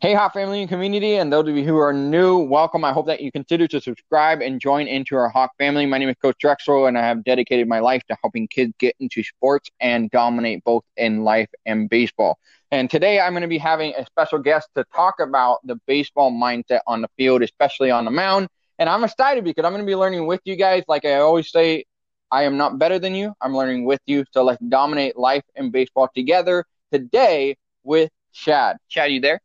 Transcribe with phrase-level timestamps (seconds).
[0.00, 2.84] Hey, Hawk Family and community, and those of you who are new, welcome.
[2.84, 5.86] I hope that you consider to subscribe and join into our Hawk family.
[5.86, 8.94] My name is Coach Drexel, and I have dedicated my life to helping kids get
[9.00, 12.38] into sports and dominate both in life and baseball.
[12.70, 16.30] And today I'm going to be having a special guest to talk about the baseball
[16.30, 18.46] mindset on the field, especially on the mound.
[18.78, 20.84] And I'm excited because I'm going to be learning with you guys.
[20.86, 21.86] Like I always say,
[22.30, 23.34] I am not better than you.
[23.40, 24.24] I'm learning with you.
[24.30, 28.76] So let's dominate life and baseball together today with Chad.
[28.88, 29.40] Chad, you there?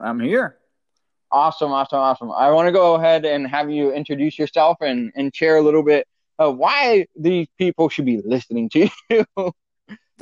[0.00, 0.58] I'm here.
[1.30, 2.30] Awesome, awesome, awesome.
[2.30, 5.82] I want to go ahead and have you introduce yourself and, and share a little
[5.82, 6.06] bit
[6.38, 9.26] of why these people should be listening to you.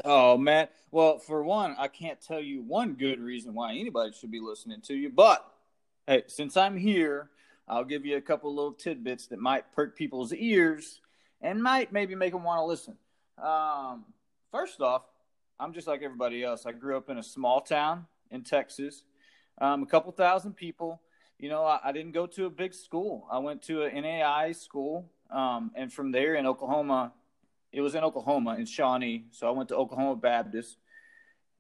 [0.05, 0.69] oh, man.
[0.91, 4.81] Well, for one, I can't tell you one good reason why anybody should be listening
[4.83, 5.11] to you.
[5.11, 5.47] But
[6.07, 7.31] hey, since I'm here,
[7.69, 11.01] I'll give you a couple little tidbits that might perk people's ears
[11.41, 12.97] and might maybe make them want to listen.
[13.43, 14.05] Um,
[14.51, 15.03] first off,
[15.59, 16.67] I'm just like everybody else.
[16.67, 19.05] I grew up in a small town in Texas
[19.63, 21.01] um, a couple thousand people.
[21.39, 23.27] You know, I, I, didn't go to a big school.
[23.31, 27.13] I went to an NAI school, um, and from there in Oklahoma,
[27.73, 29.25] it was in Oklahoma in Shawnee.
[29.31, 30.77] So I went to Oklahoma Baptist,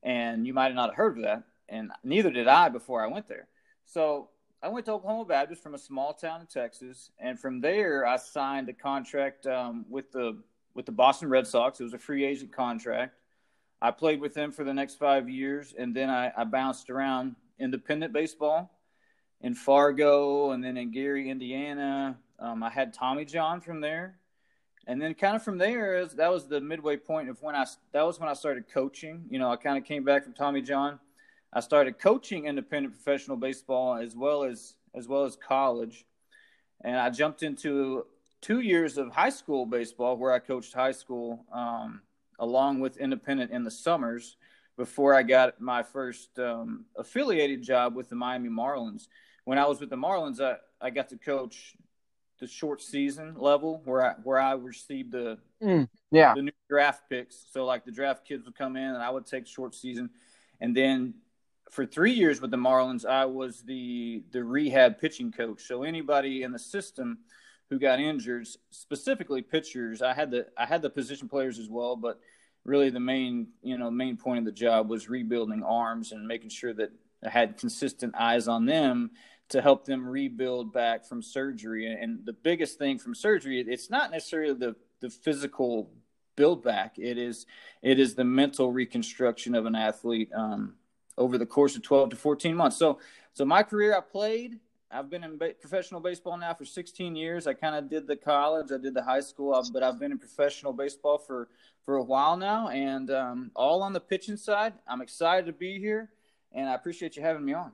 [0.03, 3.29] and you might not have heard of that, and neither did I before I went
[3.29, 3.49] there.
[3.87, 4.29] So
[4.63, 8.17] I went to Oklahoma Baptist from a small town in Texas, and from there I
[8.17, 10.43] signed a contract um, with the
[10.75, 11.79] with the Boston Red Sox.
[11.79, 13.15] It was a free agent contract.
[13.81, 17.37] I played with them for the next five years, and then I, I bounced around
[17.63, 18.71] independent baseball
[19.41, 22.19] in Fargo and then in Gary, Indiana.
[22.39, 24.19] Um, I had Tommy John from there.
[24.87, 28.03] And then kind of from there, that was the midway point of when I, that
[28.03, 29.25] was when I started coaching.
[29.31, 30.99] You know, I kind of came back from Tommy John.
[31.53, 36.05] I started coaching independent professional baseball as well as, as well as college.
[36.83, 38.07] And I jumped into
[38.41, 42.03] two years of high school baseball where I coached high school um,
[42.41, 44.37] along with independent in the summers
[44.77, 49.09] before I got my first um, affiliated job with the Miami Marlins.
[49.45, 51.75] When I was with the Marlins, I, I got to coach
[52.39, 57.02] the short season level where I where I received the mm, yeah the new draft
[57.08, 57.47] picks.
[57.52, 60.11] So like the draft kids would come in and I would take short season,
[60.61, 61.14] and then
[61.70, 65.63] for three years with the Marlins, I was the the rehab pitching coach.
[65.63, 67.18] So anybody in the system
[67.70, 71.97] who got injured, specifically pitchers, I had the I had the position players as well,
[71.97, 72.20] but
[72.64, 76.50] really the main you know main point of the job was rebuilding arms and making
[76.50, 76.90] sure that
[77.24, 79.11] I had consistent eyes on them
[79.50, 81.86] to help them rebuild back from surgery.
[81.92, 85.90] And the biggest thing from surgery, it's not necessarily the the physical
[86.36, 86.98] build back.
[86.98, 87.46] It is
[87.83, 90.74] it is the mental reconstruction of an athlete um,
[91.18, 92.77] over the course of 12 to 14 months.
[92.77, 92.98] So
[93.33, 94.58] so my career, I played
[94.92, 97.47] I've been in ba- professional baseball now for 16 years.
[97.47, 100.19] I kind of did the college, I did the high school, but I've been in
[100.19, 101.48] professional baseball for
[101.85, 104.75] for a while now, and um, all on the pitching side.
[104.86, 106.11] I'm excited to be here,
[106.53, 107.73] and I appreciate you having me on.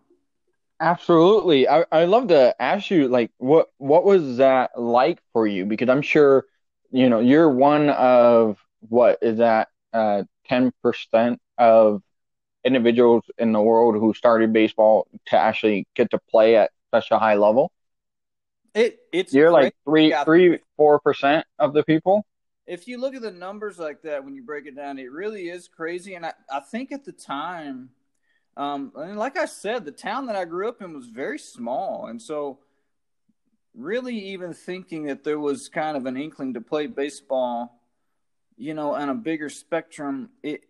[0.81, 1.69] Absolutely.
[1.69, 5.89] I I love to ask you like what what was that like for you because
[5.89, 6.45] I'm sure
[6.91, 12.03] you know you're one of what is that uh 10% of
[12.65, 17.19] individuals in the world who started baseball to actually get to play at such a
[17.19, 17.73] high level.
[18.75, 22.25] It it's you're like three three four percent of the people.
[22.67, 25.49] If you look at the numbers like that, when you break it down, it really
[25.49, 26.15] is crazy.
[26.15, 27.89] And I, I think at the time,
[28.59, 32.07] um, and like I said, the town that I grew up in was very small,
[32.07, 32.59] and so
[33.75, 37.81] really even thinking that there was kind of an inkling to play baseball,
[38.57, 40.63] you know, on a bigger spectrum, it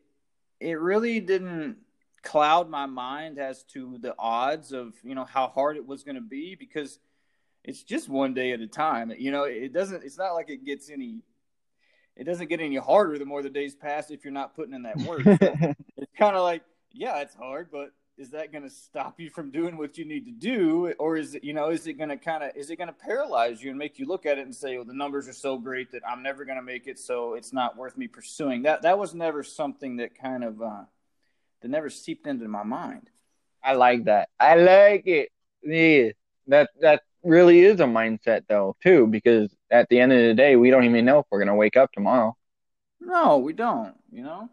[0.61, 1.79] it really didn't
[2.23, 6.17] cloud my mind as to the odds of you know how hard it was going
[6.17, 6.99] to be because
[7.65, 9.13] it's just one day at a time.
[9.17, 11.21] You know it doesn't it's not like it gets any
[12.17, 14.83] it doesn't get any harder the more the days pass if you're not putting in
[14.83, 15.23] that work.
[15.97, 16.63] It's kind of like
[16.93, 20.25] yeah it's hard but is that going to stop you from doing what you need
[20.25, 20.93] to do?
[20.99, 22.95] Or is it you know is it going to kind of is it going to
[22.95, 25.57] paralyze you and make you look at it and say well the numbers are so
[25.57, 28.63] great that i'm never going to make it so it's not worth me pursuing.
[28.63, 30.83] That that was never something that kind of uh,
[31.61, 33.11] that never seeped into my mind.
[33.63, 34.29] I like that.
[34.39, 35.31] I like it.
[35.63, 36.11] Yeah,
[36.47, 40.57] that that really is a mindset though too, because at the end of the day,
[40.57, 42.37] we don't even know if we're gonna wake up tomorrow.
[43.01, 43.95] No, we don't.
[44.11, 44.49] You know,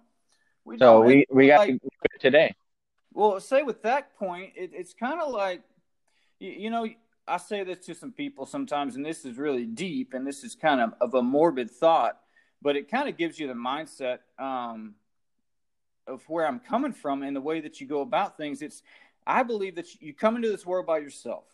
[0.63, 1.05] we so don't.
[1.05, 2.53] we we got like, to do it today.
[3.13, 5.61] Well, say with that point, it, it's kind of like,
[6.39, 6.85] you, you know,
[7.27, 10.55] I say this to some people sometimes, and this is really deep, and this is
[10.55, 12.19] kind of of a morbid thought,
[12.61, 14.19] but it kind of gives you the mindset.
[14.37, 14.95] Um,
[16.07, 18.61] of where I'm coming from and the way that you go about things.
[18.61, 18.83] It's
[19.25, 21.45] I believe that you come into this world by yourself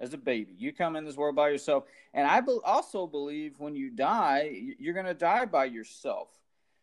[0.00, 0.54] as a baby.
[0.56, 1.84] You come in this world by yourself,
[2.14, 6.28] and I be- also believe when you die, you're going to die by yourself.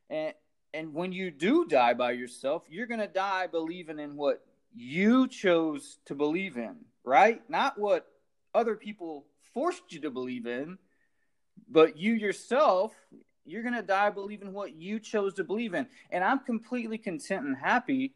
[0.09, 0.33] And
[0.73, 4.43] and when you do die by yourself, you're going to die believing in what
[4.75, 7.41] you chose to believe in, right?
[7.49, 8.05] Not what
[8.53, 10.77] other people forced you to believe in,
[11.69, 12.93] but you yourself,
[13.45, 15.87] you're going to die believing what you chose to believe in.
[16.11, 18.13] And I'm completely content and happy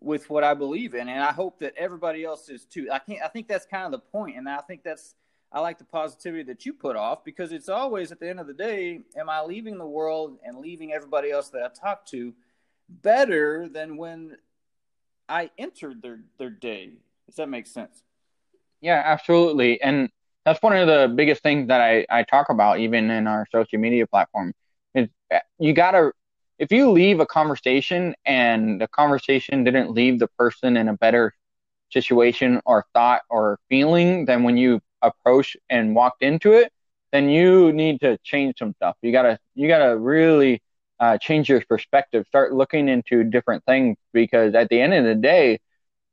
[0.00, 1.08] with what I believe in.
[1.08, 2.88] And I hope that everybody else is too.
[2.90, 4.36] I can't, I think that's kind of the point.
[4.36, 5.14] And I think that's,
[5.52, 8.46] I like the positivity that you put off because it's always at the end of
[8.46, 12.34] the day, am I leaving the world and leaving everybody else that I talk to
[12.88, 14.36] better than when
[15.28, 16.92] I entered their, their day?
[17.26, 18.02] Does that make sense?
[18.80, 19.80] Yeah, absolutely.
[19.80, 20.10] And
[20.46, 23.80] that's one of the biggest things that I, I talk about even in our social
[23.80, 24.54] media platform
[24.94, 26.12] is uh, you gotta
[26.58, 31.34] if you leave a conversation and the conversation didn't leave the person in a better
[31.90, 36.72] situation or thought or feeling than when you approach and walked into it,
[37.12, 38.96] then you need to change some stuff.
[39.02, 40.62] You gotta you gotta really
[41.00, 42.24] uh, change your perspective.
[42.28, 45.58] Start looking into different things because at the end of the day,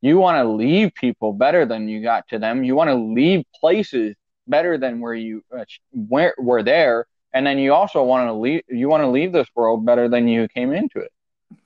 [0.02, 2.64] you want to leave people better than you got to them.
[2.64, 4.14] You want to leave places
[4.46, 8.62] better than where you uh, where were there, and then you also want to leave.
[8.68, 11.12] You want to leave this world better than you came into it.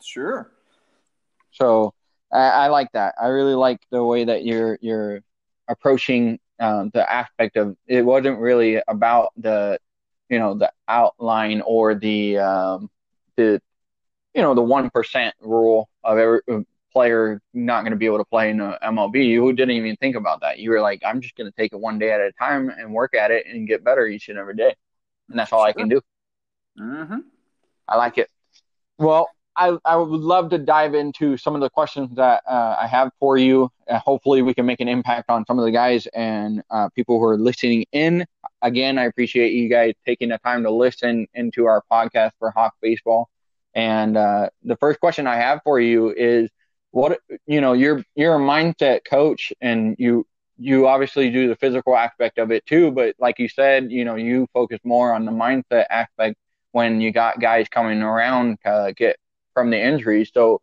[0.03, 0.51] Sure.
[1.53, 1.95] So
[2.33, 3.15] I, I like that.
[3.21, 5.21] I really like the way that you're you're
[5.69, 9.79] approaching um, the aspect of it wasn't really about the
[10.29, 12.91] you know the outline or the um,
[13.37, 13.61] the
[14.35, 16.41] you know the one percent rule of every
[16.93, 19.27] player not going to be able to play in the MLB.
[19.27, 20.59] You didn't even think about that.
[20.59, 22.93] You were like, I'm just going to take it one day at a time and
[22.93, 24.75] work at it and get better each and every day,
[25.29, 25.69] and that's all sure.
[25.69, 26.01] I can do.
[26.81, 27.19] Mm-hmm.
[27.89, 28.29] I like it.
[28.99, 32.87] Well, I, I would love to dive into some of the questions that uh, I
[32.87, 33.71] have for you.
[33.89, 37.19] Uh, hopefully, we can make an impact on some of the guys and uh, people
[37.19, 38.25] who are listening in.
[38.63, 42.75] Again, I appreciate you guys taking the time to listen into our podcast for Hawk
[42.81, 43.29] Baseball.
[43.75, 46.51] And uh, the first question I have for you is
[46.99, 50.27] what you know you're you're a mindset coach and you
[50.59, 54.17] you obviously do the physical aspect of it too but like you said you know
[54.17, 56.37] you focus more on the mindset aspect
[56.73, 59.17] when you got guys coming around to get
[59.55, 60.31] from the injuries.
[60.33, 60.61] So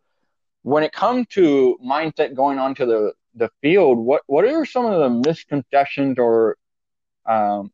[0.63, 4.97] when it comes to mindset going onto the the field what what are some of
[5.01, 6.55] the misconceptions or
[7.25, 7.69] um,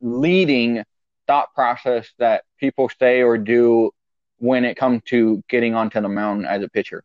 [0.00, 0.82] misleading
[1.26, 3.90] thought process that people say or do
[4.38, 7.04] when it comes to getting onto the mound as a pitcher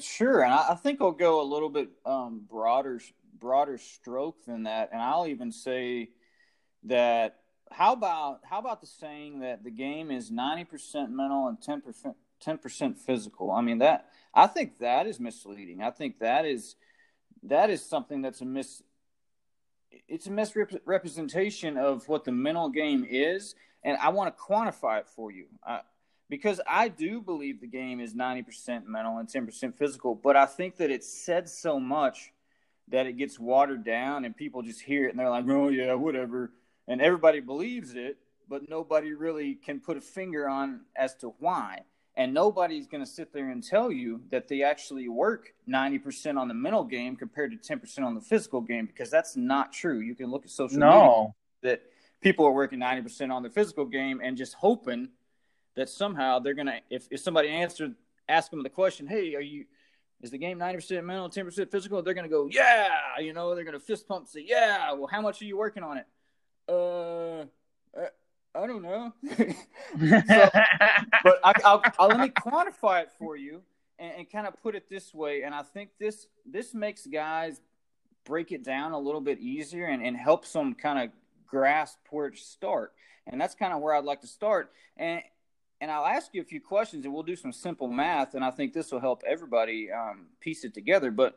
[0.00, 3.00] Sure, and I, I think I'll go a little bit um, broader
[3.38, 6.10] broader stroke than that, and I'll even say
[6.84, 7.36] that
[7.70, 11.80] how about how about the saying that the game is ninety percent mental and ten
[11.80, 13.50] percent ten percent physical?
[13.50, 15.82] I mean that I think that is misleading.
[15.82, 16.76] I think that is
[17.44, 18.82] that is something that's a mis
[20.08, 23.54] it's a misrepresentation of what the mental game is,
[23.84, 25.46] and I want to quantify it for you.
[25.66, 25.80] I,
[26.32, 30.76] because I do believe the game is 90% mental and 10% physical, but I think
[30.76, 32.32] that it's said so much
[32.88, 35.92] that it gets watered down and people just hear it and they're like, oh, yeah,
[35.92, 36.50] whatever.
[36.88, 38.16] And everybody believes it,
[38.48, 41.80] but nobody really can put a finger on as to why.
[42.16, 46.48] And nobody's going to sit there and tell you that they actually work 90% on
[46.48, 49.98] the mental game compared to 10% on the physical game because that's not true.
[49.98, 51.34] You can look at social no.
[51.60, 51.82] media that
[52.22, 55.10] people are working 90% on the physical game and just hoping–
[55.76, 57.94] that somehow they're gonna if, if somebody answered
[58.28, 59.64] ask them the question, hey, are you
[60.22, 62.02] is the game ninety percent mental, ten percent physical?
[62.02, 62.88] They're gonna go, yeah,
[63.18, 64.92] you know, they're gonna fist pump say, yeah.
[64.92, 66.06] Well, how much are you working on it?
[66.68, 67.44] Uh,
[67.98, 68.08] I,
[68.54, 69.12] I don't know.
[69.36, 70.50] so,
[71.24, 73.62] but I, I'll, I'll, let me quantify it for you
[73.98, 75.42] and, and kind of put it this way.
[75.42, 77.60] And I think this this makes guys
[78.24, 81.10] break it down a little bit easier and, and helps them kind of
[81.46, 82.92] grasp where to start.
[83.26, 84.70] And that's kind of where I'd like to start.
[84.96, 85.22] And
[85.82, 88.52] and I'll ask you a few questions, and we'll do some simple math, and I
[88.52, 91.10] think this will help everybody um, piece it together.
[91.10, 91.36] But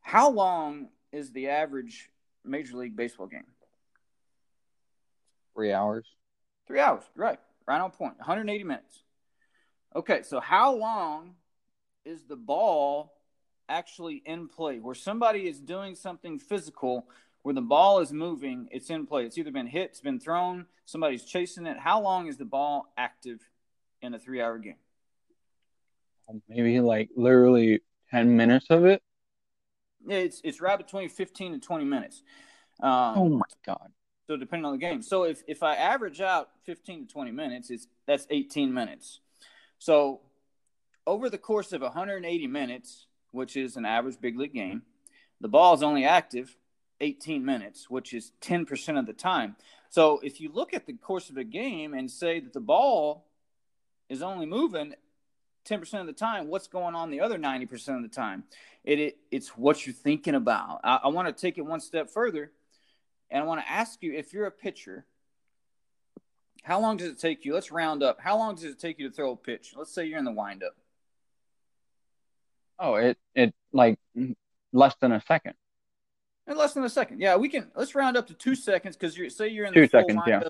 [0.00, 2.08] how long is the average
[2.42, 3.44] Major League Baseball game?
[5.54, 6.06] Three hours.
[6.66, 7.38] Three hours, right?
[7.68, 8.16] Right on point.
[8.16, 9.02] 180 minutes.
[9.94, 11.34] Okay, so how long
[12.06, 13.12] is the ball
[13.68, 14.78] actually in play?
[14.78, 17.08] Where somebody is doing something physical,
[17.42, 19.26] where the ball is moving, it's in play.
[19.26, 21.76] It's either been hit, it's been thrown, somebody's chasing it.
[21.78, 23.46] How long is the ball active
[24.02, 24.76] in a three hour game?
[26.48, 29.02] Maybe like literally 10 minutes of it.
[30.06, 32.22] Yeah, it's, it's right between 15 and 20 minutes.
[32.82, 33.90] Um, oh my God.
[34.26, 35.02] So depending on the game.
[35.02, 39.20] So if, if I average out 15 to 20 minutes, it's that's 18 minutes.
[39.78, 40.20] So
[41.06, 44.82] over the course of 180 minutes, which is an average big league game,
[45.40, 46.56] the ball is only active
[47.00, 49.56] 18 minutes, which is 10% of the time.
[49.90, 53.26] So if you look at the course of a game and say that the ball
[54.08, 54.94] is only moving
[55.66, 58.44] 10% of the time, what's going on the other 90% of the time?
[58.84, 60.80] It, it It's what you're thinking about.
[60.84, 62.52] I, I want to take it one step further,
[63.30, 65.06] and I want to ask you if you're a pitcher,
[66.62, 67.54] how long does it take you?
[67.54, 68.20] Let's round up.
[68.20, 69.74] How long does it take you to throw a pitch?
[69.76, 70.74] Let's say you're in the windup.
[72.78, 73.98] Oh, it it like
[74.72, 75.54] less than a second.
[76.48, 77.20] In less than a second.
[77.20, 77.70] Yeah, we can.
[77.74, 80.20] Let's round up to two seconds because you say you're in two the seconds.
[80.26, 80.42] yeah.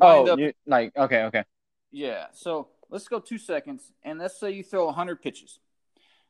[0.00, 1.44] oh, you, like okay, okay.
[1.90, 2.26] Yeah.
[2.32, 5.58] So let's go two seconds, and let's say you throw 100 pitches.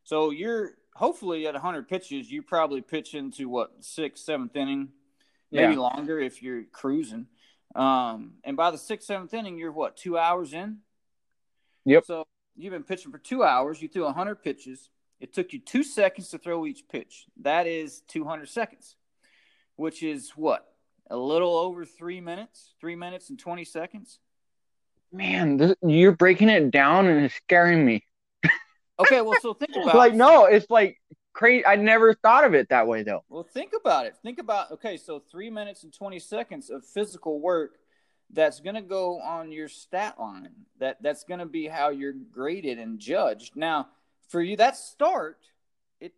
[0.05, 4.89] So you're hopefully at 100 pitches, you probably pitch into what sixth, seventh inning,
[5.51, 5.79] maybe yeah.
[5.79, 7.27] longer if you're cruising.
[7.75, 10.79] Um, and by the sixth, seventh inning, you're what two hours in.
[11.85, 12.05] Yep.
[12.07, 13.83] So you've been pitching for two hours.
[13.83, 14.89] You threw 100 pitches.
[15.21, 17.27] It took you two seconds to throw each pitch.
[17.43, 18.97] That is 200 seconds,
[19.77, 20.67] which is what
[21.11, 24.19] a little over three minutes, three minutes and 20 seconds
[25.13, 28.05] man, this, you're breaking it down and it's scaring me.
[28.99, 29.99] okay, well, so think about it.
[29.99, 31.01] like no, it's like
[31.33, 31.65] crazy.
[31.65, 33.25] I never thought of it that way though.
[33.29, 34.17] Well, think about it.
[34.23, 37.79] Think about okay, so three minutes and twenty seconds of physical work
[38.33, 40.51] that's going to go on your stat line.
[40.79, 43.57] That that's going to be how you're graded and judged.
[43.57, 43.89] Now,
[44.29, 45.39] for you, that start.
[46.01, 46.13] It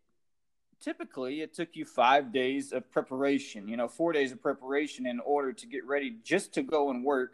[0.80, 3.68] typically it took you five days of preparation.
[3.68, 7.04] You know, four days of preparation in order to get ready just to go and
[7.04, 7.32] work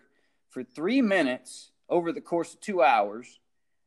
[0.54, 3.40] for three minutes over the course of two hours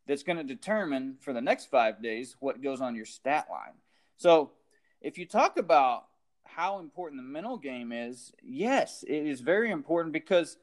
[0.06, 3.74] that's going to determine for the next five days what goes on your stat line.
[4.18, 4.52] So,
[5.02, 6.06] if you talk about
[6.44, 10.58] how important the mental game is, yes, it is very important because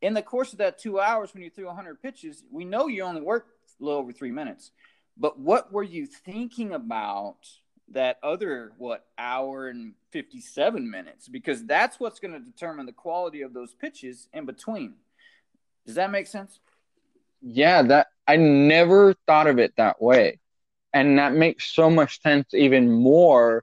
[0.00, 3.02] in the course of that two hours when you threw 100 pitches, we know you
[3.02, 3.50] only worked
[3.80, 4.70] a little over three minutes.
[5.16, 7.48] But what were you thinking about
[7.88, 11.28] that other, what, hour and 57 minutes?
[11.28, 14.94] Because that's what's going to determine the quality of those pitches in between.
[15.86, 16.60] Does that make sense?
[17.40, 20.38] Yeah, that I never thought of it that way.
[20.92, 23.62] And that makes so much sense even more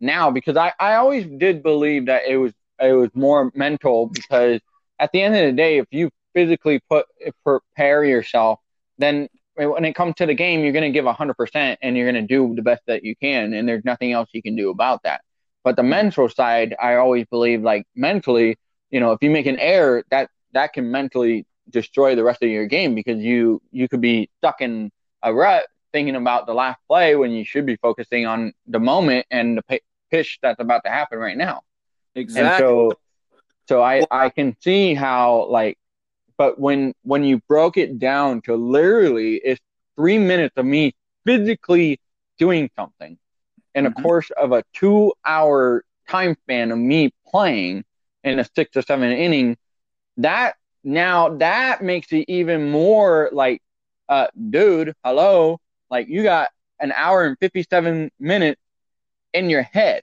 [0.00, 4.60] now because I, I always did believe that it was it was more mental because
[4.98, 7.06] at the end of the day, if you physically put
[7.44, 8.58] prepare yourself,
[8.98, 12.26] then when it comes to the game, you're going to give 100% and you're going
[12.26, 13.52] to do the best that you can.
[13.52, 15.20] And there's nothing else you can do about that.
[15.62, 18.56] But the mental side, I always believe like mentally,
[18.90, 22.48] you know, if you make an error, that that can mentally destroy the rest of
[22.48, 24.90] your game because you you could be stuck in
[25.22, 29.26] a rut thinking about the last play when you should be focusing on the moment
[29.30, 31.62] and the p- pitch that's about to happen right now.
[32.14, 32.48] Exactly.
[32.48, 32.92] And so
[33.68, 35.78] so I I can see how like
[36.36, 39.60] but when when you broke it down to literally it's
[39.96, 42.00] 3 minutes of me physically
[42.38, 43.18] doing something
[43.74, 43.98] in mm-hmm.
[43.98, 47.84] a course of a 2 hour time span of me playing
[48.24, 49.56] in a 6 or 7 inning
[50.18, 53.62] that now that makes it even more like,
[54.08, 55.60] uh, dude, hello,
[55.90, 56.48] like you got
[56.80, 58.60] an hour and 57 minutes
[59.32, 60.02] in your head.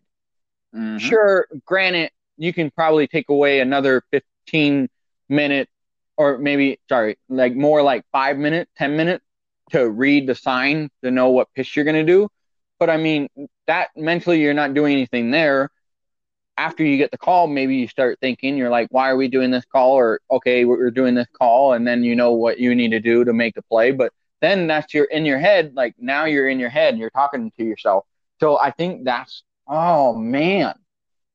[0.74, 0.98] Mm-hmm.
[0.98, 4.88] Sure, granted, you can probably take away another 15
[5.28, 5.72] minutes
[6.18, 9.24] or maybe, sorry, like more like five minutes, 10 minutes
[9.72, 12.30] to read the sign to know what pitch you're going to do.
[12.80, 13.30] But I mean,
[13.68, 15.70] that mentally, you're not doing anything there
[16.60, 19.50] after you get the call, maybe you start thinking, you're like, why are we doing
[19.50, 19.94] this call?
[19.94, 21.74] Or, okay, we're doing this call.
[21.74, 23.92] And then you know what you need to do to make the play.
[23.92, 24.12] But
[24.42, 25.74] then that's your in your head.
[25.74, 28.06] Like now you're in your head, and you're talking to yourself.
[28.42, 30.76] So I think that's, oh man,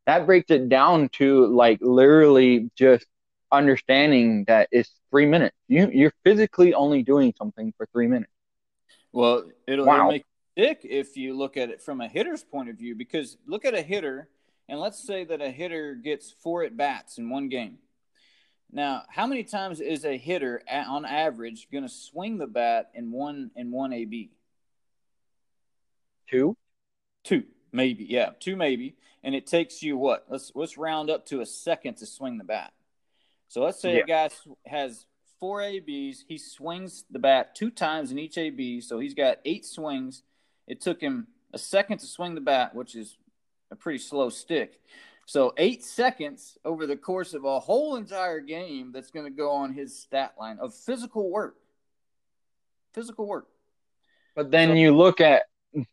[0.07, 3.07] that breaks it down to like literally just
[3.51, 5.57] understanding that it's three minutes.
[5.69, 8.33] You, you're physically only doing something for three minutes.
[9.13, 9.95] Well, it'll, wow.
[9.95, 10.25] it'll make
[10.59, 13.75] sick if you look at it from a hitter's point of view, because look at
[13.75, 14.29] a hitter
[14.69, 17.79] and let's say that a hitter gets four at bats in one game.
[18.73, 23.13] Now, how many times is a hitter on average going to swing the bat in
[23.13, 24.33] one in one AB?
[26.29, 26.57] Two,
[27.23, 30.25] two maybe, yeah, two maybe, and it takes you what?
[30.29, 32.73] Let's let's round up to a second to swing the bat.
[33.49, 34.03] So let's say yeah.
[34.03, 34.31] a guy
[34.67, 35.07] has
[35.39, 36.25] four ABs.
[36.27, 40.23] He swings the bat two times in each AB, so he's got eight swings.
[40.67, 43.17] It took him a second to swing the bat, which is
[43.71, 44.81] a pretty slow stick.
[45.27, 49.53] So eight seconds over the course of a whole entire game that's going to go
[49.53, 51.57] on his stat line of physical work.
[52.93, 53.47] Physical work.
[54.37, 55.45] But then so, you look at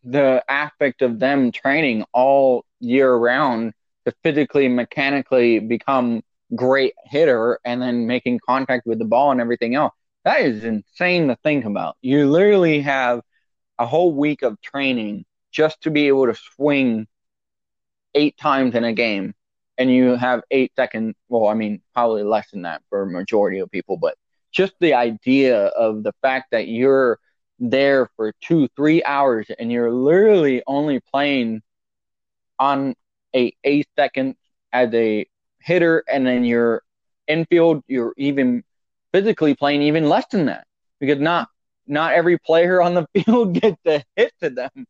[0.04, 3.72] the aspect of them training all year round
[4.04, 6.22] to physically, mechanically become
[6.54, 9.94] great hitter and then making contact with the ball and everything else.
[10.24, 11.96] That is insane to think about.
[12.02, 13.22] You literally have
[13.78, 17.06] a whole week of training just to be able to swing
[18.14, 19.34] eight times in a game
[19.78, 23.58] and you have eight seconds well i mean probably less than that for a majority
[23.58, 24.16] of people but
[24.52, 27.18] just the idea of the fact that you're
[27.58, 31.62] there for two, three hours, and you're literally only playing
[32.58, 32.94] on
[33.34, 34.36] a eight second
[34.72, 35.26] as a
[35.60, 36.82] hitter, and then you're
[37.28, 38.62] infield, you're even
[39.12, 40.66] physically playing even less than that
[41.00, 41.48] because not
[41.86, 44.86] not every player on the field gets a hit to them.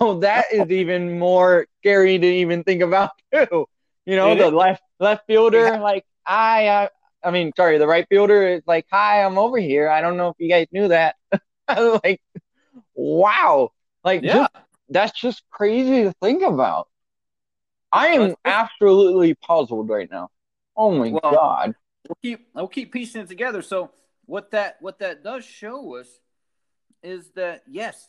[0.00, 3.66] So that is even more scary to even think about too.
[4.06, 5.80] You know, the left left fielder, yeah.
[5.80, 6.88] like I, uh,
[7.22, 10.28] I mean, sorry, the right fielder is like, "Hi, I'm over here." I don't know
[10.28, 11.16] if you guys knew that.
[11.68, 12.22] like,
[12.94, 13.70] wow,
[14.04, 14.32] like yeah.
[14.32, 14.50] just,
[14.88, 16.88] that's just crazy to think about.
[17.92, 20.30] I am absolutely puzzled right now.
[20.74, 21.74] Oh my well, god.
[22.08, 23.60] We'll keep we'll keep piecing it together.
[23.60, 23.90] So
[24.24, 26.08] what that what that does show us
[27.02, 28.08] is that yes,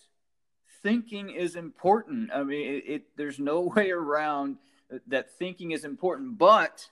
[0.83, 2.31] thinking is important.
[2.33, 4.57] I mean, it, it there's no way around
[5.07, 6.89] that thinking is important, but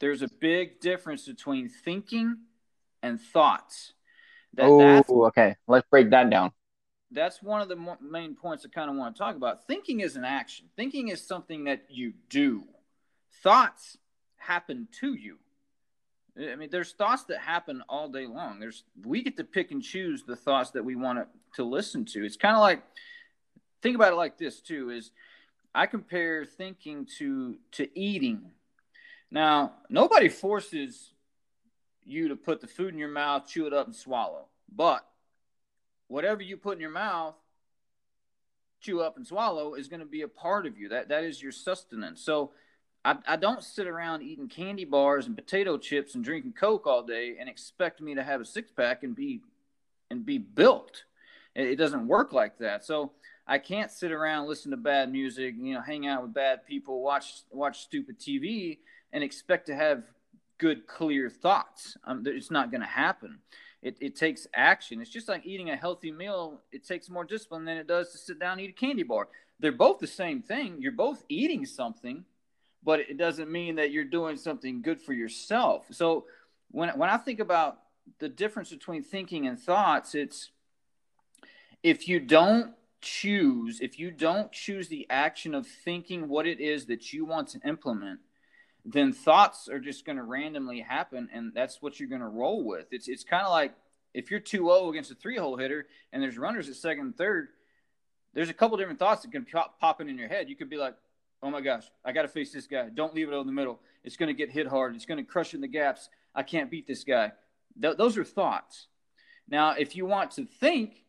[0.00, 2.38] there's a big difference between thinking
[3.02, 3.92] and thoughts.
[4.54, 5.56] That, oh, okay.
[5.66, 6.50] Let's break that down.
[7.10, 9.66] That's one of the main points I kind of want to talk about.
[9.66, 10.66] Thinking is an action.
[10.76, 12.64] Thinking is something that you do.
[13.42, 13.98] Thoughts
[14.36, 15.38] happen to you.
[16.36, 18.58] I mean, there's thoughts that happen all day long.
[18.58, 22.04] There's we get to pick and choose the thoughts that we want to, to listen
[22.06, 22.24] to.
[22.24, 22.82] It's kind of like
[23.82, 25.10] think about it like this too: is
[25.74, 28.50] I compare thinking to to eating.
[29.30, 31.10] Now, nobody forces
[32.04, 34.46] you to put the food in your mouth, chew it up, and swallow.
[34.74, 35.06] But
[36.08, 37.34] whatever you put in your mouth,
[38.80, 40.88] chew up and swallow is going to be a part of you.
[40.88, 42.22] That that is your sustenance.
[42.22, 42.52] So
[43.04, 47.02] I, I don't sit around eating candy bars and potato chips and drinking Coke all
[47.02, 49.40] day and expect me to have a six pack and be
[50.10, 51.04] and be built.
[51.54, 52.84] It, it doesn't work like that.
[52.84, 53.12] So
[53.46, 57.02] I can't sit around listen to bad music, you know, hang out with bad people,
[57.02, 58.78] watch watch stupid TV,
[59.12, 60.04] and expect to have
[60.58, 61.96] good, clear thoughts.
[62.04, 63.38] Um, it's not going to happen.
[63.82, 65.00] It, it takes action.
[65.00, 66.60] It's just like eating a healthy meal.
[66.70, 69.26] It takes more discipline than it does to sit down and eat a candy bar.
[69.58, 70.76] They're both the same thing.
[70.78, 72.24] You're both eating something
[72.82, 75.86] but it doesn't mean that you're doing something good for yourself.
[75.90, 76.26] So
[76.70, 77.78] when when I think about
[78.18, 80.50] the difference between thinking and thoughts, it's
[81.82, 86.86] if you don't choose, if you don't choose the action of thinking what it is
[86.86, 88.20] that you want to implement,
[88.84, 92.64] then thoughts are just going to randomly happen and that's what you're going to roll
[92.64, 92.86] with.
[92.92, 93.74] It's it's kind of like
[94.14, 97.48] if you're 2-0 against a three-hole hitter and there's runners at second and third,
[98.34, 100.48] there's a couple different thoughts that can pop, pop in your head.
[100.48, 100.94] You could be like,
[101.42, 102.88] oh my gosh, I got to face this guy.
[102.94, 103.80] Don't leave it in the middle.
[104.04, 104.94] It's going to get hit hard.
[104.94, 106.08] It's going to crush in the gaps.
[106.34, 107.32] I can't beat this guy.
[107.80, 108.86] Th- those are thoughts.
[109.48, 111.04] Now, if you want to think,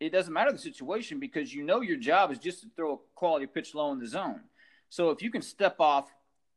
[0.00, 2.96] it doesn't matter the situation because you know your job is just to throw a
[3.14, 4.40] quality pitch low in the zone.
[4.88, 6.08] So if you can step off,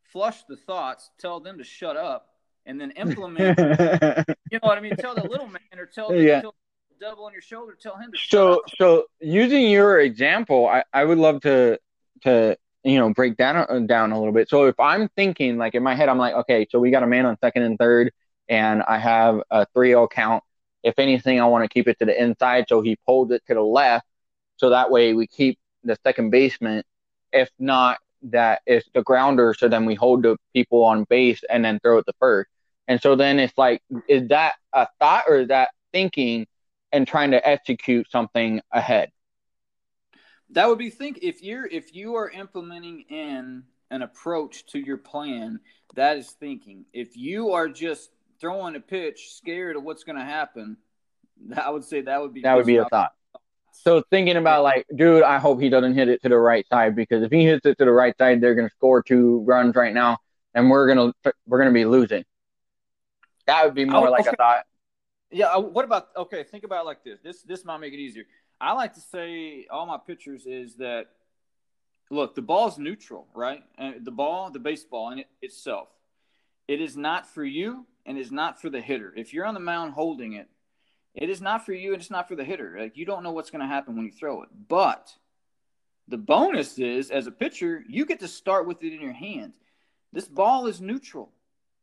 [0.03, 2.29] flush the thoughts, tell them to shut up,
[2.65, 3.57] and then implement,
[4.51, 4.95] you know what I mean?
[4.95, 6.41] Tell the little man or tell, yeah.
[6.41, 6.55] tell
[6.89, 11.03] the devil on your shoulder, tell him to so, So using your example, I, I
[11.03, 11.79] would love to
[12.23, 14.49] to you know break down uh, down a little bit.
[14.49, 17.07] So if I'm thinking like in my head, I'm like, okay, so we got a
[17.07, 18.11] man on second and third,
[18.49, 20.43] and I have a 3-0 count.
[20.83, 23.53] If anything, I want to keep it to the inside, so he pulls it to
[23.53, 24.07] the left,
[24.57, 26.83] so that way we keep the second baseman.
[27.31, 31.63] If not, that is the grounder, so then we hold the people on base and
[31.63, 32.49] then throw it to first.
[32.87, 36.47] And so then it's like, is that a thought or is that thinking
[36.91, 39.11] and trying to execute something ahead?
[40.51, 44.97] That would be think if you're if you are implementing in an approach to your
[44.97, 45.59] plan
[45.95, 46.85] that is thinking.
[46.93, 50.77] If you are just throwing a pitch scared of what's going to happen
[51.57, 53.11] i would say that would be that would be a thought.
[53.71, 56.95] so thinking about like dude i hope he doesn't hit it to the right side
[56.95, 59.75] because if he hits it to the right side they're going to score two runs
[59.75, 60.17] right now
[60.53, 62.23] and we're going to we're going to be losing.
[63.47, 64.31] That would be more like okay.
[64.31, 64.65] a thought.
[65.31, 67.19] Yeah uh, what about okay think about like this.
[67.23, 68.25] This this might make it easier
[68.61, 71.07] I like to say all my pictures is that
[72.11, 73.63] look, the ball is neutral, right?
[73.77, 75.87] And the ball, the baseball in it itself,
[76.67, 79.13] it is not for you and is not for the hitter.
[79.15, 80.47] If you're on the mound holding it,
[81.15, 82.77] it is not for you and it's not for the hitter.
[82.79, 84.49] Like you don't know what's going to happen when you throw it.
[84.67, 85.11] But
[86.07, 89.53] the bonus is, as a pitcher, you get to start with it in your hand.
[90.13, 91.31] This ball is neutral.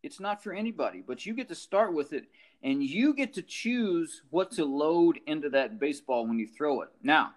[0.02, 2.26] It's not for anybody, but you get to start with it
[2.62, 6.88] and you get to choose what to load into that baseball when you throw it.
[7.02, 7.32] Now,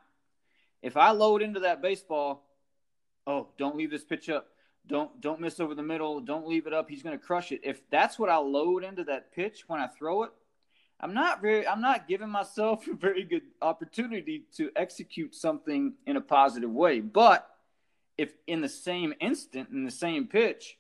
[0.82, 2.44] if I load into that baseball,
[3.28, 4.48] oh, don't leave this pitch up.
[4.88, 6.20] Don't don't miss over the middle.
[6.22, 6.90] Don't leave it up.
[6.90, 7.62] He's going to crush it.
[7.64, 10.32] If that's what I load into that pitch when I throw it,
[11.00, 16.18] I'm not very I'm not giving myself a very good opportunity to execute something in
[16.18, 17.00] a positive way.
[17.00, 17.48] But
[18.18, 20.78] if in the same instant in the same pitch,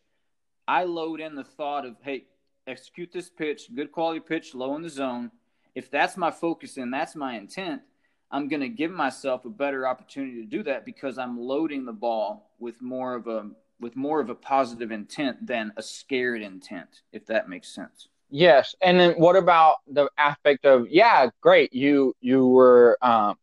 [0.67, 2.25] I load in the thought of, hey,
[2.71, 5.31] execute this pitch, good quality pitch, low in the zone,
[5.75, 7.81] if that's my focus and that's my intent,
[8.31, 11.93] I'm going to give myself a better opportunity to do that because I'm loading the
[11.93, 17.01] ball with more of a with more of a positive intent than a scared intent,
[17.12, 18.10] if that makes sense.
[18.29, 23.36] Yes, and then what about the aspect of yeah, great, you you were um,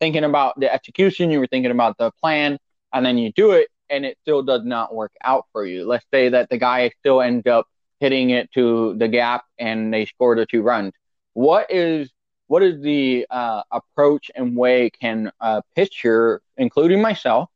[0.00, 2.58] thinking about the execution, you were thinking about the plan,
[2.92, 5.86] and then you do it, and it still does not work out for you.
[5.86, 7.66] Let's say that the guy still ends up
[8.04, 10.92] hitting it to the gap, and they scored the two runs.
[11.32, 12.10] What is
[12.48, 17.48] what is the uh, approach and way can a pitcher, including myself,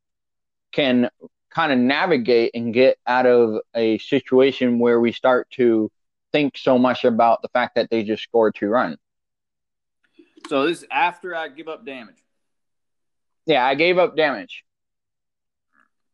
[0.72, 1.10] can
[1.50, 5.90] kind of navigate and get out of a situation where we start to
[6.32, 8.96] think so much about the fact that they just scored two runs.
[10.48, 12.24] So this is after I give up damage.
[13.44, 14.64] Yeah, I gave up damage.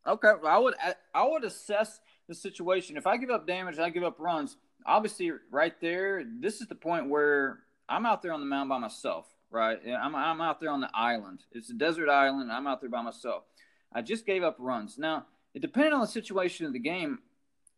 [0.05, 0.75] Okay, well, I would
[1.14, 2.96] I would assess the situation.
[2.96, 4.56] If I give up damage, I give up runs.
[4.87, 8.78] Obviously, right there, this is the point where I'm out there on the mound by
[8.78, 9.26] myself.
[9.50, 11.44] Right, I'm I'm out there on the island.
[11.52, 12.50] It's a desert island.
[12.50, 13.44] I'm out there by myself.
[13.92, 14.98] I just gave up runs.
[14.98, 17.20] Now, it depending on the situation of the game,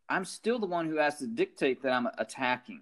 [0.09, 2.81] I'm still the one who has to dictate that I'm attacking.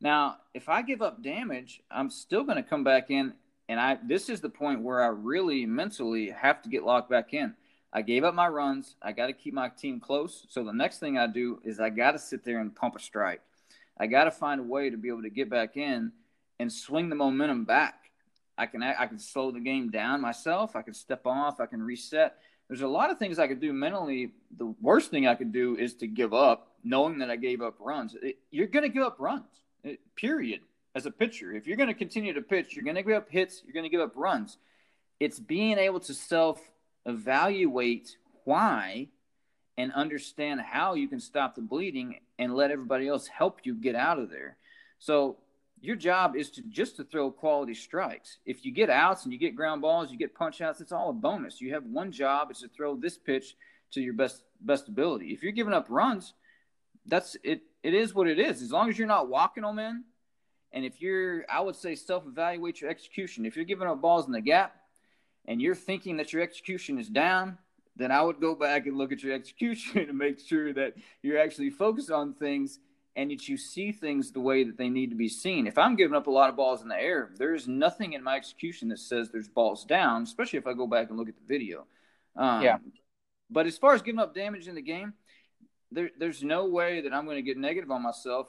[0.00, 3.34] Now, if I give up damage, I'm still going to come back in,
[3.68, 7.32] and I this is the point where I really mentally have to get locked back
[7.32, 7.54] in.
[7.92, 8.96] I gave up my runs.
[9.02, 10.46] I got to keep my team close.
[10.48, 12.98] So the next thing I do is I got to sit there and pump a
[12.98, 13.42] strike.
[13.98, 16.12] I got to find a way to be able to get back in
[16.58, 17.94] and swing the momentum back.
[18.56, 20.76] I can I can slow the game down myself.
[20.76, 21.60] I can step off.
[21.60, 22.36] I can reset
[22.72, 24.32] there's a lot of things I could do mentally.
[24.56, 27.74] The worst thing I could do is to give up, knowing that I gave up
[27.78, 28.16] runs.
[28.22, 29.44] It, you're going to give up runs,
[29.84, 30.60] it, period.
[30.94, 33.28] As a pitcher, if you're going to continue to pitch, you're going to give up
[33.28, 34.56] hits, you're going to give up runs.
[35.20, 36.60] It's being able to self
[37.06, 39.08] evaluate why
[39.76, 43.94] and understand how you can stop the bleeding and let everybody else help you get
[43.94, 44.56] out of there.
[44.98, 45.38] So
[45.80, 48.38] your job is to just to throw quality strikes.
[48.46, 51.10] If you get outs and you get ground balls, you get punch outs, it's all
[51.10, 51.60] a bonus.
[51.60, 53.56] You have one job is to throw this pitch
[53.92, 55.32] to your best best ability.
[55.32, 56.34] If you're giving up runs,
[57.06, 58.62] that's it it is what it is.
[58.62, 60.04] As long as you're not walking them in,
[60.72, 63.44] and if you're I would say self-evaluate your execution.
[63.44, 64.76] If you're giving up balls in the gap
[65.46, 67.58] and you're thinking that your execution is down,
[67.96, 71.38] then I would go back and look at your execution to make sure that you're
[71.38, 72.78] actually focused on things
[73.14, 75.66] and that you see things the way that they need to be seen.
[75.66, 78.36] If I'm giving up a lot of balls in the air, there's nothing in my
[78.36, 81.46] execution that says there's balls down, especially if I go back and look at the
[81.46, 81.86] video.
[82.36, 82.78] Um, yeah.
[83.50, 85.12] But as far as giving up damage in the game,
[85.90, 88.48] there, there's no way that I'm going to get negative on myself.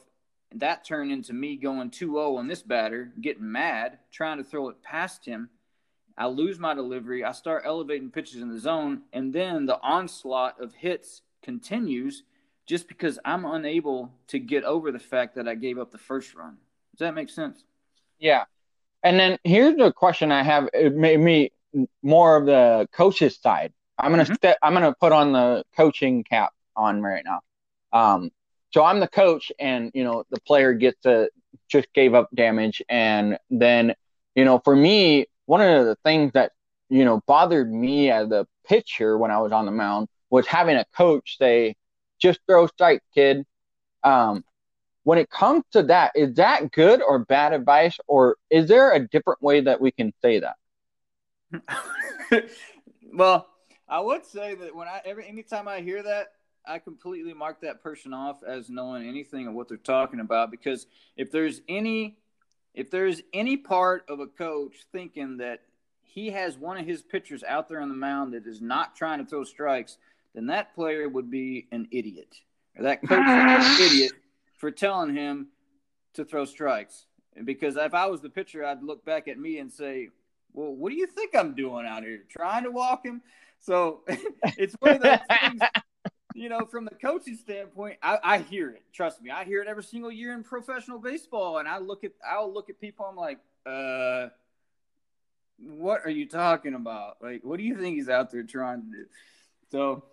[0.50, 4.44] And that turned into me going 2 0 on this batter, getting mad, trying to
[4.46, 5.50] throw it past him.
[6.18, 7.24] I lose my delivery.
[7.24, 12.24] I start elevating pitches in the zone, and then the onslaught of hits continues
[12.66, 16.34] just because I'm unable to get over the fact that I gave up the first
[16.36, 16.58] run.
[16.94, 17.66] Does that make sense?
[18.20, 18.46] Yeah.
[19.04, 20.70] And then here's the question I have.
[20.74, 21.52] It made me
[22.02, 23.74] more of the coach's side.
[23.98, 24.34] I'm gonna mm-hmm.
[24.36, 24.58] step.
[24.64, 27.42] I'm gonna put on the coaching cap on right now.
[27.92, 28.32] Um,
[28.74, 31.30] so I'm the coach, and you know the player gets to
[31.70, 33.94] just gave up damage, and then
[34.36, 36.52] you know for me, one of the things that
[36.90, 40.78] you know bothered me as a pitcher when I was on the mound was having
[40.78, 41.76] a coach say,
[42.18, 43.46] just throw strike, kid.
[44.04, 44.44] Um,
[45.04, 49.08] when it comes to that, is that good or bad advice, or is there a
[49.08, 50.56] different way that we can say that?
[53.14, 53.48] well,
[53.88, 56.30] I would say that when I every anytime I hear that,
[56.66, 60.88] I completely mark that person off as knowing anything of what they're talking about because
[61.16, 62.18] if there's any
[62.74, 65.62] if there's any part of a coach thinking that
[66.02, 69.20] he has one of his pitchers out there on the mound that is not trying
[69.20, 69.98] to throw strikes,
[70.36, 72.36] then that player would be an idiot.
[72.78, 74.12] Or that coach would be an idiot
[74.58, 75.48] for telling him
[76.14, 77.06] to throw strikes.
[77.44, 80.10] Because if I was the pitcher, I'd look back at me and say,
[80.54, 82.24] Well, what do you think I'm doing out here?
[82.30, 83.22] Trying to walk him?
[83.60, 84.02] So
[84.58, 85.62] it's one of those things,
[86.34, 88.84] you know, from the coaching standpoint, I, I hear it.
[88.92, 91.60] Trust me, I hear it every single year in professional baseball.
[91.60, 94.30] And I look at I'll look at people, I'm like, uh,
[95.60, 97.18] what are you talking about?
[97.22, 99.06] Like, what do you think he's out there trying to do?
[99.72, 100.04] So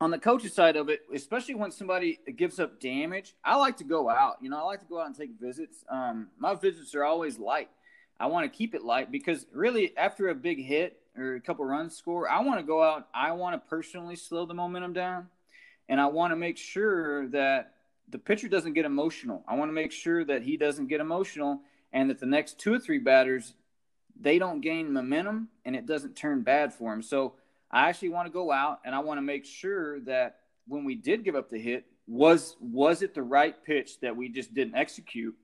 [0.00, 3.84] on the coach's side of it, especially when somebody gives up damage, I like to
[3.84, 4.38] go out.
[4.40, 5.84] You know, I like to go out and take visits.
[5.88, 7.70] Um, my visits are always light.
[8.18, 11.64] I want to keep it light because really, after a big hit or a couple
[11.64, 13.08] runs score, I want to go out.
[13.14, 15.28] I want to personally slow the momentum down,
[15.88, 17.74] and I want to make sure that
[18.08, 19.44] the pitcher doesn't get emotional.
[19.48, 21.60] I want to make sure that he doesn't get emotional,
[21.92, 23.54] and that the next two or three batters
[24.18, 27.02] they don't gain momentum and it doesn't turn bad for him.
[27.02, 27.34] So
[27.70, 30.36] I actually want to go out and I want to make sure that
[30.68, 34.28] when we did give up the hit, was was it the right pitch that we
[34.28, 35.34] just didn't execute,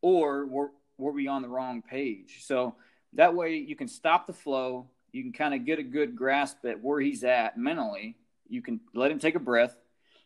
[0.00, 2.44] or were were we on the wrong page?
[2.44, 2.74] So
[3.14, 4.88] that way you can stop the flow.
[5.12, 8.16] You can kind of get a good grasp at where he's at mentally.
[8.48, 9.76] You can let him take a breath.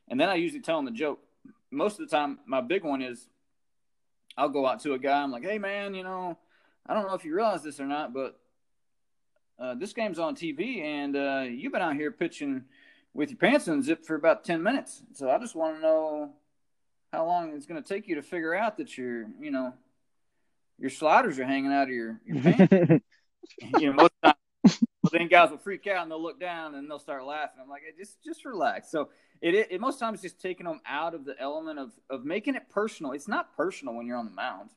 [0.09, 1.21] And then I usually tell him the joke.
[1.71, 3.29] Most of the time, my big one is
[4.37, 5.23] I'll go out to a guy.
[5.23, 6.39] I'm like, hey, man, you know,
[6.87, 8.39] I don't know if you realize this or not, but
[9.59, 12.65] uh, this game's on TV, and uh, you've been out here pitching
[13.15, 15.03] with your pants unzipped for about 10 minutes.
[15.15, 16.31] So I just want to know
[17.13, 19.73] how long it's going to take you to figure out that your, you know,
[20.79, 23.05] your sliders are hanging out of your, your pants.
[23.79, 24.36] you know, most of the time,
[25.17, 27.61] then guys will freak out and they'll look down and they'll start laughing.
[27.63, 28.91] I'm like, hey, just just relax.
[28.91, 29.09] So
[29.41, 32.55] it, it, it most times just taking them out of the element of of making
[32.55, 33.13] it personal.
[33.13, 34.71] It's not personal when you're on the mound.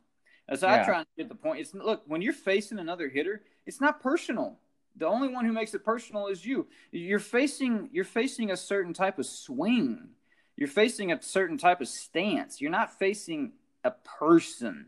[0.47, 0.81] As yeah.
[0.81, 4.01] I try and get the point, it's look when you're facing another hitter, it's not
[4.01, 4.57] personal.
[4.95, 6.67] The only one who makes it personal is you.
[6.91, 10.09] You're facing you're facing a certain type of swing.
[10.55, 12.59] You're facing a certain type of stance.
[12.59, 14.87] You're not facing a person.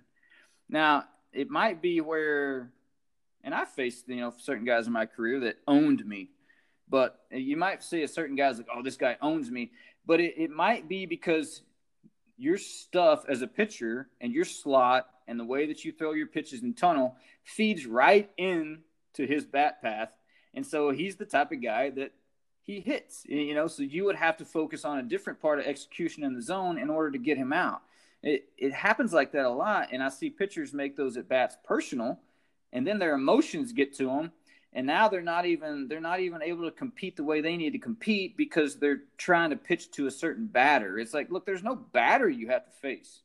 [0.67, 2.71] Now, it might be where
[3.43, 6.29] and I faced, you know, certain guys in my career that owned me.
[6.89, 9.71] But you might see a certain guy's like, oh, this guy owns me.
[10.05, 11.61] But it, it might be because
[12.37, 16.27] your stuff as a pitcher and your slot and the way that you throw your
[16.27, 18.79] pitches in tunnel feeds right in
[19.13, 20.15] to his bat path.
[20.53, 22.11] And so he's the type of guy that
[22.61, 25.65] he hits, you know, so you would have to focus on a different part of
[25.65, 27.81] execution in the zone in order to get him out.
[28.21, 29.89] It, it happens like that a lot.
[29.91, 32.19] And I see pitchers make those at bats personal
[32.73, 34.31] and then their emotions get to them.
[34.73, 37.71] And now they're not even they're not even able to compete the way they need
[37.71, 40.97] to compete because they're trying to pitch to a certain batter.
[40.97, 43.21] It's like, look, there's no batter you have to face.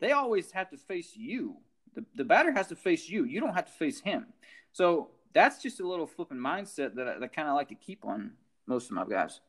[0.00, 1.58] They always have to face you.
[1.94, 3.24] The, the batter has to face you.
[3.24, 4.26] You don't have to face him.
[4.72, 8.04] So that's just a little flipping mindset that I, that kind of like to keep
[8.04, 8.32] on
[8.66, 9.40] most of my guys.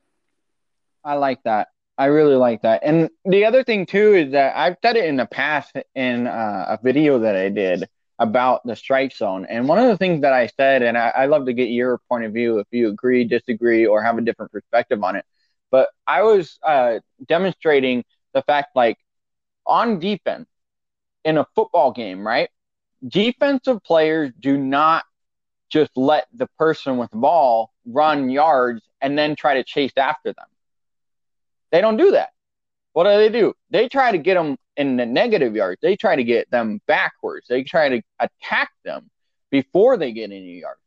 [1.04, 1.70] I like that.
[1.98, 2.82] I really like that.
[2.84, 6.66] And the other thing too is that I've said it in the past in uh,
[6.70, 7.88] a video that I did
[8.22, 9.48] about the strike zone.
[9.50, 11.98] And one of the things that I said, and I, I love to get your
[12.08, 15.26] point of view if you agree, disagree, or have a different perspective on it.
[15.72, 19.00] But I was uh, demonstrating the fact, like
[19.66, 20.48] on defense
[21.26, 22.50] in a football game, right?
[23.08, 25.04] Defensive players do not
[25.70, 30.32] just let the person with the ball run yards and then try to chase after
[30.32, 30.46] them.
[31.72, 32.34] They don't do that.
[32.94, 33.54] What do they do?
[33.70, 35.80] They try to get them in the negative yards.
[35.82, 37.48] They try to get them backwards.
[37.48, 39.10] They try to attack them
[39.50, 40.80] before they get any yards.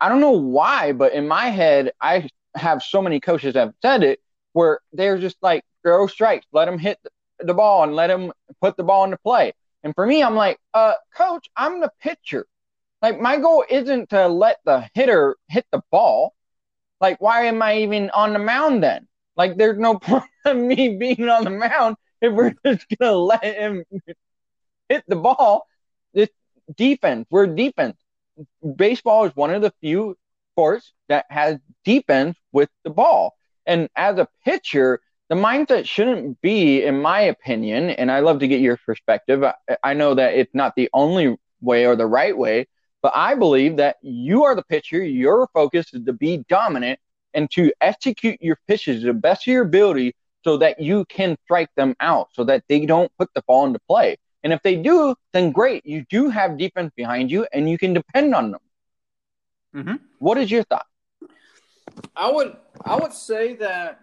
[0.00, 3.74] I don't know why, but in my head, I have so many coaches that have
[3.82, 4.20] said it
[4.52, 6.98] where they're just like throw strikes, let them hit
[7.38, 9.52] the ball and let them put the ball into play.
[9.82, 12.46] And for me, I'm like, uh, coach, I'm the pitcher.
[13.02, 16.34] Like my goal isn't to let the hitter hit the ball.
[17.00, 19.06] Like, why am I even on the mound then?
[19.36, 23.44] Like, there's no point of me being on the mound if we're just gonna let
[23.44, 23.84] him
[24.88, 25.66] hit the ball.
[26.12, 26.30] This
[26.76, 27.96] defense, we're defense.
[28.76, 30.16] Baseball is one of the few
[30.52, 33.34] sports that has defense with the ball.
[33.66, 38.48] And as a pitcher, the mindset shouldn't be, in my opinion, and I love to
[38.48, 39.42] get your perspective.
[39.42, 42.66] I, I know that it's not the only way or the right way,
[43.02, 45.02] but I believe that you are the pitcher.
[45.02, 46.98] Your focus is to be dominant
[47.34, 51.36] and to execute your pitches to the best of your ability so that you can
[51.44, 54.16] strike them out so that they don't put the ball into play.
[54.42, 55.86] And if they do, then great.
[55.86, 58.60] You do have defense behind you and you can depend on them.
[59.74, 59.94] Mm-hmm.
[60.18, 60.86] What is your thought?
[62.14, 64.00] I would I would say that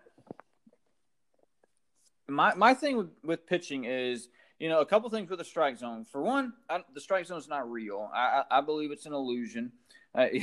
[2.27, 5.77] my my thing with, with pitching is you know a couple things with the strike
[5.77, 6.05] zone.
[6.05, 8.09] For one, I, the strike zone is not real.
[8.13, 9.71] I, I, believe it's an illusion.
[10.15, 10.27] Uh,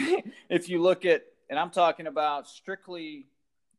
[0.49, 3.27] if you look at and I'm talking about strictly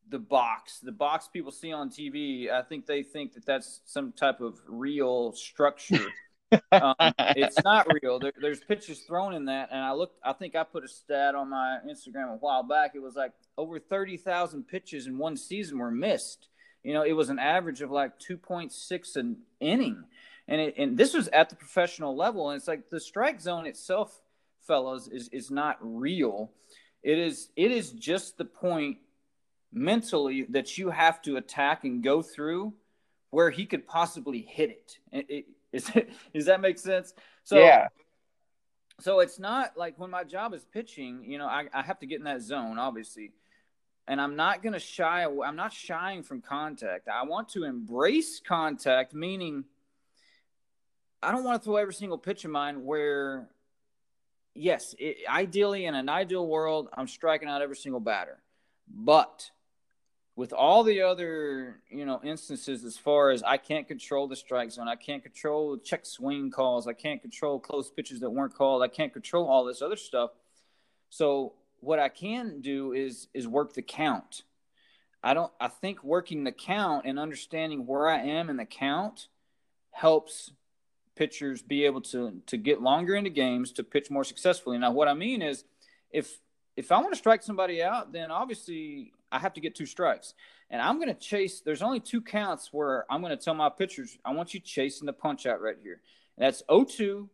[0.09, 4.11] the box, the box people see on TV, I think they think that that's some
[4.11, 6.07] type of real structure.
[6.71, 6.95] um,
[7.35, 8.19] it's not real.
[8.19, 10.19] There, there's pitches thrown in that, and I looked.
[10.23, 12.93] I think I put a stat on my Instagram a while back.
[12.95, 16.47] It was like over thirty thousand pitches in one season were missed.
[16.83, 20.03] You know, it was an average of like two point six an inning,
[20.47, 22.49] and it, and this was at the professional level.
[22.49, 24.19] And it's like the strike zone itself,
[24.65, 26.51] fellas, is is not real.
[27.03, 28.97] It is it is just the point
[29.71, 32.73] mentally that you have to attack and go through
[33.29, 34.97] where he could possibly hit it.
[35.11, 37.13] it, it is it, does that make sense?
[37.43, 37.87] So yeah.
[39.01, 42.05] So it's not like when my job is pitching, you know, I, I have to
[42.05, 43.31] get in that zone, obviously.
[44.07, 45.47] And I'm not going to shy away.
[45.47, 47.07] I'm not shying from contact.
[47.07, 49.63] I want to embrace contact, meaning
[51.21, 53.47] I don't want to throw every single pitch of mine where,
[54.59, 58.37] yes, it, ideally in an ideal world, I'm striking out every single batter.
[58.87, 59.49] But
[60.35, 64.71] with all the other you know instances as far as I can't control the strike
[64.71, 68.83] zone, I can't control check swing calls, I can't control close pitches that weren't called,
[68.83, 70.31] I can't control all this other stuff.
[71.09, 74.43] So what I can do is is work the count.
[75.23, 79.27] I don't I think working the count and understanding where I am in the count
[79.91, 80.51] helps
[81.19, 84.77] pitchers be able to to get longer into games to pitch more successfully.
[84.77, 85.65] Now what I mean is
[86.11, 86.39] if
[86.77, 90.33] if I want to strike somebody out, then obviously I have to get two strikes.
[90.69, 91.59] And I'm going to chase.
[91.59, 95.05] There's only two counts where I'm going to tell my pitchers, I want you chasing
[95.05, 95.99] the punch out right here.
[96.37, 97.29] And that's 0 2,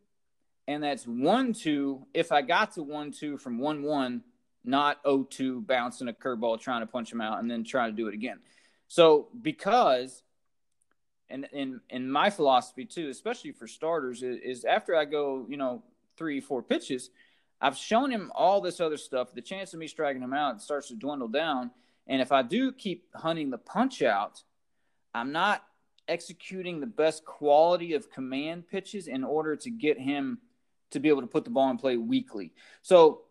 [0.68, 4.24] and that's 1 2 if I got to 1 2 from 1 1,
[4.64, 7.96] not 0 2 bouncing a curveball trying to punch him out and then trying to
[7.96, 8.40] do it again.
[8.88, 10.24] So, because,
[11.30, 15.58] and in, in my philosophy too, especially for starters, is, is after I go, you
[15.58, 15.84] know,
[16.18, 17.10] three, four pitches,
[17.60, 19.34] I've shown him all this other stuff.
[19.34, 21.72] The chance of me striking him out starts to dwindle down
[22.08, 24.42] and if I do keep hunting the punch out,
[25.14, 25.64] I'm not
[26.08, 30.40] executing the best quality of command pitches in order to get him
[30.92, 32.54] to be able to put the ball in play weakly.
[32.84, 33.22] So,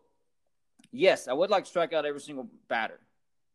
[0.91, 2.99] yes, I would like to strike out every single batter,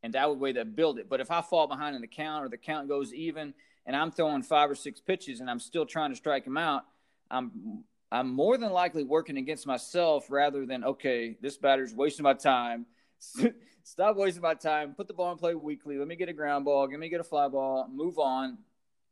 [0.03, 1.09] and that would way that build it.
[1.09, 3.53] But if I fall behind in the count or the count goes even,
[3.86, 6.84] and I'm throwing five or six pitches and I'm still trying to strike him out,
[7.30, 12.34] I'm I'm more than likely working against myself rather than okay, this batter's wasting my
[12.34, 12.86] time.
[13.84, 14.94] Stop wasting my time.
[14.94, 15.96] Put the ball in play weakly.
[15.98, 16.88] Let me get a ground ball.
[16.90, 17.88] Let me get a fly ball.
[17.92, 18.58] Move on.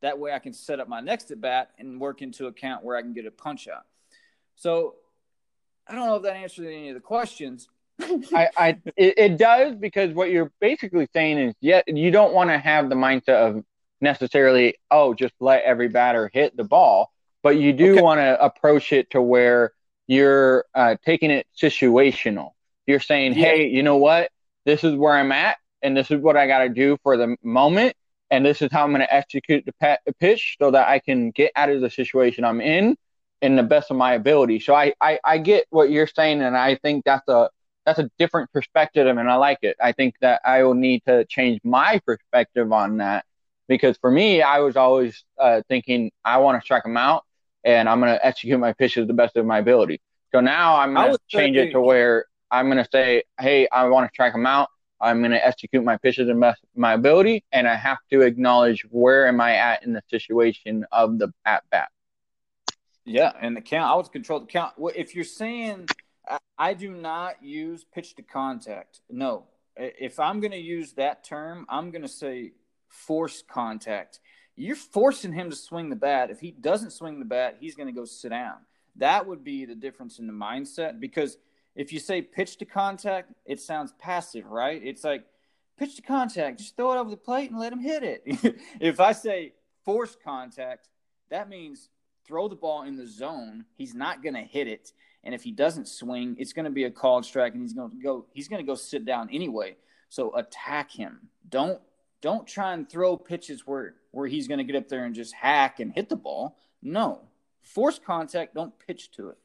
[0.03, 2.85] That way I can set up my next at bat and work into a count
[2.85, 3.85] where I can get a punch out.
[4.55, 4.97] So
[5.87, 7.69] I don't know if that answers any of the questions.
[8.01, 12.49] I, I it, it, does because what you're basically saying is yeah you don't want
[12.49, 13.65] to have the mindset of
[14.01, 18.03] necessarily oh just let every batter hit the ball but you do okay.
[18.03, 19.73] want to approach it to where
[20.07, 22.51] you're uh, taking it situational
[22.87, 23.45] you're saying yeah.
[23.45, 24.31] hey you know what
[24.69, 27.37] this is where I'm at, and this is what I got to do for the
[27.43, 27.97] moment,
[28.31, 31.53] and this is how I'm going to execute the pitch so that I can get
[31.57, 32.95] out of the situation I'm in
[33.41, 34.61] in the best of my ability.
[34.61, 37.49] So I, I, I get what you're saying, and I think that's a
[37.87, 39.79] that's a different perspective, and I like it.
[39.83, 43.25] I think that I will need to change my perspective on that
[43.69, 47.25] because for me, I was always uh, thinking I want to strike them out,
[47.65, 50.01] and I'm going to execute my pitches the best of my ability.
[50.33, 53.87] So now I'm going to change it to where I'm going to say, hey, I
[53.89, 54.69] want to track them out.
[55.01, 56.43] I'm going to execute my pitches and
[56.75, 61.19] my ability, and I have to acknowledge where am I at in the situation of
[61.19, 61.89] the at bat.
[63.05, 63.91] Yeah, and the count.
[63.91, 64.75] I would control the count.
[64.97, 65.87] If you're saying
[66.59, 69.45] I do not use pitch to contact, no.
[69.77, 72.53] If I'm going to use that term, I'm going to say
[72.89, 74.21] force contact.
[74.57, 76.31] You're forcing him to swing the bat.
[76.31, 78.57] If he doesn't swing the bat, he's going to go sit down.
[78.97, 81.39] That would be the difference in the mindset because
[81.77, 84.81] if you say pitch to contact, it sounds passive, right?
[84.83, 85.25] It's like
[85.79, 88.23] pitch to contact, just throw it over the plate and let him hit it.
[88.81, 89.53] if I say
[89.85, 90.89] force contact,
[91.31, 91.89] that means
[92.27, 93.65] throw the ball in the zone.
[93.77, 96.85] He's not going to hit it, and if he doesn't swing, it's going to be
[96.85, 98.27] a called strike, and he's going to go.
[98.33, 99.77] He's going to go sit down anyway.
[100.09, 101.29] So attack him.
[101.49, 101.81] Don't
[102.21, 105.35] don't try and throw pitches where where he's going to get up there and just
[105.35, 106.57] hack and hit the ball.
[106.83, 107.21] No,
[107.63, 108.55] force contact.
[108.55, 109.39] Don't pitch to it.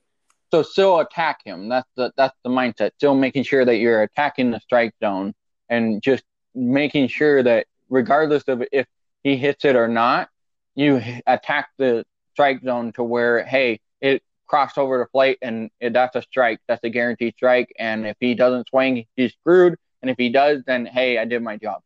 [0.51, 1.69] So still attack him.
[1.69, 2.91] That's the that's the mindset.
[2.97, 5.33] Still making sure that you're attacking the strike zone
[5.69, 8.85] and just making sure that regardless of if
[9.23, 10.29] he hits it or not,
[10.75, 16.15] you attack the strike zone to where hey, it crossed over the plate and that's
[16.15, 16.59] a strike.
[16.67, 17.73] That's a guaranteed strike.
[17.79, 19.75] And if he doesn't swing, he's screwed.
[20.01, 21.81] And if he does, then hey, I did my job.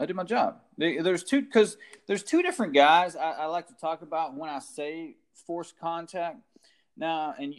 [0.00, 0.56] I did my job.
[0.78, 4.58] There's two because there's two different guys I, I, like to talk about when I
[4.58, 6.38] say force contact.
[6.96, 7.54] Now, and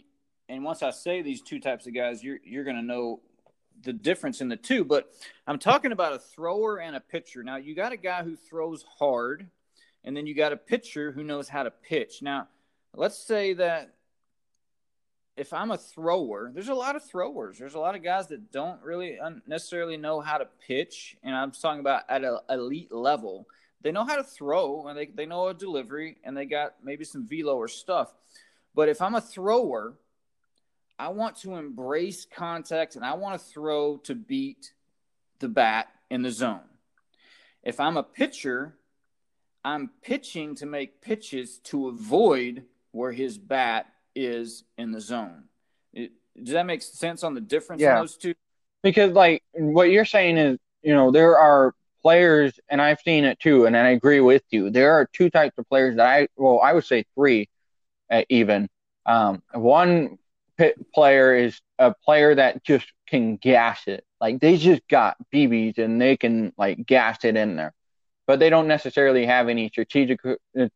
[0.48, 3.20] and once I say these two types of guys, you're you're to know
[3.84, 4.84] the difference in the two.
[4.84, 5.08] But
[5.46, 7.44] I'm talking about a thrower and a pitcher.
[7.44, 9.48] Now you got a guy who throws hard,
[10.02, 12.22] and then you got a pitcher who knows how to pitch.
[12.22, 12.48] Now,
[12.92, 13.94] let's say that
[15.36, 17.58] if I'm a thrower, there's a lot of throwers.
[17.58, 21.52] There's a lot of guys that don't really necessarily know how to pitch, and I'm
[21.52, 23.46] talking about at an elite level.
[23.80, 27.04] They know how to throw, and they, they know a delivery, and they got maybe
[27.04, 28.12] some velo or stuff.
[28.74, 29.94] But if I'm a thrower
[31.02, 34.72] I want to embrace contact and I want to throw to beat
[35.40, 36.60] the bat in the zone.
[37.64, 38.76] If I'm a pitcher,
[39.64, 45.44] I'm pitching to make pitches to avoid where his bat is in the zone.
[45.92, 47.94] It, does that make sense on the difference yeah.
[47.94, 48.34] in those two?
[48.82, 53.38] Because, like, what you're saying is, you know, there are players, and I've seen it
[53.38, 54.70] too, and I agree with you.
[54.70, 57.48] There are two types of players that I, well, I would say three,
[58.10, 58.68] uh, even.
[59.06, 60.18] Um, one
[60.94, 64.04] player is a player that just can gas it.
[64.20, 67.72] like they just got BBs and they can like gas it in there,
[68.26, 70.68] but they don't necessarily have any strategic uh,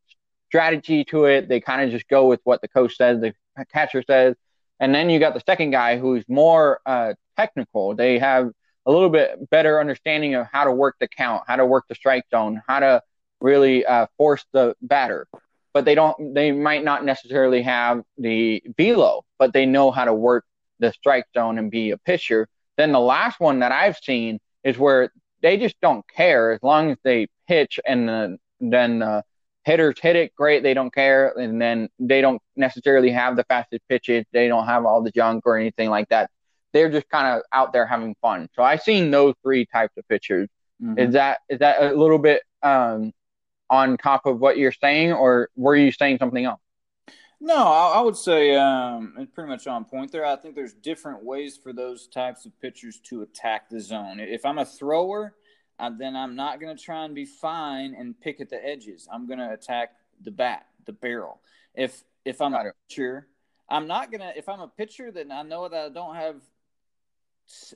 [0.48, 1.48] strategy to it.
[1.48, 3.34] They kind of just go with what the coach says, the
[3.72, 4.34] catcher says,
[4.80, 7.94] and then you got the second guy who's more uh, technical.
[7.94, 8.50] They have
[8.84, 11.94] a little bit better understanding of how to work the count, how to work the
[11.94, 13.02] strike zone, how to
[13.40, 15.26] really uh, force the batter.
[15.72, 16.34] But they don't.
[16.34, 20.44] They might not necessarily have the velo, but they know how to work
[20.78, 22.48] the strike zone and be a pitcher.
[22.76, 25.10] Then the last one that I've seen is where
[25.42, 29.22] they just don't care as long as they pitch and the, then the
[29.66, 30.62] hitters hit it great.
[30.62, 34.24] They don't care, and then they don't necessarily have the fastest pitches.
[34.32, 36.30] They don't have all the junk or anything like that.
[36.72, 38.48] They're just kind of out there having fun.
[38.54, 40.48] So I've seen those three types of pitchers.
[40.82, 40.98] Mm-hmm.
[40.98, 43.12] Is that is that a little bit um,
[43.68, 46.60] on top of what you're saying, or were you saying something else?
[47.38, 50.24] No, I, would say um, it's pretty much on point there.
[50.24, 54.20] I think there's different ways for those types of pitchers to attack the zone.
[54.20, 55.34] If I'm a thrower,
[55.78, 59.08] uh, then I'm not going to try and be fine and pick at the edges.
[59.12, 61.40] I'm going to attack the bat, the barrel.
[61.74, 63.28] If if I'm a pitcher,
[63.68, 64.32] I'm not gonna.
[64.34, 66.36] If I'm a pitcher, then I know that I don't have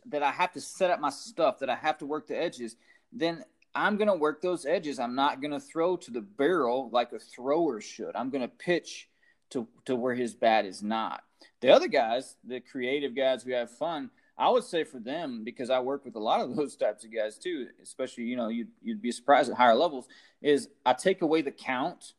[0.07, 2.77] that I have to set up my stuff, that I have to work the edges.
[3.13, 3.45] Then
[3.75, 4.99] I'm going to work those edges.
[4.99, 8.17] I'm not going to throw to the barrel like a thrower should.
[8.17, 9.09] I'm going to pitch
[9.51, 11.23] to, to where his bat is not.
[11.61, 14.11] The other guys, the creative guys who have fun,
[14.41, 17.15] I would say for them, because I work with a lot of those types of
[17.15, 20.09] guys too, especially, you know, you'd, you'd be surprised at higher levels,
[20.43, 22.15] is I take away the count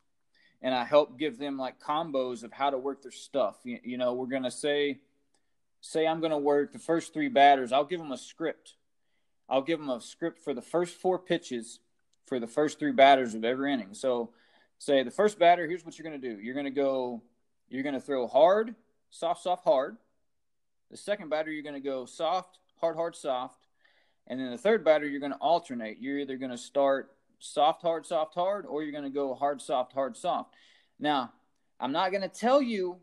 [0.61, 3.57] and I help give them like combos of how to work their stuff.
[3.63, 4.99] You, you know, we're to say,
[5.81, 8.75] say I'm to work the first three batters, I'll give them a script
[9.51, 11.79] I'll give them a script for the first four pitches
[12.25, 13.93] for the first three batters of every inning.
[13.93, 14.31] So,
[14.77, 16.39] say the first batter, here's what you're to do.
[16.41, 17.21] You're to go,
[17.67, 18.73] you're to throw hard,
[19.09, 19.97] soft, soft, hard.
[20.91, 23.65] The second batter, you're going to go soft, hard, hard, soft.
[24.27, 25.99] And then the third batter, you're going to alternate.
[26.01, 29.61] You're either going to start soft, hard, soft, hard, or you're going to go hard,
[29.61, 30.53] soft, hard, soft.
[30.99, 31.31] Now,
[31.79, 32.97] I'm not going to tell you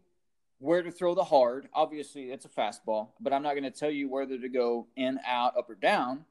[0.58, 1.68] where to throw the hard.
[1.72, 5.18] Obviously, it's a fastball, but I'm not going to tell you whether to go in,
[5.26, 6.26] out, up, or down.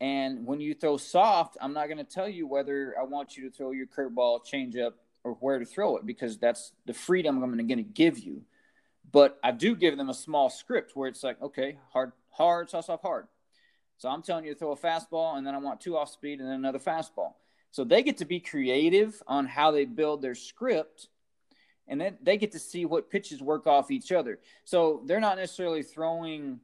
[0.00, 3.50] And when you throw soft, I'm not going to tell you whether I want you
[3.50, 7.56] to throw your curveball, changeup, or where to throw it because that's the freedom I'm
[7.56, 8.42] going to give you.
[9.10, 12.86] But I do give them a small script where it's like, okay, hard, hard, soft,
[12.86, 13.26] soft, hard.
[13.96, 16.40] So I'm telling you to throw a fastball, and then I want two off speed,
[16.40, 17.34] and then another fastball.
[17.70, 21.08] So they get to be creative on how they build their script,
[21.86, 24.38] and then they get to see what pitches work off each other.
[24.64, 26.60] So they're not necessarily throwing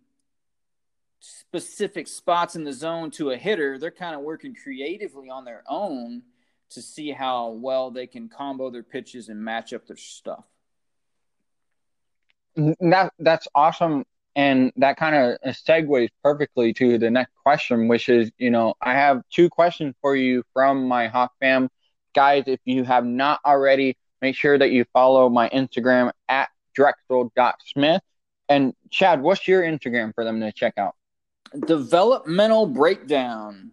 [1.24, 5.64] specific spots in the zone to a hitter, they're kind of working creatively on their
[5.68, 6.22] own
[6.70, 10.44] to see how well they can combo their pitches and match up their stuff.
[12.56, 14.04] That that's awesome,
[14.36, 18.94] and that kind of segues perfectly to the next question, which is, you know, I
[18.94, 21.68] have two questions for you from my Hawk fam,
[22.14, 22.44] guys.
[22.46, 28.02] If you have not already, make sure that you follow my Instagram at drexel.smith.
[28.48, 30.94] And Chad, what's your Instagram for them to check out?
[31.66, 33.70] developmental breakdown.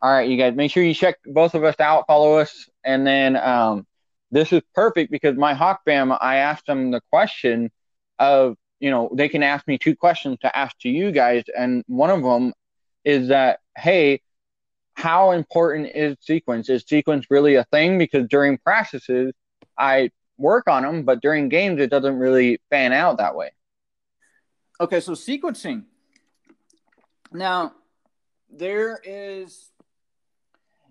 [0.00, 3.06] All right, you guys, make sure you check both of us out, follow us, and
[3.06, 3.86] then um,
[4.34, 7.70] this is perfect because my Hawk fam, I asked them the question
[8.18, 11.84] of, you know, they can ask me two questions to ask to you guys, and
[11.86, 12.52] one of them
[13.04, 14.20] is that, hey,
[14.94, 16.68] how important is sequence?
[16.68, 17.96] Is sequence really a thing?
[17.96, 19.32] Because during practices,
[19.78, 23.52] I work on them, but during games, it doesn't really fan out that way.
[24.80, 25.84] Okay, so sequencing
[27.32, 27.72] now,
[28.50, 29.70] there is.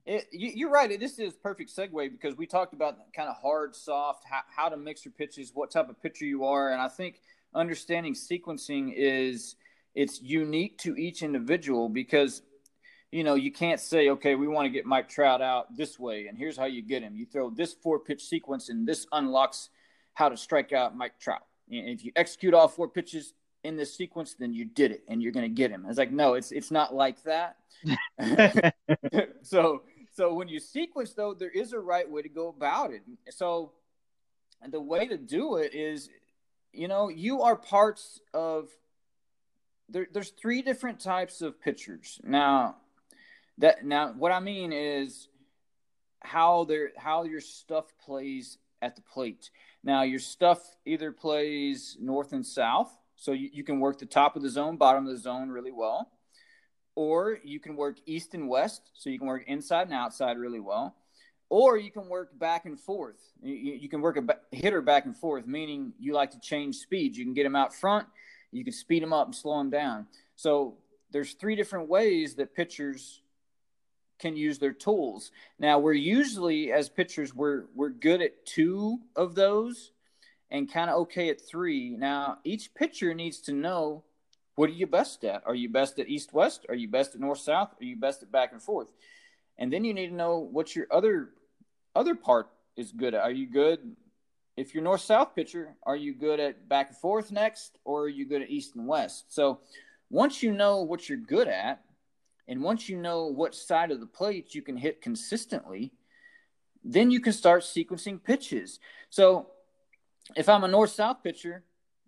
[0.06, 1.00] It, you, are right.
[1.00, 4.76] This is perfect segue because we talked about kind of hard, soft, how, how to
[4.76, 7.22] mix your pitches, what type of pitcher you are, and I think
[7.56, 9.56] understanding sequencing is
[9.96, 12.42] it's unique to each individual because
[13.12, 16.26] you know you can't say okay we want to get Mike Trout out this way
[16.26, 17.16] and here's how you get him.
[17.16, 19.70] You throw this four pitch sequence and this unlocks
[20.16, 21.46] how to strike out Mike Trout.
[21.70, 23.34] And if you execute all four pitches,
[23.64, 25.86] in this sequence, then you did it and you're going to get him.
[25.86, 27.58] I was like, no, it's it's not like that.
[29.42, 29.84] so
[30.14, 33.02] so when you sequence though, there is a right way to go about it.
[33.32, 33.72] So
[34.70, 36.10] the way to do it is,
[36.72, 38.70] you know, you are parts of.
[39.90, 42.78] There, there's three different types of pitchers now.
[43.58, 45.28] That now what I mean is
[46.22, 49.50] how their how your stuff plays at the plate.
[49.84, 54.36] Now your stuff either plays north and south, so you, you can work the top
[54.36, 56.10] of the zone, bottom of the zone really well.
[56.96, 58.92] Or you can work east and west.
[58.94, 60.96] So you can work inside and outside really well.
[61.50, 63.20] Or you can work back and forth.
[63.42, 67.18] You, you can work a hitter back and forth, meaning you like to change speeds.
[67.18, 68.08] You can get them out front,
[68.52, 70.08] you can speed them up and slow them down.
[70.36, 70.78] So
[71.12, 73.22] there's three different ways that pitchers
[74.20, 75.32] can use their tools.
[75.60, 79.92] Now we're usually as pitchers we're we're good at two of those
[80.50, 81.96] and kind of okay at three.
[81.98, 84.04] Now each pitcher needs to know
[84.56, 85.44] what are you best at?
[85.46, 86.66] Are you best at east west?
[86.70, 87.74] Are you best at north south?
[87.80, 88.92] Are you best at back and forth?
[89.58, 91.30] And then you need to know what your other
[91.96, 93.22] other part is good at.
[93.22, 93.96] Are you good
[94.56, 98.10] if you're north south pitcher, are you good at back and forth next or are
[98.10, 99.34] you good at east and west?
[99.34, 99.62] So
[100.10, 101.82] once you know what you're good at
[102.48, 105.92] and once you know what side of the plate you can hit consistently,
[106.84, 108.80] then you can start sequencing pitches.
[109.10, 109.48] So
[110.36, 111.64] if I'm a north south pitcher,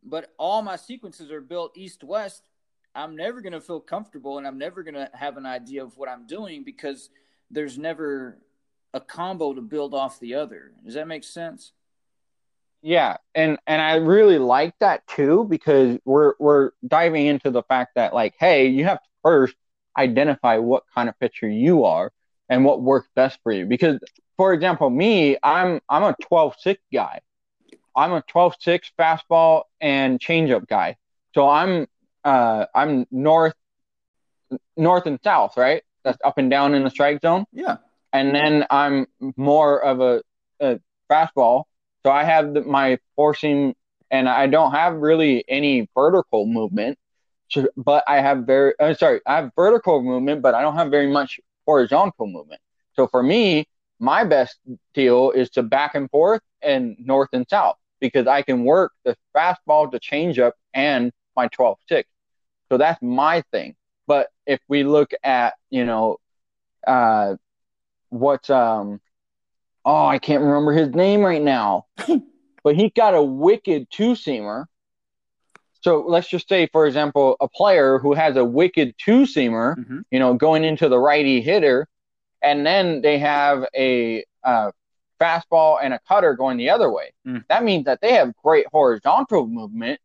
[0.06, 2.48] but all my sequences are built east west,
[2.94, 5.98] I'm never going to feel comfortable and I'm never going to have an idea of
[5.98, 7.10] what I'm doing because
[7.52, 8.38] there's never
[8.94, 10.72] a combo to build off the other.
[10.84, 11.74] Does that make sense?
[12.82, 17.96] Yeah, and and I really like that too because we're we're diving into the fact
[17.96, 19.56] that like, hey, you have to first
[19.98, 22.12] identify what kind of pitcher you are
[22.48, 23.66] and what works best for you.
[23.66, 24.00] Because,
[24.38, 27.22] for example, me, I'm I'm a 12-6 guy.
[27.96, 30.98] I'm a 12-6 fastball and changeup guy.
[31.34, 31.88] So I'm
[32.24, 33.54] uh I'm north
[34.78, 35.84] north and south, right?
[36.04, 37.46] That's up and down in the strike zone.
[37.52, 37.78] Yeah.
[38.14, 40.22] And then I'm more of a,
[40.60, 40.80] a
[41.10, 41.64] fastball.
[42.06, 43.76] So I have the, my forcing,
[44.12, 46.98] and I don't have really any vertical movement.
[47.50, 50.92] So, but I have very, uh, sorry, I have vertical movement, but I don't have
[50.92, 52.62] very much horizontal movement.
[52.94, 53.68] So for me,
[54.00, 54.58] my best
[54.94, 57.78] deal is to back and forth and north and south
[58.08, 62.10] because I can work the fastball, the changeup, and my 12 6.
[62.70, 63.76] So that's my thing.
[64.08, 66.18] But if we look at, you know,
[66.86, 67.36] uh,
[68.10, 69.02] what, um,
[69.84, 71.86] oh, I can't remember his name right now,
[72.64, 74.66] but he got a wicked two seamer
[75.86, 80.00] so let's just say, for example, a player who has a wicked two seamer, mm-hmm.
[80.10, 81.88] you know, going into the righty hitter,
[82.42, 84.72] and then they have a uh,
[85.20, 87.14] fastball and a cutter going the other way.
[87.28, 87.44] Mm.
[87.50, 90.00] That means that they have great horizontal movement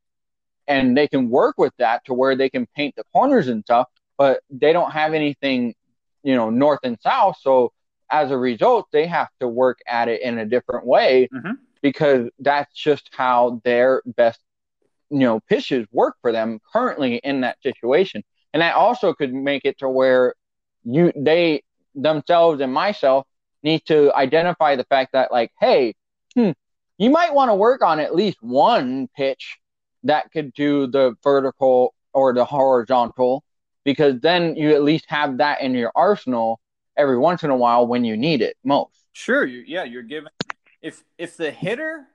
[0.66, 3.88] and they can work with that to where they can paint the corners and stuff,
[4.16, 5.74] but they don't have anything,
[6.22, 7.36] you know, north and south.
[7.40, 7.72] So
[8.11, 11.52] as a result, they have to work at it in a different way mm-hmm.
[11.82, 14.40] because that's just how their best
[15.11, 18.22] you know pitches work for them currently in that situation
[18.54, 20.34] and that also could make it to where
[20.84, 21.62] you they
[21.94, 23.26] themselves and myself
[23.62, 25.94] need to identify the fact that like hey
[26.34, 26.50] hmm,
[26.98, 29.58] you might want to work on at least one pitch
[30.04, 33.44] that could do the vertical or the horizontal
[33.84, 36.61] because then you at least have that in your arsenal
[36.96, 40.30] every once in a while when you need it most sure you, yeah you're given
[40.82, 42.06] if if the hitter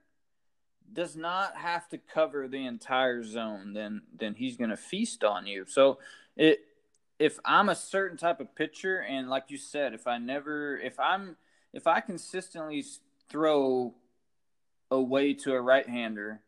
[0.96, 5.46] does not have to cover the entire zone, then then he's going to feast on
[5.46, 5.66] you.
[5.68, 6.00] So
[6.36, 6.60] it
[7.20, 11.00] if I'm a certain type of pitcher, and like you said, if I never, if
[11.00, 11.38] I'm,
[11.74, 12.84] if I consistently
[13.30, 13.94] throw
[14.92, 16.42] away to a right hander,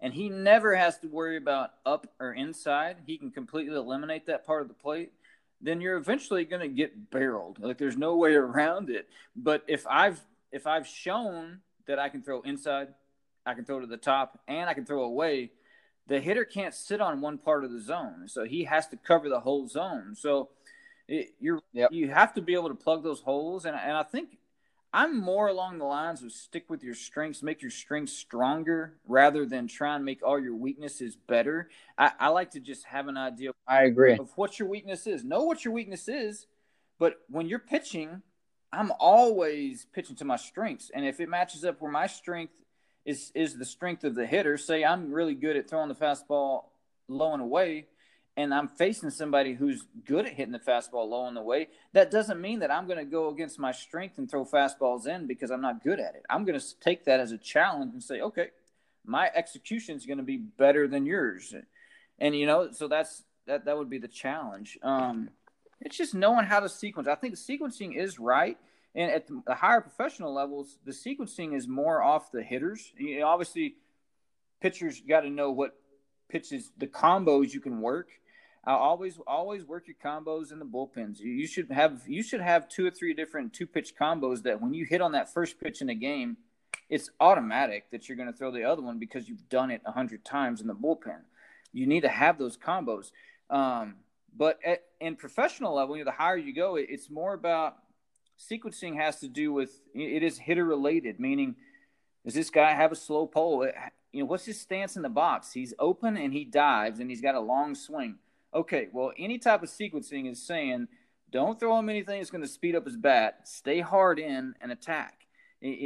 [0.00, 4.46] and he never has to worry about up or inside, he can completely eliminate that
[4.46, 5.12] part of the plate.
[5.60, 7.58] Then you're eventually going to get barreled.
[7.58, 9.08] Like there's no way around it.
[9.36, 10.20] But if I've
[10.52, 12.88] if I've shown that I can throw inside,
[13.44, 15.52] I can throw to the top, and I can throw away.
[16.10, 19.28] The hitter can't sit on one part of the zone, so he has to cover
[19.28, 20.16] the whole zone.
[20.16, 20.48] So
[21.06, 21.92] it, you're yep.
[21.92, 24.38] you have to be able to plug those holes, and and I think
[24.92, 29.46] I'm more along the lines of stick with your strengths, make your strengths stronger rather
[29.46, 31.70] than try and make all your weaknesses better.
[31.96, 33.52] I, I like to just have an idea.
[33.68, 35.22] I agree of what your weakness is.
[35.22, 36.48] Know what your weakness is,
[36.98, 38.22] but when you're pitching,
[38.72, 42.54] I'm always pitching to my strengths, and if it matches up where my strength
[43.04, 44.56] is is the strength of the hitter.
[44.56, 46.64] Say I'm really good at throwing the fastball
[47.08, 47.86] low and away,
[48.36, 51.68] and I'm facing somebody who's good at hitting the fastball low and away.
[51.92, 55.26] That doesn't mean that I'm going to go against my strength and throw fastballs in
[55.26, 56.24] because I'm not good at it.
[56.28, 58.48] I'm going to take that as a challenge and say, okay,
[59.04, 61.54] my execution is going to be better than yours,
[62.18, 64.78] and you know, so that's that that would be the challenge.
[64.82, 65.30] Um,
[65.80, 67.08] it's just knowing how to sequence.
[67.08, 68.58] I think sequencing is right
[68.94, 72.92] and at the higher professional levels, the sequencing is more off the hitters.
[72.96, 73.76] You know, obviously,
[74.60, 75.76] pitchers got to know what
[76.28, 78.08] pitches, the combos you can work.
[78.64, 81.18] I always always work your combos in the bullpens.
[81.18, 84.74] You should have you should have two or three different two pitch combos that when
[84.74, 86.36] you hit on that first pitch in a game,
[86.90, 89.92] it's automatic that you're going to throw the other one because you've done it a
[89.92, 91.20] hundred times in the bullpen.
[91.72, 93.12] You need to have those combos.
[93.48, 93.94] Um,
[94.36, 97.76] but at, in professional level, you know, the higher you go, it, it's more about
[98.40, 101.56] sequencing has to do with it is hitter related, meaning
[102.24, 103.62] does this guy have a slow pull?
[103.62, 103.72] Uh,
[104.12, 105.52] you know, what's his stance in the box?
[105.52, 108.16] He's open and he dives and he's got a long swing.
[108.52, 110.88] Okay, well, any type of sequencing is saying
[111.30, 113.46] don't throw him anything that's going to speed up his bat.
[113.46, 115.26] Stay hard in and attack.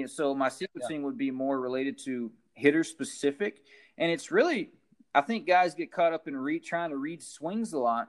[0.06, 0.98] So my sequencing yeah.
[1.00, 3.60] would be more related to hitter specific,
[3.98, 4.70] and it's really
[5.14, 8.08] I think guys get caught up in read trying to read swings a lot.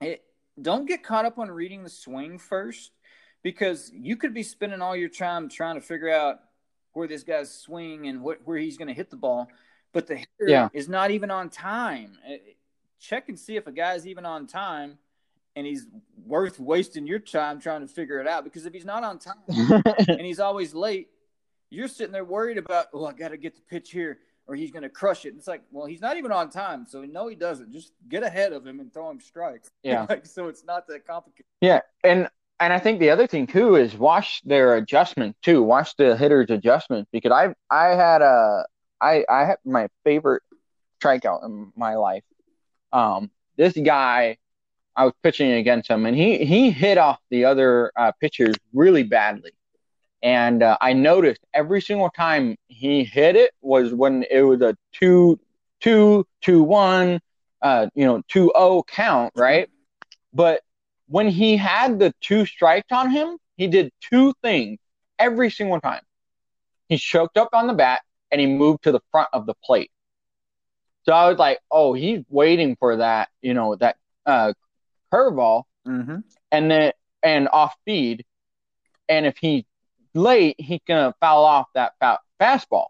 [0.00, 0.22] It,
[0.60, 2.92] don't get caught up on reading the swing first
[3.42, 6.40] because you could be spending all your time trying to figure out
[6.92, 9.48] where this guy's swing and what, where he's going to hit the ball,
[9.92, 10.68] but the hitter yeah.
[10.72, 12.18] is not even on time.
[12.28, 12.36] Uh,
[13.00, 14.98] check and see if a guy's even on time
[15.56, 15.86] and he's
[16.24, 19.34] worth wasting your time trying to figure it out because if he's not on time
[20.08, 21.08] and he's always late,
[21.70, 24.70] you're sitting there worried about, oh, I got to get the pitch here or he's
[24.70, 25.30] going to crush it.
[25.30, 27.72] And It's like, well, he's not even on time, so no, he doesn't.
[27.72, 29.70] Just get ahead of him and throw him strikes.
[29.82, 31.46] Yeah, like, so it's not that complicated.
[31.60, 32.28] Yeah, and
[32.62, 35.62] and I think the other thing too is watch their adjustment too.
[35.62, 38.64] Watch the hitter's adjustment because I I had a
[39.00, 40.42] I I had my favorite
[41.02, 42.22] strikeout in my life.
[42.92, 44.38] Um, this guy,
[44.94, 49.02] I was pitching against him, and he he hit off the other uh, pitchers really
[49.02, 49.52] badly.
[50.22, 54.76] And uh, I noticed every single time he hit it was when it was a
[54.92, 55.40] two,
[55.80, 57.20] two, two, one,
[57.60, 59.68] uh, you know, two oh count, right?
[60.32, 60.62] But
[61.12, 64.78] when he had the two strikes on him, he did two things
[65.18, 66.00] every single time.
[66.88, 68.00] He choked up on the bat
[68.30, 69.90] and he moved to the front of the plate.
[71.04, 74.54] So I was like, oh, he's waiting for that, you know, that uh,
[75.12, 76.20] curveball, mm-hmm.
[76.50, 76.92] and then
[77.22, 78.24] and off speed.
[79.06, 79.64] And if he's
[80.14, 81.92] late, he's gonna foul off that
[82.40, 82.86] fastball.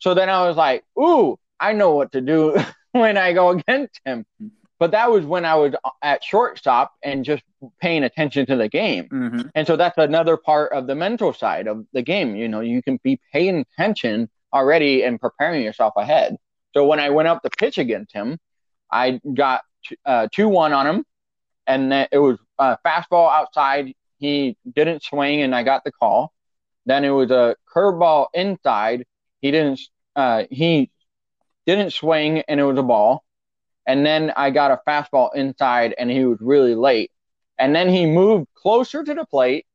[0.00, 2.58] So then I was like, ooh, I know what to do
[2.92, 4.26] when I go against him.
[4.82, 7.44] But that was when I was at shortstop and just
[7.80, 9.04] paying attention to the game.
[9.04, 9.42] Mm-hmm.
[9.54, 12.34] And so that's another part of the mental side of the game.
[12.34, 16.36] You know, you can be paying attention already and preparing yourself ahead.
[16.74, 18.40] So when I went up to pitch against him,
[18.90, 19.60] I got
[20.04, 21.04] uh, 2 1 on him.
[21.68, 26.32] And then it was uh, fastball outside he didn't swing, and I got the call.
[26.86, 29.04] Then it was a curveball inside.
[29.42, 29.80] He didn't.
[30.16, 30.90] Uh, he
[31.68, 33.22] didn't swing, and it was a ball.
[33.86, 37.10] And then I got a fastball inside, and he was really late.
[37.58, 39.66] And then he moved closer to the plate,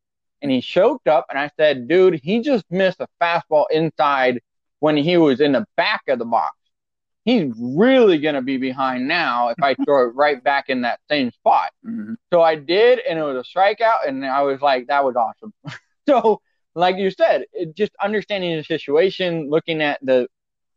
[0.42, 1.26] and he choked up.
[1.30, 4.42] And I said, "Dude, he just missed a fastball inside
[4.80, 6.58] when he was in the back of the box."
[7.28, 11.02] he's really going to be behind now if I throw it right back in that
[11.10, 11.72] same spot.
[11.86, 12.14] Mm-hmm.
[12.32, 15.54] So I did, and it was a strikeout, and I was like, that was awesome.
[16.08, 16.42] so,
[16.74, 20.28] like you said, it, just understanding the situation, looking at the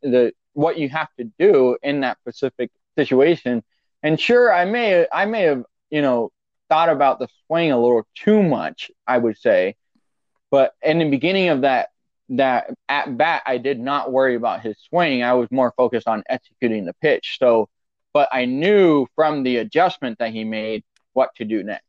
[0.03, 3.63] the what you have to do in that specific situation,
[4.03, 6.31] and sure, I may I may have you know
[6.69, 9.75] thought about the swing a little too much, I would say,
[10.49, 11.89] but in the beginning of that
[12.29, 15.21] that at bat I did not worry about his swing.
[15.23, 17.37] I was more focused on executing the pitch.
[17.39, 17.69] So,
[18.13, 20.83] but I knew from the adjustment that he made
[21.13, 21.85] what to do next.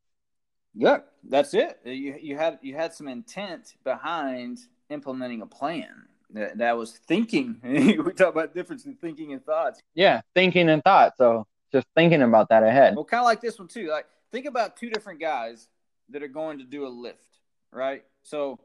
[0.75, 0.99] Yeah,
[1.29, 1.79] that's it.
[1.85, 4.59] You you had you had some intent behind
[4.91, 6.07] implementing a plan.
[6.33, 7.61] That, was thinking.
[7.63, 9.81] we talk about difference in thinking and thoughts.
[9.95, 11.17] Yeah, thinking and thought.
[11.19, 12.95] So just thinking about that ahead.
[12.97, 13.89] Well, kind of like this one too.
[13.89, 15.69] Like think about two different guys
[16.11, 17.39] that are going to do a lift,
[17.71, 18.03] right?
[18.23, 18.59] So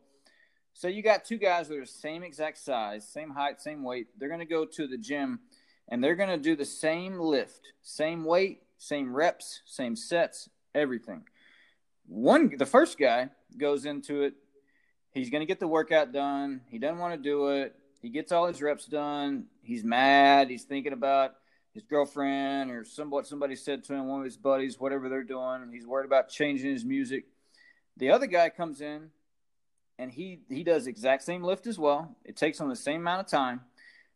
[0.73, 4.07] so you got two guys that are the same exact size, same height, same weight.
[4.17, 5.39] They're going to go to the gym
[5.89, 11.23] and they're going to do the same lift, same weight, same reps, same sets, everything.
[12.05, 14.35] One the first guy goes into it,
[15.17, 16.61] he's going to get the workout done.
[16.69, 17.75] He doesn't want to do it.
[18.01, 19.45] He gets all his reps done.
[19.61, 20.49] He's mad.
[20.49, 21.33] He's thinking about
[21.73, 25.23] his girlfriend or some, what somebody said to him, one of his buddies, whatever they're
[25.23, 25.69] doing.
[25.71, 27.25] He's worried about changing his music.
[27.97, 29.09] The other guy comes in,
[29.99, 32.15] and he he does exact same lift as well.
[32.23, 33.61] It takes him the same amount of time,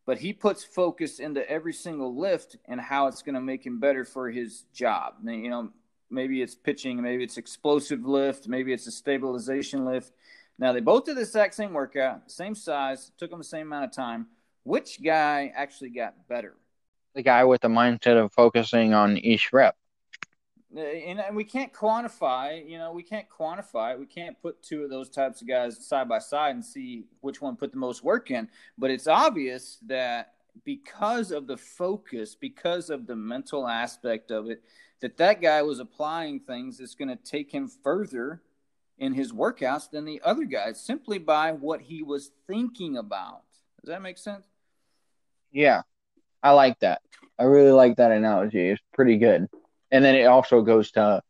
[0.06, 3.80] but he puts focus into every single lift and how it's going to make him
[3.80, 5.16] better for his job.
[5.24, 5.70] You know,
[6.12, 10.14] maybe it's pitching, maybe it's explosive lift, maybe it's a stabilization lift.
[10.62, 13.86] Now they both did the exact same workout, same size, took them the same amount
[13.86, 14.28] of time.
[14.64, 16.56] Which guy actually got better?
[17.16, 19.76] The guy with the mindset of focusing on each rep.
[20.74, 24.64] Uh, and, and we can't quantify you know we can't quantify it we can't put
[24.64, 27.78] two of those types of guys side by side and see which one put the
[27.78, 28.48] most work in
[28.78, 34.64] but it's obvious that because of the focus because of the mental aspect of it
[35.02, 38.42] that that guy was applying things that's going to take him further
[39.02, 43.42] in his workouts than the other guys simply by what he was thinking about
[43.84, 44.46] does that make sense
[45.52, 45.82] yeah
[46.42, 47.02] i like that
[47.38, 49.50] i really like that analogy it's pretty good
[49.92, 51.22] and then it also goes to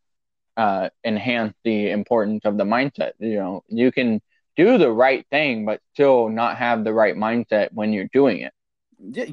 [0.58, 3.14] uh, enhance the importance of the mindset.
[3.20, 4.22] You know, you can
[4.56, 8.54] do the right thing, but still not have the right mindset when you're doing it.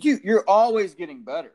[0.03, 1.53] You you're always getting better.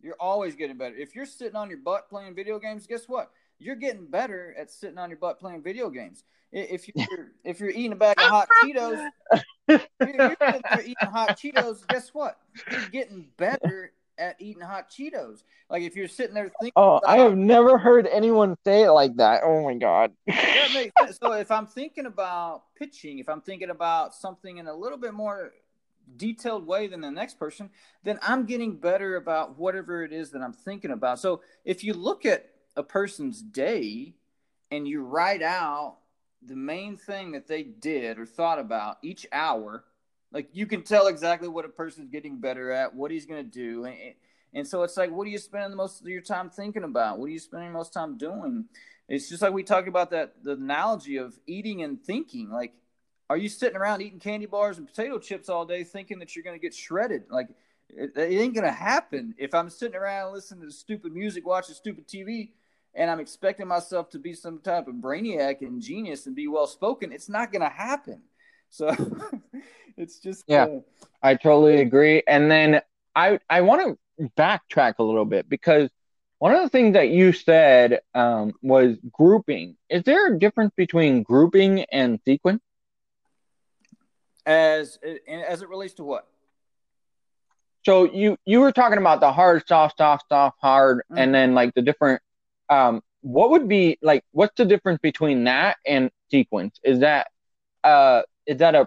[0.00, 0.94] You're always getting better.
[0.94, 3.30] If you're sitting on your butt playing video games, guess what?
[3.58, 6.24] You're getting better at sitting on your butt playing video games.
[6.52, 9.08] If you're if you're eating a bag of oh, hot Cheetos,
[9.68, 11.86] you're, you're eating hot Cheetos.
[11.88, 12.38] Guess what?
[12.70, 15.42] You're getting better at eating hot Cheetos.
[15.68, 16.72] Like if you're sitting there thinking.
[16.76, 19.42] Oh, I have never heard anyone say it like that.
[19.44, 20.12] Oh my god.
[20.26, 21.18] that makes sense.
[21.22, 25.12] So if I'm thinking about pitching, if I'm thinking about something in a little bit
[25.12, 25.52] more
[26.16, 27.68] detailed way than the next person,
[28.04, 31.18] then I'm getting better about whatever it is that I'm thinking about.
[31.20, 32.48] So if you look at
[32.78, 34.14] a person's day
[34.70, 35.96] and you write out
[36.40, 39.84] the main thing that they did or thought about each hour,
[40.32, 43.50] like you can tell exactly what a person's getting better at, what he's going to
[43.50, 43.84] do.
[43.84, 43.96] And,
[44.54, 47.18] and so it's like, what are you spending the most of your time thinking about?
[47.18, 48.66] What are you spending most time doing?
[49.08, 52.48] It's just like we talk about that the analogy of eating and thinking.
[52.50, 52.74] Like,
[53.28, 56.44] are you sitting around eating candy bars and potato chips all day thinking that you're
[56.44, 57.24] going to get shredded?
[57.28, 57.48] Like,
[57.88, 59.34] it, it ain't going to happen.
[59.38, 62.50] If I'm sitting around listening to stupid music, watching stupid TV,
[62.98, 66.66] and I'm expecting myself to be some type of brainiac and genius and be well
[66.66, 68.22] spoken, it's not going to happen.
[68.70, 68.94] So
[69.96, 70.80] it's just yeah, uh,
[71.22, 72.22] I totally agree.
[72.28, 72.82] And then
[73.16, 75.88] I I want to backtrack a little bit because
[76.38, 79.78] one of the things that you said um, was grouping.
[79.88, 82.60] Is there a difference between grouping and sequence?
[84.44, 86.28] As as it relates to what?
[87.86, 91.16] So you you were talking about the hard, soft, soft, soft, hard, mm-hmm.
[91.16, 92.20] and then like the different.
[92.70, 94.24] Um, what would be like?
[94.32, 96.78] What's the difference between that and sequence?
[96.82, 97.28] Is that
[97.84, 98.86] uh is that a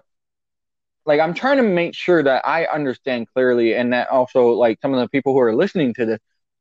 [1.04, 4.94] like I'm trying to make sure that I understand clearly and that also like some
[4.94, 6.18] of the people who are listening to this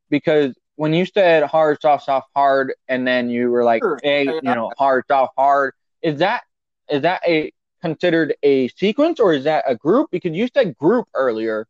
[0.09, 3.99] because when you said hard soft soft hard and then you were like sure.
[4.03, 6.43] hey you know hard soft hard is that
[6.89, 7.51] is that a
[7.81, 11.67] considered a sequence or is that a group because you said group earlier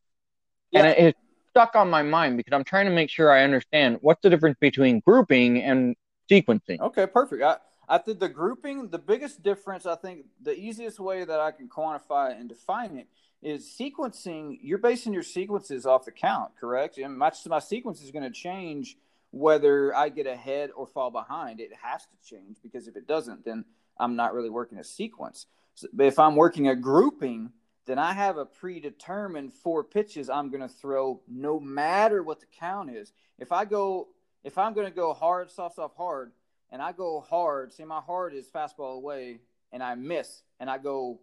[0.72, 0.80] yeah.
[0.80, 1.16] and it, it
[1.52, 4.58] stuck on my mind because I'm trying to make sure I understand what's the difference
[4.60, 5.95] between grouping and
[6.30, 7.58] sequencing okay perfect I-
[7.91, 11.68] I think the grouping, the biggest difference, I think the easiest way that I can
[11.68, 13.08] quantify and define it
[13.41, 14.60] is sequencing.
[14.62, 16.97] You're basing your sequences off the count, correct?
[16.99, 18.97] And my, my sequence is going to change
[19.32, 21.60] whether I get ahead or fall behind.
[21.60, 23.66] It has to change because if it doesn't, then
[23.97, 25.47] I'm not really working a sequence.
[25.76, 27.52] So, if I'm working a grouping,
[27.86, 32.46] then I have a predetermined four pitches I'm going to throw no matter what the
[32.60, 33.12] count is.
[33.40, 34.10] If I go,
[34.44, 36.32] if I'm going to go hard, soft, soft, hard,
[36.72, 39.40] and I go hard, see my hard is fastball away,
[39.72, 41.20] and I miss, and I go,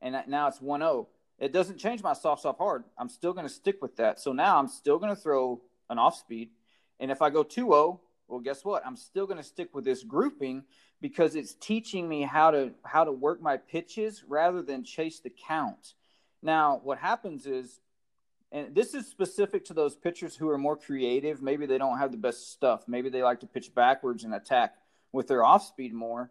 [0.00, 1.08] and now it's 1 0.
[1.38, 2.84] It doesn't change my soft, soft, hard.
[2.98, 4.20] I'm still going to stick with that.
[4.20, 5.60] So now I'm still going to throw
[5.90, 6.50] an off speed.
[7.00, 8.86] And if I go 2 0, well, guess what?
[8.86, 10.64] I'm still going to stick with this grouping
[11.00, 15.30] because it's teaching me how to how to work my pitches rather than chase the
[15.30, 15.94] count.
[16.42, 17.80] Now, what happens is,
[18.50, 21.40] and this is specific to those pitchers who are more creative.
[21.40, 22.84] Maybe they don't have the best stuff.
[22.86, 24.74] Maybe they like to pitch backwards and attack
[25.12, 26.30] with their off speed more,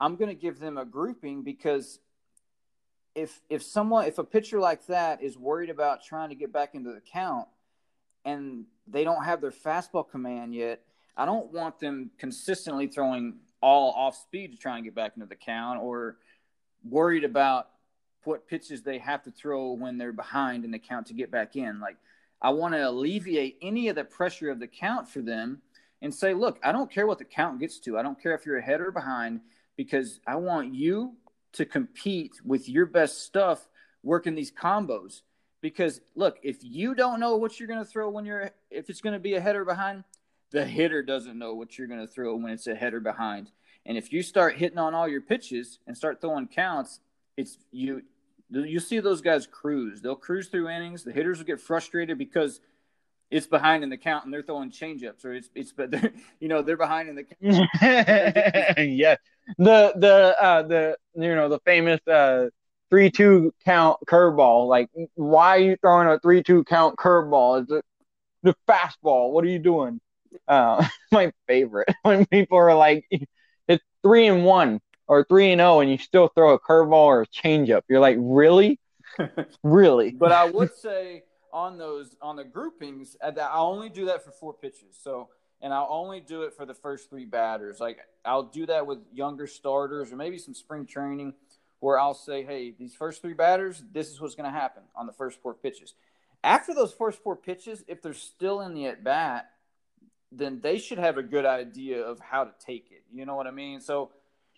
[0.00, 1.98] I'm going to give them a grouping because
[3.14, 6.74] if if someone if a pitcher like that is worried about trying to get back
[6.74, 7.48] into the count
[8.24, 10.80] and they don't have their fastball command yet,
[11.16, 15.26] I don't want them consistently throwing all off speed to try and get back into
[15.26, 16.16] the count or
[16.88, 17.68] worried about
[18.24, 21.56] what pitches they have to throw when they're behind in the count to get back
[21.56, 21.80] in.
[21.80, 21.96] Like
[22.42, 25.62] I want to alleviate any of the pressure of the count for them
[26.02, 27.98] and say, look, I don't care what the count gets to.
[27.98, 29.40] I don't care if you're ahead or behind
[29.76, 31.14] because I want you
[31.52, 33.68] to compete with your best stuff
[34.02, 35.22] working these combos.
[35.60, 39.02] Because look, if you don't know what you're going to throw when you're if it's
[39.02, 40.04] going to be ahead or behind,
[40.50, 43.50] the hitter doesn't know what you're going to throw when it's ahead or behind.
[43.84, 47.00] And if you start hitting on all your pitches and start throwing counts,
[47.40, 48.02] it's you
[48.50, 50.00] you see those guys cruise.
[50.00, 51.04] They'll cruise through innings.
[51.04, 52.60] The hitters will get frustrated because
[53.30, 56.48] it's behind in the count and they're throwing changeups or it's it's but they're you
[56.48, 57.68] know they're behind in the count.
[58.78, 59.16] yeah
[59.58, 62.48] the the uh the you know the famous uh
[62.90, 67.70] three two count curveball like why are you throwing a three two count curveball is
[67.70, 67.84] it
[68.42, 70.00] the fastball what are you doing
[70.48, 73.06] uh my favorite when people are like
[73.68, 74.80] it's three and one
[75.10, 78.16] or three and oh and you still throw a curveball or a changeup you're like
[78.18, 78.78] really
[79.62, 84.24] really but i would say on those on the groupings uh, I only do that
[84.24, 84.98] for four pitches.
[85.02, 85.28] So
[85.62, 87.80] and I'll only do it for the first three batters.
[87.80, 91.34] Like I'll do that with younger starters or maybe some spring training
[91.80, 95.06] where I'll say, hey, these first three batters, this is what's going to happen on
[95.06, 95.94] the first four pitches.
[96.44, 99.50] After those first four pitches, if they're still in the at bat,
[100.32, 103.02] then they should have a good idea of how to take it.
[103.12, 103.80] You know what I mean?
[103.80, 104.10] So,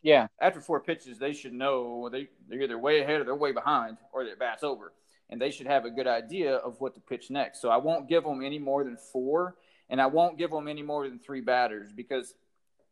[0.03, 3.53] yeah, after four pitches, they should know they, they're either way ahead or they're way
[3.53, 4.93] behind or their bat's over
[5.33, 7.63] and they should have a good idea of what to pitch next.
[7.63, 9.57] So I won't give them any more than four.
[9.89, 12.35] and I won't give them any more than three batters because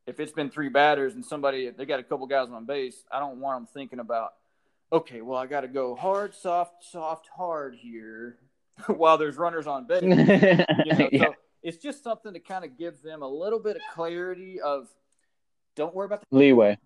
[0.06, 3.20] if it's been three batters and somebody they got a couple guys on base, I
[3.20, 4.30] don't want them thinking about,
[4.90, 8.38] okay, well I got to go hard, soft, soft, hard here
[8.86, 10.02] while there's runners on base.
[10.02, 10.64] you know?
[11.12, 11.24] yeah.
[11.24, 14.88] So it's just something to kind of give them a little bit of clarity of
[15.76, 16.78] don't worry about the leeway.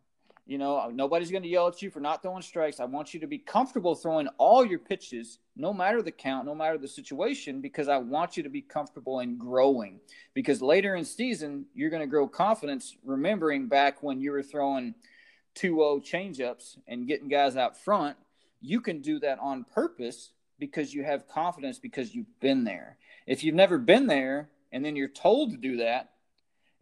[0.46, 2.78] You know, nobody's going to yell at you for not throwing strikes.
[2.78, 6.54] I want you to be comfortable throwing all your pitches, no matter the count, no
[6.54, 10.00] matter the situation, because I want you to be comfortable in growing.
[10.34, 14.94] Because later in season, you're going to grow confidence, remembering back when you were throwing
[15.54, 18.18] 2-0 changeups and getting guys out front.
[18.60, 22.98] You can do that on purpose because you have confidence because you've been there.
[23.26, 26.10] If you've never been there and then you're told to do that,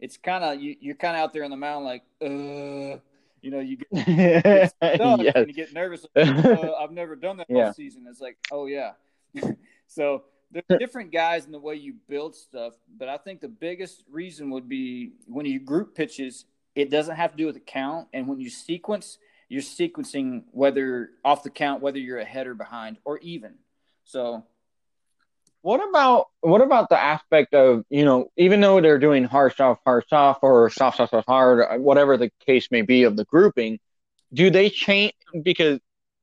[0.01, 2.99] it's kind of you, you're kind of out there on the mound like, uh
[3.43, 4.73] you know, you get, get yes.
[4.81, 6.05] and you get nervous.
[6.15, 7.67] Like, uh, I've never done that yeah.
[7.67, 8.05] all season.
[8.09, 8.93] It's like, oh yeah.
[9.87, 14.03] so there's different guys in the way you build stuff, but I think the biggest
[14.09, 18.07] reason would be when you group pitches, it doesn't have to do with the count,
[18.13, 19.17] and when you sequence,
[19.49, 23.55] you're sequencing whether off the count, whether you're ahead or behind or even.
[24.05, 24.45] So
[25.63, 29.81] what about what about the aspect of you know even though they're doing hard soft
[29.85, 33.79] hard soft or soft soft soft hard whatever the case may be of the grouping,
[34.33, 35.79] do they change because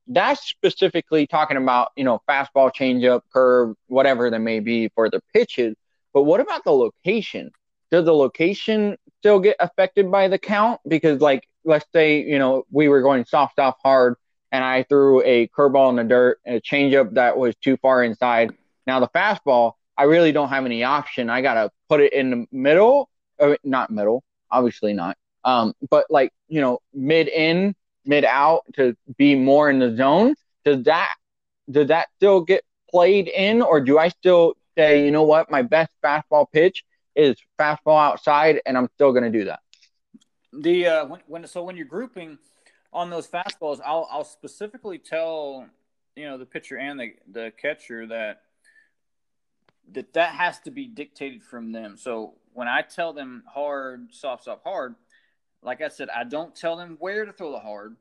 [0.07, 5.21] that's specifically talking about you know fastball changeup curve whatever that may be for the
[5.33, 5.75] pitches.
[6.13, 7.51] But what about the location?
[7.89, 10.81] Does the location still get affected by the count?
[10.87, 14.15] Because like let's say you know we were going soft soft hard
[14.51, 18.03] and I threw a curveball in the dirt, and a changeup that was too far
[18.03, 18.51] inside
[18.87, 21.29] now the fastball, I really don't have any option.
[21.29, 25.17] I gotta put it in the middle, or not middle, obviously not.
[25.43, 27.75] Um, but like you know, mid in,
[28.05, 30.35] mid out to be more in the zone.
[30.63, 31.15] Does that
[31.69, 35.61] does that still get played in, or do I still say, you know what, my
[35.61, 36.83] best fastball pitch
[37.15, 39.59] is fastball outside, and I'm still gonna do that?
[40.53, 42.37] The uh, when, when so when you're grouping
[42.93, 45.67] on those fastballs, I'll I'll specifically tell
[46.15, 48.41] you know the pitcher and the the catcher that
[49.91, 51.97] that that has to be dictated from them.
[51.97, 54.95] So when I tell them hard, soft, soft, hard,
[55.61, 57.95] like I said, I don't tell them where to throw the hard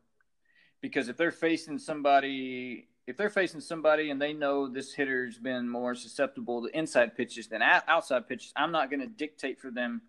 [0.80, 5.68] because if they're facing somebody, if they're facing somebody and they know this hitter's been
[5.68, 10.02] more susceptible to inside pitches than outside pitches, I'm not going to dictate for them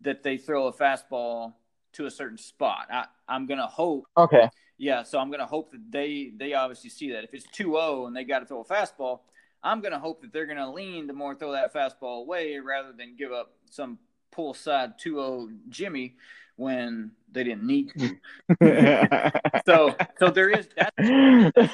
[0.00, 1.54] that they throw a fastball
[1.92, 2.86] to a certain spot.
[2.90, 4.06] I, I'm going to hope.
[4.16, 4.48] Okay.
[4.76, 7.24] Yeah, so I'm going to hope that they they obviously see that.
[7.24, 9.20] If it's 2-0 and they got to throw a fastball–
[9.62, 12.58] I'm going to hope that they're going to lean to more throw that fastball away
[12.58, 13.98] rather than give up some
[14.30, 16.16] pull side 2-0 Jimmy
[16.58, 19.30] when they didn't need to.
[19.66, 20.92] so so there is that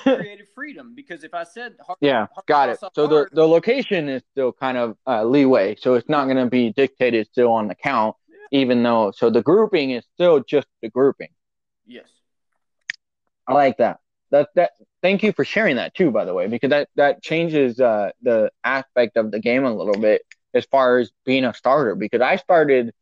[0.02, 2.78] creative freedom because if I said hard, yeah, hard, got it.
[2.80, 6.36] So hard, the the location is still kind of uh, leeway, so it's not going
[6.36, 8.60] to be dictated still on the count, yeah.
[8.60, 11.30] even though so the grouping is still just the grouping.
[11.86, 12.08] Yes,
[13.46, 14.00] I like that.
[14.34, 17.78] That that thank you for sharing that too, by the way, because that that changes
[17.78, 20.22] uh, the aspect of the game a little bit
[20.52, 21.94] as far as being a starter.
[21.94, 22.92] Because I started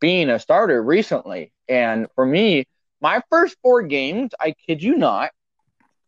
[0.00, 2.64] being a starter recently, and for me,
[3.00, 5.30] my first four games, I kid you not,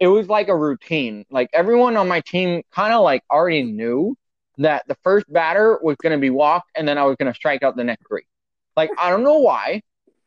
[0.01, 1.25] it was like a routine.
[1.31, 4.17] Like everyone on my team kind of like already knew
[4.59, 7.37] that the first batter was going to be walked, and then I was going to
[7.37, 8.27] strike out the next three.
[8.77, 9.83] Like I don't know why,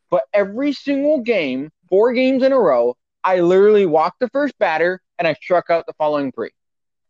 [0.09, 2.95] but every single game, four games in a row,
[3.27, 6.51] I literally walked the first batter and I struck out the following three.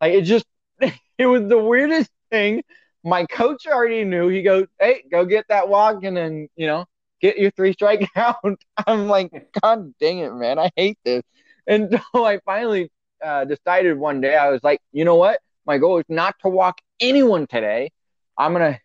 [0.00, 0.44] Like it just,
[0.80, 2.64] it was the weirdest thing.
[3.04, 4.26] My coach already knew.
[4.26, 6.86] He goes, "Hey, go get that walk, and then you know,
[7.20, 8.36] get your three strike out."
[8.84, 9.30] I'm like,
[9.62, 10.58] God dang it, man!
[10.58, 11.22] I hate this.
[11.68, 12.90] And so I finally
[13.24, 15.38] uh, decided one day, I was like, you know what?
[15.66, 17.92] My goal is not to walk anyone today.
[18.36, 18.80] I'm gonna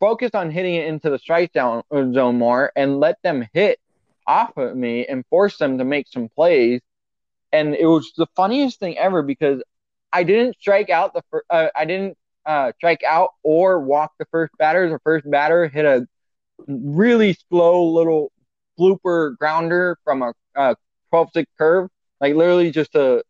[0.00, 3.78] focus on hitting it into the strike zone, zone more and let them hit
[4.28, 6.82] off of me and force them to make some plays.
[7.52, 9.62] And it was the funniest thing ever because
[10.12, 14.26] I didn't strike out the fir- uh, I didn't uh, strike out or walk the
[14.30, 14.90] first batter.
[14.90, 16.06] The first batter hit a
[16.68, 18.32] really slow little
[18.78, 20.76] blooper grounder from a, a
[21.10, 23.22] 12 6 curve, like literally just a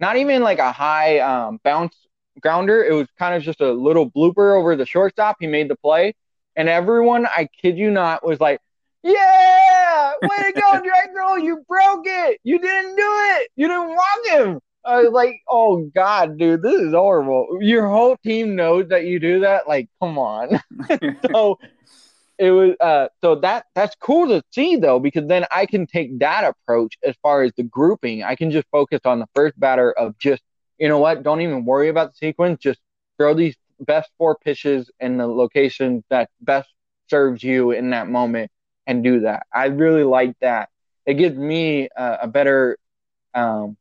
[0.00, 1.96] not even like a high um, bounce
[2.40, 2.84] grounder.
[2.84, 5.36] It was kind of just a little blooper over the shortstop.
[5.40, 6.14] He made the play,
[6.56, 8.60] and everyone, I kid you not, was like,
[9.02, 10.80] yeah, way to go,
[11.14, 11.38] Girl.
[11.38, 12.40] You broke it.
[12.44, 13.50] You didn't do it.
[13.56, 14.60] You didn't walk him.
[14.84, 17.58] I was like, oh God, dude, this is horrible.
[17.60, 19.68] Your whole team knows that you do that.
[19.68, 20.60] Like, come on.
[21.32, 21.58] so
[22.38, 26.18] it was uh so that that's cool to see though, because then I can take
[26.18, 28.24] that approach as far as the grouping.
[28.24, 30.42] I can just focus on the first batter of just,
[30.78, 32.80] you know what, don't even worry about the sequence, just
[33.18, 36.68] throw these best four pitches in the location that best
[37.08, 38.50] serves you in that moment
[38.86, 39.46] and do that.
[39.52, 40.68] I really like that.
[41.06, 42.78] It gives me a, a better
[43.34, 43.76] um,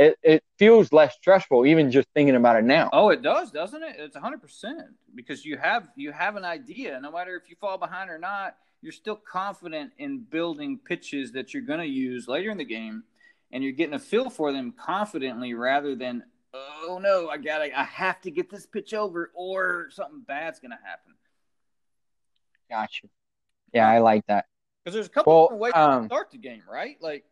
[0.00, 2.88] it, it feels less stressful even just thinking about it now.
[2.90, 3.96] Oh, it does, doesn't it?
[3.98, 4.40] It's 100%
[5.14, 8.56] because you have you have an idea no matter if you fall behind or not,
[8.80, 13.02] you're still confident in building pitches that you're going to use later in the game
[13.52, 16.22] and you're getting a feel for them confidently rather than
[16.54, 20.70] oh no, I got I have to get this pitch over or something bad's going
[20.70, 21.12] to happen.
[22.70, 23.08] Gotcha.
[23.72, 24.46] Yeah, I like that.
[24.84, 26.96] Because there's a couple well, different ways um, to start the game, right?
[27.00, 27.24] Like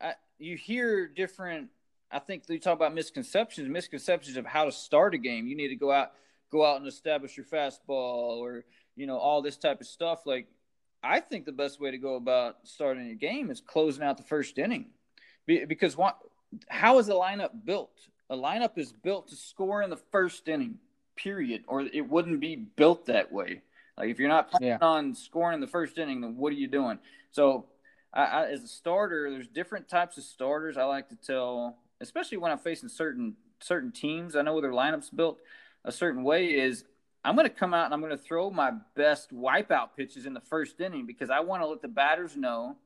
[0.00, 1.70] I, you hear different
[2.12, 5.46] I think you talk about misconceptions, misconceptions of how to start a game.
[5.46, 6.12] You need to go out,
[6.50, 8.64] go out and establish your fastball, or
[8.94, 10.26] you know all this type of stuff.
[10.26, 10.46] Like,
[11.02, 14.24] I think the best way to go about starting a game is closing out the
[14.24, 14.90] first inning,
[15.46, 16.18] because what?
[16.68, 17.98] How is a lineup built?
[18.28, 20.78] A lineup is built to score in the first inning,
[21.16, 23.62] period, or it wouldn't be built that way.
[23.96, 24.78] Like if you're not planning yeah.
[24.80, 26.98] on scoring in the first inning, then what are you doing?
[27.30, 27.66] So,
[28.12, 30.76] I, I, as a starter, there's different types of starters.
[30.76, 34.36] I like to tell especially when I'm facing certain certain teams.
[34.36, 35.38] I know their lineups built
[35.84, 36.46] a certain way.
[36.46, 36.84] Is
[37.24, 40.34] I'm going to come out and I'm going to throw my best wipeout pitches in
[40.34, 42.76] the first inning because I want to let the batters know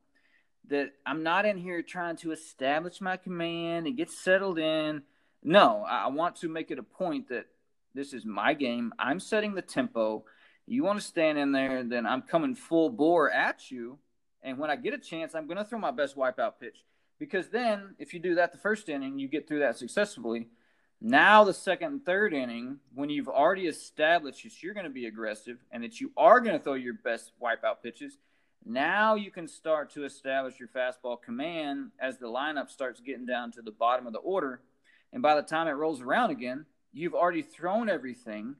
[0.69, 5.03] that I'm not in here trying to establish my command and get settled in.
[5.43, 7.47] No, I want to make it a point that
[7.95, 8.93] this is my game.
[8.99, 10.25] I'm setting the tempo.
[10.67, 13.99] You want to stand in there, then I'm coming full bore at you.
[14.43, 16.85] And when I get a chance, I'm going to throw my best wipeout pitch.
[17.19, 20.49] Because then, if you do that the first inning, you get through that successfully.
[21.01, 25.07] Now, the second and third inning, when you've already established that you're going to be
[25.07, 28.19] aggressive and that you are going to throw your best wipeout pitches,
[28.65, 33.53] now you can start to establish your fastball command as the lineup starts getting down
[33.53, 34.61] to the bottom of the order.
[35.13, 38.57] And by the time it rolls around again, you've already thrown everything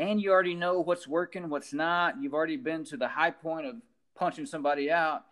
[0.00, 2.20] and you already know what's working, what's not.
[2.20, 3.76] You've already been to the high point of
[4.16, 5.24] punching somebody out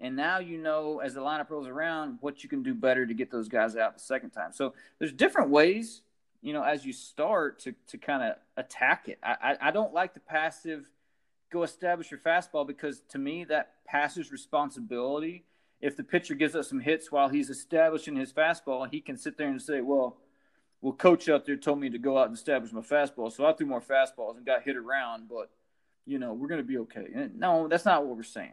[0.00, 3.14] and now you know as the lineup rolls around what you can do better to
[3.14, 4.52] get those guys out the second time.
[4.52, 6.02] So there's different ways,
[6.42, 9.18] you know, as you start to to kind of attack it.
[9.22, 10.90] I, I, I don't like the passive
[11.50, 15.44] go establish your fastball because to me that passes responsibility.
[15.80, 19.36] If the pitcher gives us some hits while he's establishing his fastball, he can sit
[19.36, 20.16] there and say, "Well,
[20.84, 23.52] well, coach out there told me to go out and establish my fastball, so I
[23.54, 25.50] threw more fastballs and got hit around, but
[26.06, 28.52] you know we're to be okay." And no, that's not what we're saying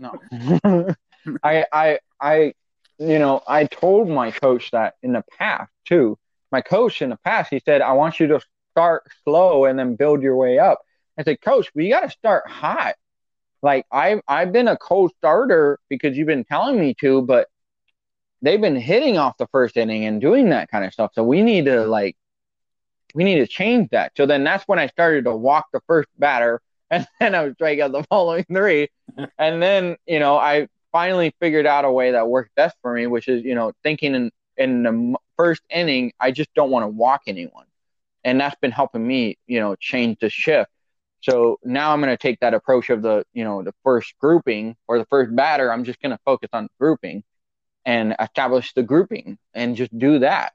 [0.00, 0.14] no.
[1.42, 2.54] I I I
[2.98, 6.18] you know, I told my coach that in the past too.
[6.52, 8.40] My coach in the past, he said, I want you to
[8.72, 10.80] start slow and then build your way up.
[11.16, 12.94] I said, Coach, we gotta start hot.
[13.62, 17.48] Like I've I've been a cold starter because you've been telling me to, but
[18.42, 21.12] they've been hitting off the first inning and doing that kind of stuff.
[21.14, 22.16] So we need to like
[23.14, 24.12] we need to change that.
[24.16, 26.60] So then that's when I started to walk the first batter
[26.90, 28.88] and then I was striking out the following three.
[29.38, 33.06] and then, you know, I finally figured out a way that worked best for me,
[33.06, 36.88] which is, you know, thinking in, in the first inning, I just don't want to
[36.88, 37.66] walk anyone.
[38.24, 40.70] And that's been helping me, you know, change the shift.
[41.20, 44.76] So now I'm going to take that approach of the, you know, the first grouping
[44.88, 45.72] or the first batter.
[45.72, 47.22] I'm just going to focus on grouping
[47.90, 50.52] and establish the grouping and just do that.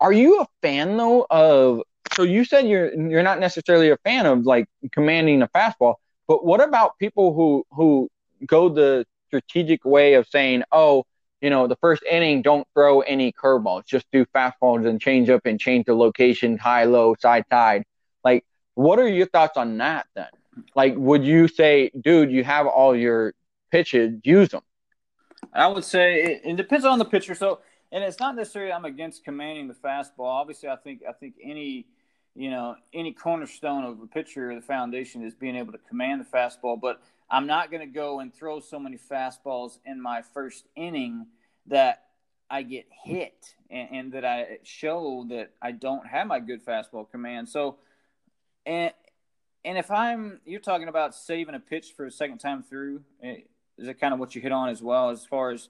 [0.00, 1.82] Are you a fan though of
[2.14, 5.94] so you said you're you're not necessarily a fan of like commanding a fastball,
[6.26, 8.08] but what about people who who
[8.44, 11.04] go the strategic way of saying, oh,
[11.40, 15.42] you know, the first inning, don't throw any curveballs, just do fastballs and change up
[15.44, 17.84] and change the location, high, low, side, side.
[18.24, 18.44] Like,
[18.74, 20.32] what are your thoughts on that then?
[20.74, 23.34] Like, would you say, dude, you have all your
[23.70, 24.62] pitches, use them?
[25.52, 27.34] I would say it, it depends on the pitcher.
[27.34, 27.60] So,
[27.92, 30.26] and it's not necessarily I'm against commanding the fastball.
[30.26, 31.86] Obviously, I think I think any
[32.38, 36.20] you know, any cornerstone of a pitcher, or the foundation is being able to command
[36.20, 36.80] the fastball.
[36.80, 41.26] But I'm not going to go and throw so many fastballs in my first inning
[41.66, 42.04] that
[42.48, 47.10] I get hit and, and, that I show that I don't have my good fastball
[47.10, 47.48] command.
[47.48, 47.78] So,
[48.64, 48.92] and
[49.64, 53.38] and if I'm, you're talking about saving a pitch for a second time through, eh,
[53.78, 55.10] is that kind of what you hit on as well?
[55.10, 55.68] As far as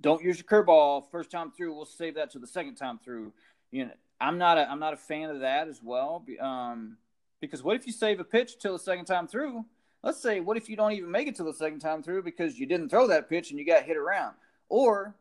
[0.00, 3.32] don't use your curveball first time through, we'll save that to the second time through.
[3.70, 6.24] You know, I'm not a I'm not a fan of that as well.
[6.40, 6.96] Um,
[7.40, 9.64] because what if you save a pitch till the second time through?
[10.02, 12.58] Let's say, what if you don't even make it till the second time through because
[12.58, 14.34] you didn't throw that pitch and you got hit around,
[14.68, 15.14] or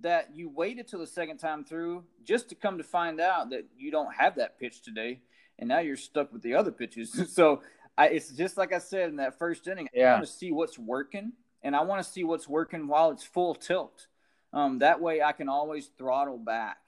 [0.00, 3.64] that you waited till the second time through just to come to find out that
[3.76, 5.20] you don't have that pitch today,
[5.58, 7.32] and now you're stuck with the other pitches.
[7.34, 7.62] so
[7.96, 9.88] I, it's just like I said in that first inning.
[9.92, 10.10] Yeah.
[10.10, 13.24] I want to see what's working, and I want to see what's working while it's
[13.24, 14.06] full tilt.
[14.52, 16.78] Um, that way, I can always throttle back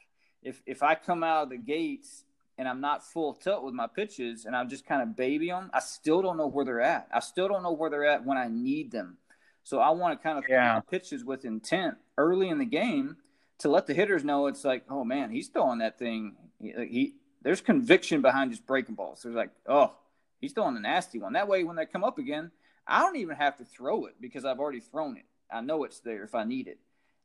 [0.43, 2.25] if if I come out of the gates
[2.59, 5.71] and I'm not full tilt with my pitches and I'm just kind of baby them,
[5.73, 7.09] I still don't know where they're at.
[7.13, 9.17] I still don't know where they're at when I need them.
[9.63, 10.81] So I want to kind of yeah.
[10.81, 13.17] pitches with intent early in the game
[13.59, 16.37] to let the hitters know it's like, oh man, he's throwing that thing.
[16.61, 19.23] He, he there's conviction behind just breaking balls.
[19.23, 19.95] There's like, oh,
[20.41, 21.35] he's throwing a nasty one.
[21.35, 22.51] That way, when they come up again,
[22.91, 25.25] I don't even have to throw it because I've already thrown it.
[25.51, 26.79] I know it's there if I need it.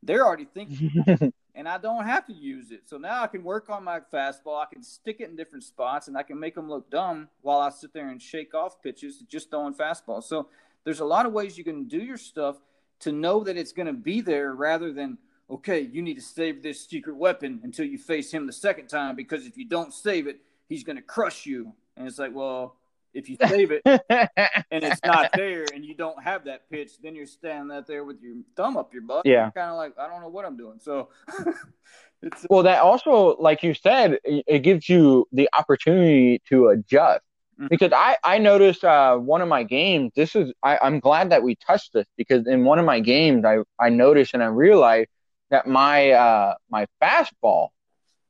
[0.04, 2.82] They're already thinking, and I don't have to use it.
[2.86, 4.62] So now I can work on my fastball.
[4.62, 7.60] I can stick it in different spots, and I can make them look dumb while
[7.60, 10.26] I sit there and shake off pitches just throwing fastballs.
[10.26, 10.50] So
[10.84, 12.58] there's a lot of ways you can do your stuff
[13.00, 15.18] to know that it's going to be there rather than
[15.50, 19.16] okay, you need to save this secret weapon until you face him the second time
[19.16, 21.72] because if you don't save it, he's going to crush you.
[21.96, 22.78] And it's like, well,
[23.16, 27.16] if you save it and it's not there and you don't have that pitch, then
[27.16, 29.26] you're standing out there with your thumb up your butt.
[29.26, 29.50] Yeah.
[29.52, 30.80] Kind of like, I don't know what I'm doing.
[30.80, 31.10] So
[32.22, 37.22] it's well, that also, like you said, it gives you the opportunity to adjust.
[37.58, 37.68] Mm-hmm.
[37.70, 41.42] Because I, I noticed uh, one of my games, this is, I, I'm glad that
[41.42, 45.08] we touched this because in one of my games, I, I noticed and I realized
[45.52, 47.70] that my, uh, my fastball,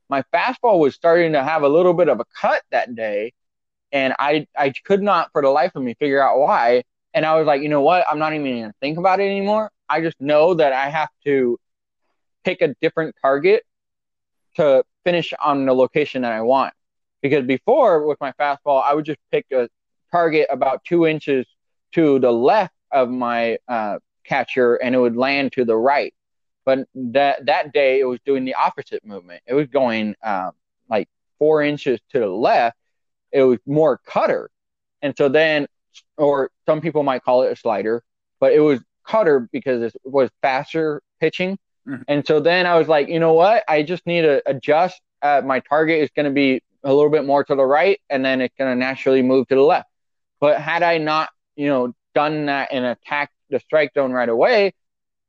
[0.09, 3.33] my fastball was starting to have a little bit of a cut that day
[3.95, 6.83] and I I could not for the life of me figure out why.
[7.13, 8.05] And I was like, you know what?
[8.11, 9.71] I'm not even gonna think about it anymore.
[9.87, 11.57] I just know that I have to
[12.43, 13.63] pick a different target
[14.57, 16.73] to finish on the location that I want.
[17.21, 19.69] Because before with my fastball, I would just pick a
[20.11, 21.45] target about two inches
[21.93, 26.13] to the left of my uh, catcher, and it would land to the right.
[26.65, 29.41] But that that day, it was doing the opposite movement.
[29.47, 30.51] It was going uh,
[30.89, 31.07] like
[31.39, 32.75] four inches to the left,
[33.35, 34.49] it was more cutter.
[35.01, 35.67] And so then,
[36.17, 38.01] or some people might call it a slider,
[38.39, 41.59] but it was cutter because it was faster pitching.
[41.87, 42.03] Mm-hmm.
[42.07, 43.63] And so then I was like, you know what?
[43.67, 44.99] I just need to adjust.
[45.21, 48.23] Uh, my target is going to be a little bit more to the right, and
[48.23, 49.89] then it's going to naturally move to the left.
[50.39, 54.73] But had I not, you know, done that and attacked the strike zone right away,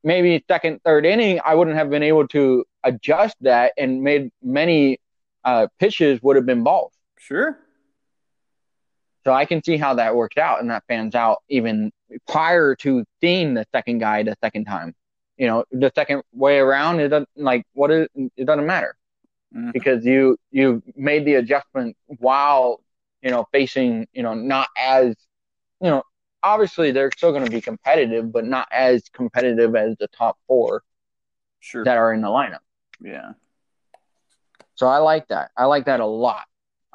[0.05, 5.01] maybe second, third inning, I wouldn't have been able to adjust that and made many
[5.45, 6.93] uh, pitches would have been balls.
[7.19, 7.59] Sure.
[9.27, 11.91] So I can see how that works out and that fans out even
[12.29, 14.95] prior to seeing the second guy the second time.
[15.37, 18.07] You know, the second way around, it doesn't like what is
[18.37, 18.97] it doesn't matter
[19.53, 19.73] mm-hmm.
[19.73, 22.81] because you you made the adjustment while
[23.21, 25.17] you know facing you know not as
[25.83, 26.05] you know
[26.45, 30.85] obviously they're still going to be competitive, but not as competitive as the top four
[31.59, 31.83] sure.
[31.83, 32.61] that are in the lineup.
[33.01, 33.33] Yeah.
[34.77, 35.51] So I like that.
[35.57, 36.45] I like that a lot.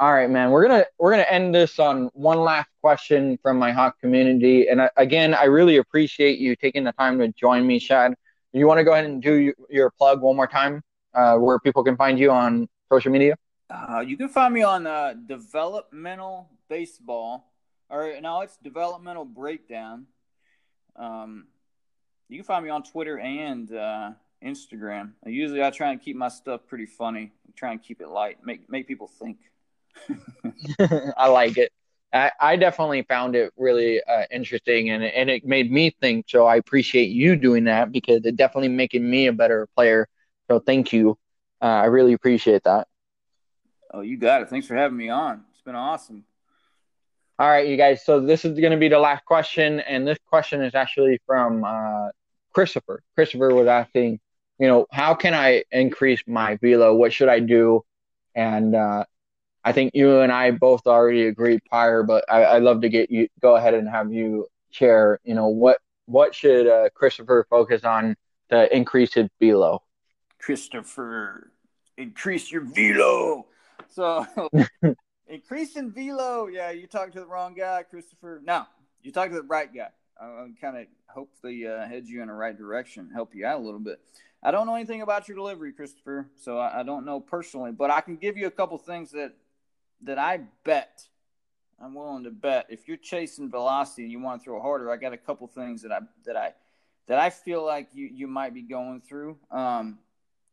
[0.01, 0.49] All right, man.
[0.49, 4.81] We're gonna we're gonna end this on one last question from my Hawk community, and
[4.81, 8.15] I, again, I really appreciate you taking the time to join me, Shad.
[8.51, 10.81] You want to go ahead and do your plug one more time,
[11.13, 13.35] uh, where people can find you on social media?
[13.69, 17.51] Uh, you can find me on uh, developmental baseball,
[17.87, 20.07] All right, now it's developmental breakdown.
[20.95, 21.45] Um,
[22.27, 24.11] you can find me on Twitter and uh,
[24.43, 25.11] Instagram.
[25.27, 27.33] Usually, I try and keep my stuff pretty funny.
[27.47, 29.37] I try and keep it light, make make people think.
[31.17, 31.71] I like it.
[32.13, 36.25] I, I definitely found it really uh, interesting and, and it made me think.
[36.27, 40.07] So I appreciate you doing that because it definitely making me a better player.
[40.49, 41.17] So thank you.
[41.61, 42.87] Uh, I really appreciate that.
[43.93, 44.49] Oh, you got it.
[44.49, 45.43] Thanks for having me on.
[45.51, 46.25] It's been awesome.
[47.39, 48.05] All right, you guys.
[48.05, 51.63] So this is going to be the last question, and this question is actually from
[51.63, 52.09] uh,
[52.53, 53.01] Christopher.
[53.16, 54.20] Christopher was asking,
[54.59, 56.95] you know, how can I increase my velo?
[56.95, 57.82] What should I do?
[58.36, 59.05] And uh,
[59.63, 63.12] I think you and I both already agreed prior, but I, would love to get
[63.12, 65.20] you go ahead and have you share.
[65.24, 68.16] You know what what should uh, Christopher focus on
[68.50, 69.83] to increase his velo?
[70.39, 71.51] Christopher,
[71.97, 73.46] increase your velo.
[73.89, 74.25] So
[75.28, 78.42] increasing velo, yeah, you talking to the wrong guy, Christopher.
[78.43, 78.66] No,
[79.04, 79.89] you talking to the right guy.
[80.20, 83.63] I'm kind of hopefully uh, head you in the right direction, help you out a
[83.63, 84.00] little bit.
[84.43, 87.92] I don't know anything about your delivery, Christopher, so I, I don't know personally, but
[87.92, 89.33] I can give you a couple things that
[90.03, 91.03] that I bet,
[91.82, 94.97] I'm willing to bet, if you're chasing velocity and you want to throw harder, I
[94.97, 96.53] got a couple things that I that I
[97.07, 99.99] that I feel like you you might be going through, um,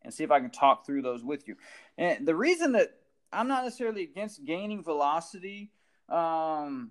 [0.02, 1.56] and see if I can talk through those with you.
[1.96, 2.94] And the reason that
[3.32, 5.70] I'm not necessarily against gaining velocity,
[6.08, 6.90] um,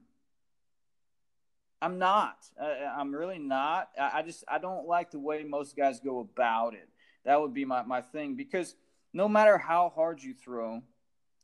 [1.82, 2.38] I'm not.
[2.60, 3.90] I'm really not.
[4.00, 6.90] I, I just I don't like the way most guys go about it.
[7.26, 8.76] That would be my my thing because
[9.14, 10.82] no matter how hard you throw,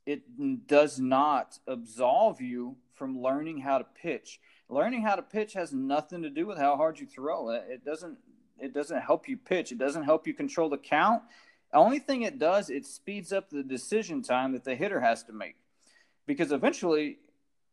[0.06, 4.40] it does not absolve you from learning how to pitch.
[4.70, 7.50] Learning how to pitch has nothing to do with how hard you throw.
[7.50, 8.18] Uh, it doesn't
[8.60, 9.72] it doesn't help you pitch.
[9.72, 11.24] It doesn't help you control the count.
[11.72, 15.24] The only thing it does, it speeds up the decision time that the hitter has
[15.24, 15.56] to make.
[16.26, 17.18] because eventually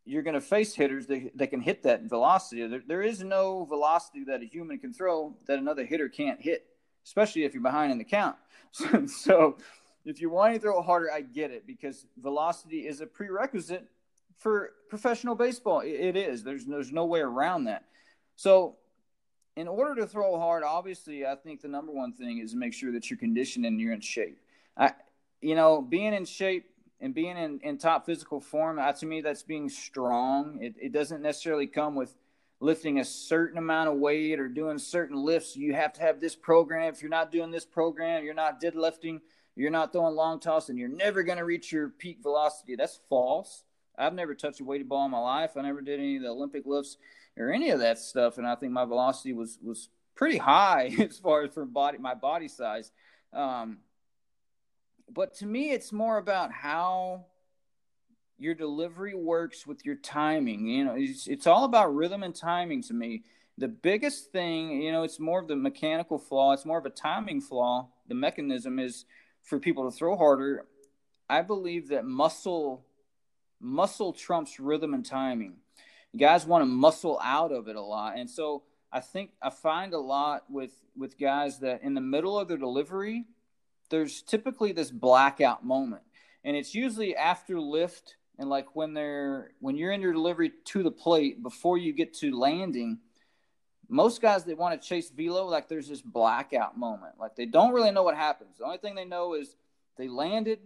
[0.04, 2.66] you're going to face hitters that, that can hit that velocity.
[2.66, 6.66] There, there is no velocity that a human can throw that another hitter can't hit,
[7.04, 8.36] especially if you're behind in the count.
[9.08, 9.58] So
[10.04, 13.86] if you want to throw it harder, I get it because velocity is a prerequisite
[14.36, 15.80] for professional baseball.
[15.80, 16.42] It, is.
[16.42, 17.84] There's there's no way around that.
[18.36, 18.76] So
[19.56, 22.72] in order to throw hard, obviously, I think the number one thing is to make
[22.72, 24.38] sure that you're conditioned and you're in shape.
[24.76, 24.92] I,
[25.40, 26.70] you know, being in shape
[27.00, 30.58] and being in, in top physical form, uh, to me, that's being strong.
[30.62, 32.14] It, it doesn't necessarily come with
[32.60, 35.56] lifting a certain amount of weight or doing certain lifts.
[35.56, 36.92] You have to have this program.
[36.92, 39.20] If you're not doing this program, you're not deadlifting,
[39.56, 42.76] you're not throwing long toss, and you're never going to reach your peak velocity.
[42.76, 43.64] That's false.
[43.98, 45.56] I've never touched a weighted ball in my life.
[45.56, 46.96] I never did any of the Olympic lifts
[47.36, 51.18] or any of that stuff, and I think my velocity was was pretty high as
[51.18, 52.92] far as for body my body size.
[53.32, 53.78] Um,
[55.12, 57.26] but to me, it's more about how
[58.38, 60.66] your delivery works with your timing.
[60.66, 63.24] You know, it's, it's all about rhythm and timing to me.
[63.58, 66.52] The biggest thing, you know, it's more of the mechanical flaw.
[66.52, 67.88] It's more of a timing flaw.
[68.08, 69.04] The mechanism is
[69.42, 70.66] for people to throw harder.
[71.28, 72.84] I believe that muscle
[73.60, 75.56] muscle trumps rhythm and timing.
[76.16, 78.62] Guys want to muscle out of it a lot, and so
[78.92, 82.56] I think I find a lot with with guys that in the middle of their
[82.56, 83.26] delivery
[83.90, 86.02] there's typically this blackout moment
[86.44, 90.82] and it's usually after lift and like when they're when you're in your delivery to
[90.82, 92.98] the plate before you get to landing
[93.90, 97.14] most guys that want to chase velo like there's this blackout moment.
[97.18, 98.58] Like they don't really know what happens.
[98.58, 99.56] The only thing they know is
[99.96, 100.60] they landed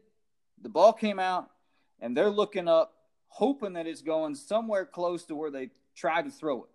[0.62, 1.50] the ball came out
[2.00, 2.92] and they're looking up
[3.28, 6.70] hoping that it's going somewhere close to where they tried to throw it.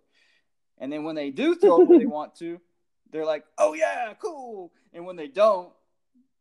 [0.78, 2.60] And then when they do throw it where they want to
[3.12, 4.72] they're like oh yeah cool.
[4.92, 5.72] And when they don't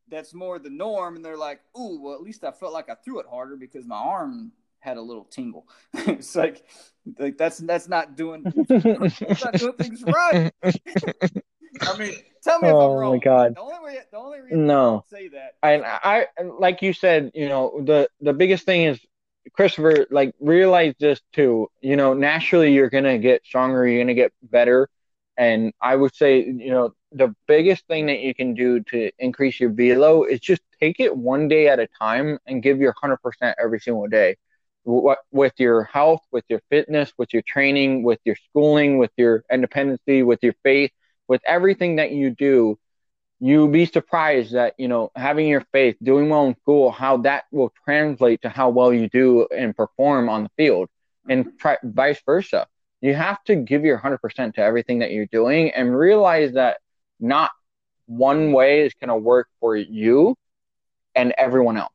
[0.08, 2.96] that's more the norm and they're like ooh well at least i felt like i
[2.96, 6.66] threw it harder because my arm had a little tingle it's like
[7.18, 12.76] like that's that's not doing that's not doing things right i mean tell me if
[12.76, 15.28] oh i'm wrong Oh my god the only way the only reason no I say
[15.30, 16.28] that and I
[16.60, 19.00] like you said, you know, the the biggest thing is
[19.54, 21.68] Christopher, like realize this too.
[21.82, 24.90] You know, naturally you're gonna get stronger, you're gonna get better.
[25.38, 29.60] And I would say, you know, the biggest thing that you can do to increase
[29.60, 33.56] your velo is just take it one day at a time and give your 100%
[33.58, 34.36] every single day.
[34.90, 39.44] What with your health, with your fitness, with your training, with your schooling, with your
[39.52, 40.92] independency, with your faith,
[41.28, 42.80] with everything that you do,
[43.40, 47.44] you'll be surprised that you know having your faith doing well in school how that
[47.52, 50.90] will translate to how well you do and perform on the field
[51.30, 51.58] and mm-hmm.
[51.58, 52.66] try, vice versa.
[53.02, 56.80] You have to give your 100% to everything that you're doing and realize that
[57.20, 57.52] not
[58.08, 60.36] one way is going to work for you
[61.16, 61.94] and everyone else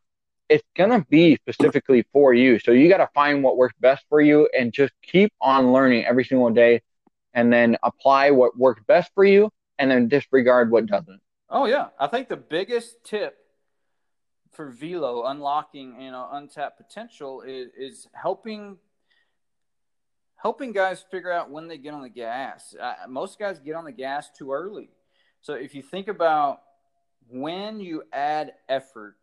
[0.48, 4.20] it's to be specifically for you so you got to find what works best for
[4.20, 6.80] you and just keep on learning every single day
[7.32, 11.20] and then apply what works best for you and then disregard what doesn't
[11.56, 13.36] Oh yeah, I think the biggest tip
[14.50, 18.78] for Velo unlocking you know untapped potential is, is helping
[20.34, 22.74] helping guys figure out when they get on the gas.
[23.08, 24.90] Most guys get on the gas too early.
[25.42, 26.60] So if you think about
[27.28, 29.16] when you add effort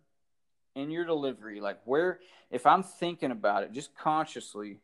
[0.75, 2.19] in your delivery, like where
[2.49, 4.79] if I'm thinking about it just consciously,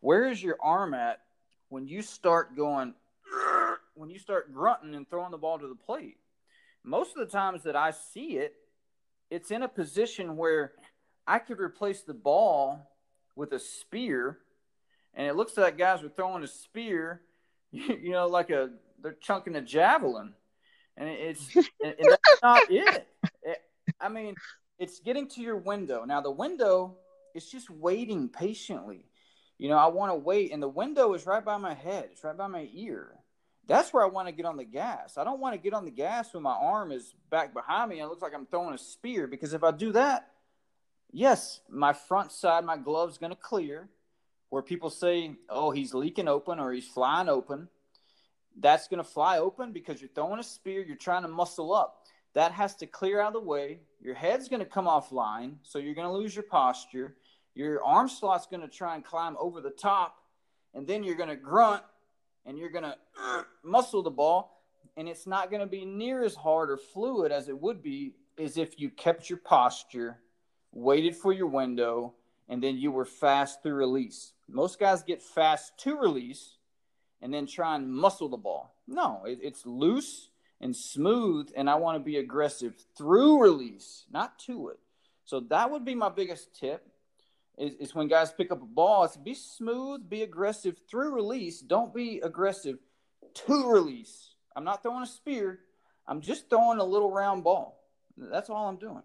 [0.00, 1.20] where is your arm at
[1.68, 2.94] when you start going
[3.94, 6.18] when you start grunting and throwing the ball to the plate?
[6.84, 8.54] most of the times that I see it,
[9.30, 10.72] it's in a position where
[11.26, 12.90] I could replace the ball
[13.36, 14.38] with a spear,
[15.14, 17.22] and it looks like guys are throwing a spear,
[17.70, 18.70] you know, like a
[19.02, 20.34] they're chunking a javelin,
[20.96, 23.06] and it's and that's not it.
[23.42, 23.58] it.
[24.00, 24.34] I mean,
[24.82, 26.20] it's getting to your window now.
[26.20, 26.96] The window
[27.34, 29.06] is just waiting patiently.
[29.58, 32.08] You know, I want to wait, and the window is right by my head.
[32.10, 33.22] It's right by my ear
[33.66, 35.16] that's where I want to get on the gas.
[35.16, 38.00] I don't want to get on the gas when my arm is back behind me
[38.00, 40.28] and it looks like I'm throwing a spear because if I do that,
[41.12, 43.88] yes, my front side, my glove's going to clear.
[44.50, 47.68] Where people say, oh, he's leaking open or he's flying open,
[48.60, 52.01] that's going to fly open because you're throwing a spear, you're trying to muscle up.
[52.34, 53.80] That has to clear out of the way.
[54.00, 57.16] Your head's going to come offline, so you're going to lose your posture.
[57.54, 60.16] Your arm slot's going to try and climb over the top,
[60.74, 61.82] and then you're going to grunt
[62.44, 64.62] and you're going to uh, muscle the ball,
[64.96, 68.14] and it's not going to be near as hard or fluid as it would be
[68.38, 70.18] as if you kept your posture,
[70.72, 72.14] waited for your window,
[72.48, 74.32] and then you were fast through release.
[74.48, 76.56] Most guys get fast to release
[77.20, 78.74] and then try and muscle the ball.
[78.88, 80.30] No, it, it's loose
[80.62, 84.78] and smooth, and I want to be aggressive through release, not to it.
[85.24, 86.88] So that would be my biggest tip.
[87.58, 89.04] is, is when guys pick up a ball.
[89.04, 91.60] It's be smooth, be aggressive through release.
[91.60, 92.78] Don't be aggressive
[93.46, 94.30] to release.
[94.54, 95.60] I'm not throwing a spear.
[96.06, 97.82] I'm just throwing a little round ball.
[98.16, 99.02] That's all I'm doing.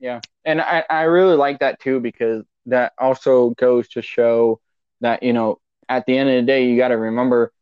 [0.00, 4.60] Yeah, and I I really like that too because that also goes to show
[5.00, 7.52] that you know at the end of the day you got to remember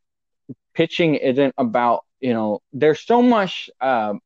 [0.75, 4.21] pitching isn't about you know there's so much um,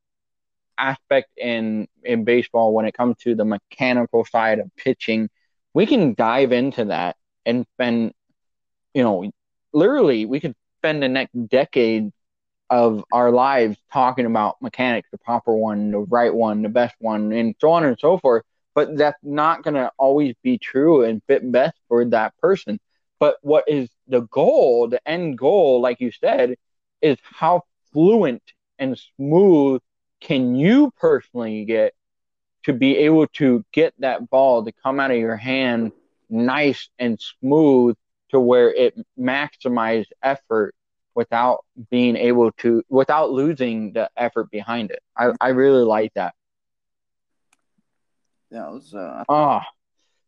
[0.78, 5.28] aspect in in baseball when it comes to the mechanical side of pitching.
[5.74, 7.16] We can dive into that
[7.46, 8.12] and spend
[8.94, 9.30] you know
[9.72, 12.12] literally we could spend the next decade
[12.68, 17.32] of our lives talking about mechanics the proper one the right one the best one
[17.32, 18.44] and so on and so forth.
[18.74, 22.78] But that's not going to always be true and fit best for that person.
[23.18, 26.56] But what is the goal the end goal like you said
[27.00, 27.62] is how
[27.96, 28.42] fluent
[28.78, 29.80] and smooth
[30.20, 31.94] can you personally get
[32.64, 35.92] to be able to get that ball to come out of your hand
[36.28, 37.96] nice and smooth
[38.28, 40.74] to where it maximized effort
[41.14, 45.00] without being able to without losing the effort behind it.
[45.16, 46.34] I, I really like that.
[48.50, 49.60] Yeah, it was uh oh,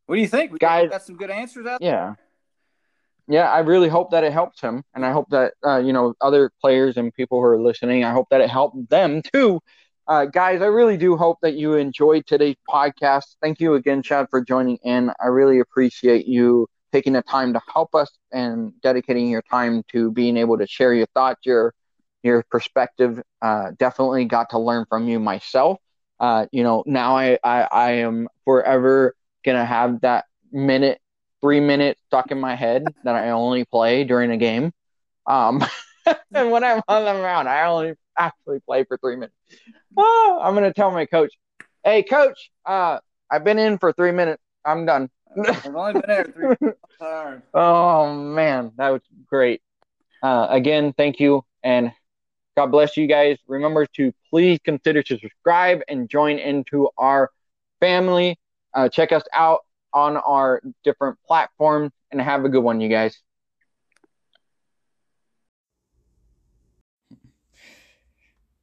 [0.07, 0.53] what do you think?
[0.53, 2.15] We Guys- got some good answers out yeah.
[3.29, 6.15] Yeah, I really hope that it helps him, and I hope that uh, you know
[6.21, 8.05] other players and people who are listening.
[8.05, 9.61] I hope that it helped them too,
[10.07, 10.63] uh, guys.
[10.63, 13.37] I really do hope that you enjoyed today's podcast.
[13.43, 15.11] Thank you again, Chad, for joining in.
[15.23, 20.11] I really appreciate you taking the time to help us and dedicating your time to
[20.11, 21.75] being able to share your thoughts, your
[22.23, 23.21] your perspective.
[23.43, 25.79] Uh, definitely got to learn from you myself.
[26.19, 29.15] Uh, you know, now I, I I am forever
[29.45, 30.99] gonna have that minute
[31.40, 34.73] three minutes stuck in my head that I only play during a game.
[35.27, 35.62] Um,
[36.35, 39.35] and when I'm on the mound, I only actually play for three minutes.
[39.97, 41.32] Oh, I'm gonna tell my coach,
[41.85, 42.98] "Hey, coach, uh,
[43.31, 44.43] I've been in for three minutes.
[44.65, 46.73] I'm done." I've only been there three.
[47.55, 49.62] Oh man, that was great.
[50.20, 51.93] Uh, again, thank you, and
[52.56, 53.39] God bless you guys.
[53.47, 57.31] Remember to please consider to subscribe and join into our
[57.78, 58.36] family.
[58.74, 59.60] Uh, check us out
[59.93, 63.19] on our different platforms, and have a good one, you guys.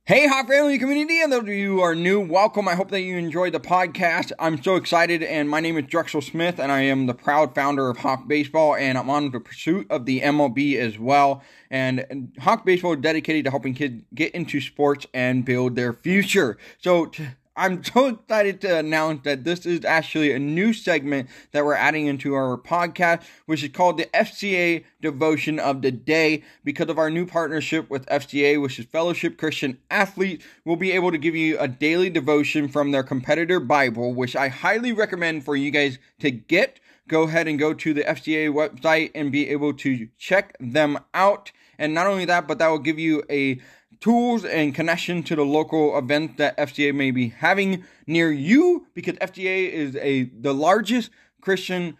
[0.07, 2.67] Hey, Hawk Family Community, and those of you who are new, welcome.
[2.67, 4.31] I hope that you enjoyed the podcast.
[4.37, 7.89] I'm so excited, and my name is Drexel Smith, and I am the proud founder
[7.89, 11.41] of Hawk Baseball, and I'm on the pursuit of the MLB as well.
[11.71, 16.59] And Hawk Baseball is dedicated to helping kids get into sports and build their future.
[16.77, 17.09] So,
[17.57, 22.07] I'm so excited to announce that this is actually a new segment that we're adding
[22.07, 26.43] into our podcast, which is called the FCA Devotion of the Day.
[26.63, 31.11] Because of our new partnership with FCA, which is Fellowship Christian Athlete, we'll be able
[31.11, 35.55] to give you a daily devotion from their competitor Bible, which I highly recommend for
[35.55, 36.79] you guys to get.
[37.07, 41.51] Go ahead and go to the FCA website and be able to check them out.
[41.77, 43.59] And not only that, but that will give you a
[43.99, 49.15] tools and connection to the local event that FCA may be having near you because
[49.15, 51.09] FCA is a the largest
[51.41, 51.97] Christian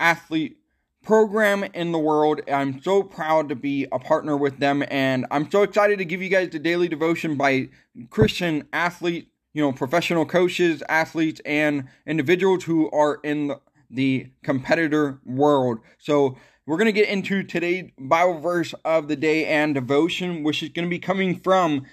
[0.00, 0.58] athlete
[1.02, 2.40] program in the world.
[2.52, 6.20] I'm so proud to be a partner with them and I'm so excited to give
[6.20, 7.70] you guys the daily devotion by
[8.10, 13.60] Christian athlete, you know, professional coaches, athletes and individuals who are in the,
[13.90, 15.78] the competitor world.
[15.98, 16.36] So
[16.68, 20.68] we're going to get into today's Bible verse of the day and devotion, which is
[20.68, 21.86] going to be coming from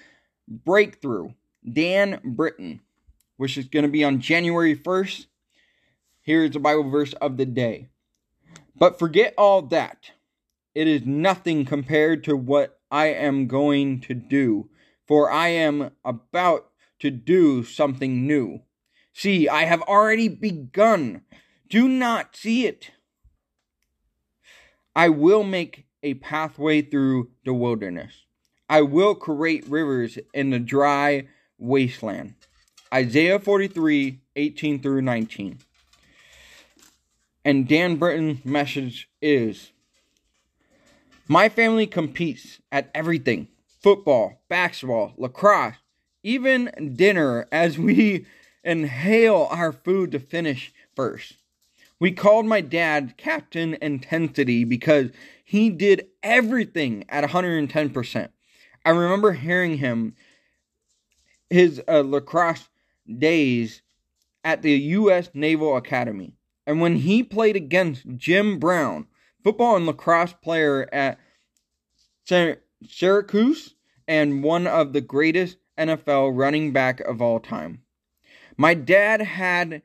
[0.46, 1.30] Breakthrough,
[1.72, 2.82] Dan Britton,
[3.38, 5.28] which is going to be on January 1st.
[6.20, 7.88] Here's the Bible verse of the day.
[8.78, 10.10] But forget all that.
[10.74, 14.68] It is nothing compared to what I am going to do,
[15.08, 18.60] for I am about to do something new.
[19.14, 21.22] See, I have already begun.
[21.66, 22.90] Do not see it.
[24.96, 28.24] I will make a pathway through the wilderness.
[28.66, 31.28] I will create rivers in the dry
[31.58, 32.34] wasteland.
[32.92, 35.58] Isaiah 43, 18 through 19.
[37.44, 39.70] And Dan Britton's message is
[41.28, 43.48] My family competes at everything
[43.82, 45.74] football, basketball, lacrosse,
[46.22, 48.24] even dinner as we
[48.64, 51.34] inhale our food to finish first.
[51.98, 55.10] We called my dad Captain Intensity because
[55.44, 58.28] he did everything at 110%.
[58.84, 60.14] I remember hearing him
[61.48, 62.68] his uh, lacrosse
[63.18, 63.82] days
[64.44, 65.30] at the U.S.
[65.32, 66.34] Naval Academy.
[66.66, 69.06] And when he played against Jim Brown,
[69.42, 71.18] football and lacrosse player at
[72.24, 73.74] Syracuse
[74.08, 77.82] and one of the greatest NFL running back of all time.
[78.56, 79.82] My dad had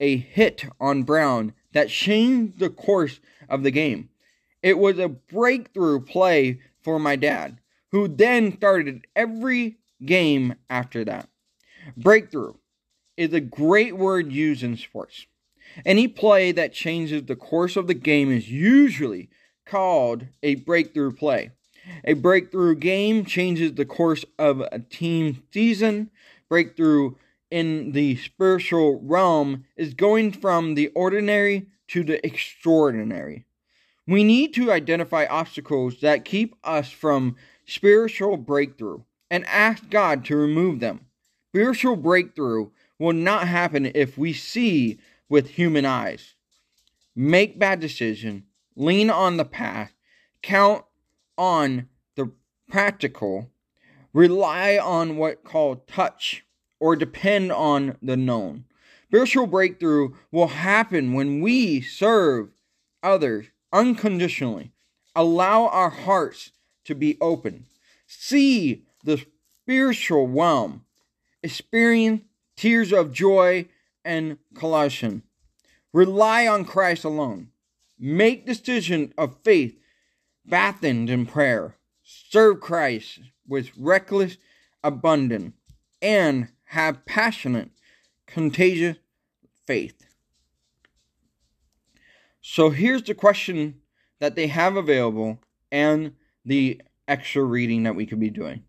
[0.00, 4.08] a hit on Brown that changed the course of the game.
[4.62, 7.58] It was a breakthrough play for my dad,
[7.92, 11.28] who then started every game after that.
[11.96, 12.54] Breakthrough
[13.16, 15.26] is a great word used in sports.
[15.84, 19.28] Any play that changes the course of the game is usually
[19.66, 21.50] called a breakthrough play.
[22.04, 26.10] A breakthrough game changes the course of a team season.
[26.48, 27.14] Breakthrough
[27.50, 33.46] in the spiritual realm is going from the ordinary to the extraordinary.
[34.06, 40.36] We need to identify obstacles that keep us from spiritual breakthrough and ask God to
[40.36, 41.06] remove them.
[41.50, 44.98] Spiritual breakthrough will not happen if we see
[45.28, 46.34] with human eyes.
[47.14, 48.44] Make bad decisions,
[48.76, 49.92] lean on the past,
[50.42, 50.84] count
[51.36, 52.32] on the
[52.68, 53.50] practical,
[54.12, 56.44] rely on what called touch,
[56.80, 58.64] or depend on the known.
[59.06, 62.50] Spiritual breakthrough will happen when we serve
[63.02, 64.72] others unconditionally,
[65.14, 66.52] allow our hearts
[66.84, 67.66] to be open,
[68.06, 69.24] see the
[69.62, 70.84] spiritual realm,
[71.42, 72.22] experience
[72.56, 73.66] tears of joy
[74.04, 75.22] and collusion.
[75.92, 77.48] Rely on Christ alone.
[77.98, 79.78] Make decisions of faith
[80.48, 81.76] bathened in prayer.
[82.02, 84.36] Serve Christ with reckless
[84.82, 85.54] abundance
[86.00, 87.70] and have passionate,
[88.26, 88.98] contagious
[89.66, 90.06] faith.
[92.42, 93.80] So here's the question
[94.20, 95.38] that they have available
[95.72, 96.12] and
[96.44, 98.64] the extra reading that we could be doing.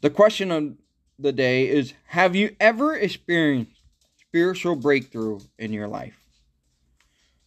[0.00, 0.74] The question of
[1.18, 3.80] the day is Have you ever experienced
[4.16, 6.18] spiritual breakthrough in your life?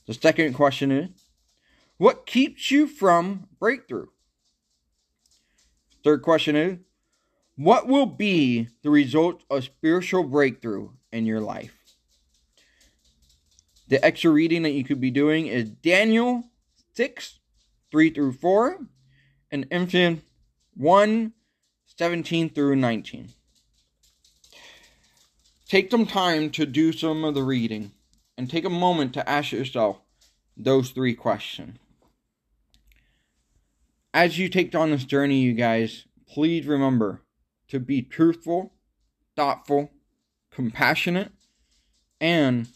[0.06, 1.10] The second question is
[1.98, 4.08] What keeps you from breakthrough?
[6.04, 6.78] Third question is
[7.62, 11.78] What will be the result of spiritual breakthrough in your life?
[13.88, 16.46] The extra reading that you could be doing is Daniel
[16.96, 17.38] 6
[17.92, 18.80] 3 through 4
[19.52, 20.24] and Ephesians
[20.74, 21.34] 1
[21.86, 23.30] 17 through 19.
[25.68, 27.92] Take some time to do some of the reading
[28.40, 30.02] and take a moment to ask yourself
[30.58, 31.78] those three questions.
[34.16, 37.22] As you take on this journey, you guys, please remember
[37.72, 38.74] to be truthful,
[39.38, 39.92] thoughtful,
[40.52, 41.32] compassionate,
[42.20, 42.68] and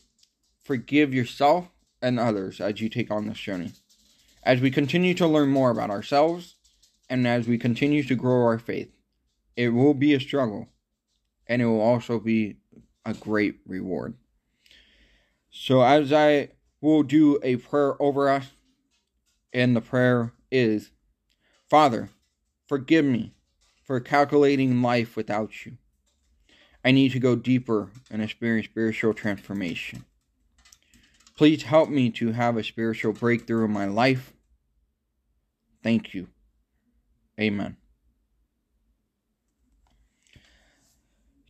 [0.64, 1.68] forgive yourself
[2.02, 3.74] and others as you take on this journey.
[4.42, 6.56] As we continue to learn more about ourselves
[7.10, 8.90] and as we continue to grow our faith,
[9.58, 10.70] it will be a struggle
[11.46, 12.56] and it will also be
[13.06, 14.16] a great reward.
[15.52, 18.48] So, as I will do a prayer over us,
[19.54, 20.92] and the prayer is
[21.70, 22.10] Father,
[22.68, 23.35] forgive me
[23.86, 25.78] for calculating life without you.
[26.84, 30.06] I need to go deeper and experience spiritual transformation.
[31.38, 34.34] Please help me to have a spiritual breakthrough in my life.
[35.84, 36.28] Thank you.
[37.40, 37.78] Amen.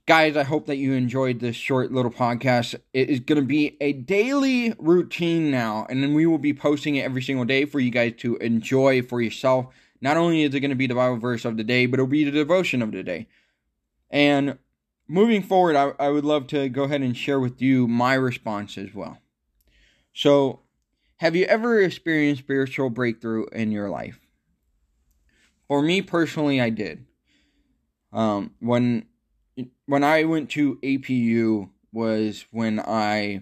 [0.07, 2.75] Guys, I hope that you enjoyed this short little podcast.
[2.93, 6.95] It is going to be a daily routine now, and then we will be posting
[6.95, 9.73] it every single day for you guys to enjoy for yourself.
[10.05, 12.05] Not only is it going to be the Bible verse of the day, but it'll
[12.05, 13.25] be the devotion of the day.
[14.11, 14.59] And
[15.07, 18.77] moving forward, I, I would love to go ahead and share with you my response
[18.77, 19.17] as well.
[20.13, 20.59] So,
[21.17, 24.19] have you ever experienced spiritual breakthrough in your life?
[25.67, 27.07] For me personally, I did.
[28.13, 29.07] Um, when
[29.87, 33.41] when I went to APU was when I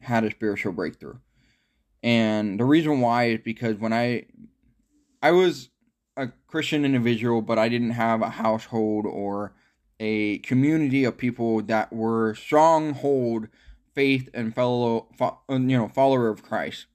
[0.00, 1.18] had a spiritual breakthrough.
[2.02, 4.24] And the reason why is because when I
[5.22, 5.70] I was
[6.16, 9.54] a Christian individual, but I didn't have a household or
[10.00, 13.48] a community of people that were stronghold
[13.94, 15.08] faith and fellow
[15.48, 16.86] you know follower of Christ.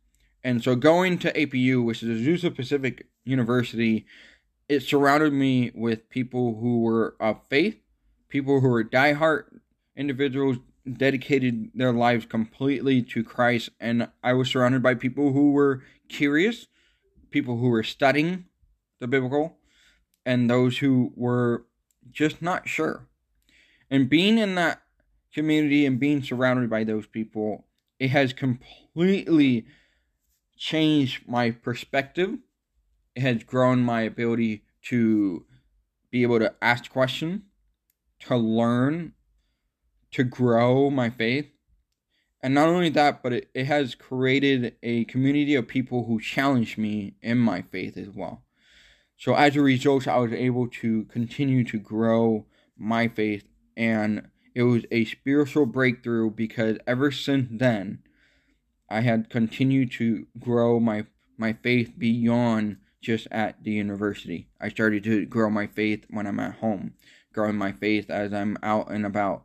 [0.43, 4.05] And so going to APU, which is Azusa Pacific University,
[4.69, 7.79] it surrounded me with people who were of faith
[8.29, 9.45] people who were diehard
[9.95, 10.57] individuals
[10.91, 16.67] dedicated their lives completely to Christ, and I was surrounded by people who were curious,
[17.31, 18.45] people who were studying
[18.99, 19.57] the biblical,
[20.25, 21.65] and those who were
[22.11, 23.07] just not sure.
[23.89, 24.81] And being in that
[25.33, 27.65] community and being surrounded by those people,
[27.99, 29.65] it has completely
[30.57, 32.37] changed my perspective.
[33.15, 35.45] It has grown my ability to
[36.11, 37.41] be able to ask questions
[38.19, 39.13] to learn,
[40.11, 41.47] to grow my faith.
[42.47, 46.77] And not only that, but it, it has created a community of people who challenge
[46.77, 48.45] me in my faith as well.
[49.17, 52.45] So as a result, I was able to continue to grow
[52.77, 53.43] my faith,
[53.75, 57.99] and it was a spiritual breakthrough because ever since then,
[58.89, 61.05] I had continued to grow my
[61.37, 64.47] my faith beyond just at the university.
[64.61, 66.93] I started to grow my faith when I'm at home,
[67.33, 69.43] growing my faith as I'm out and about.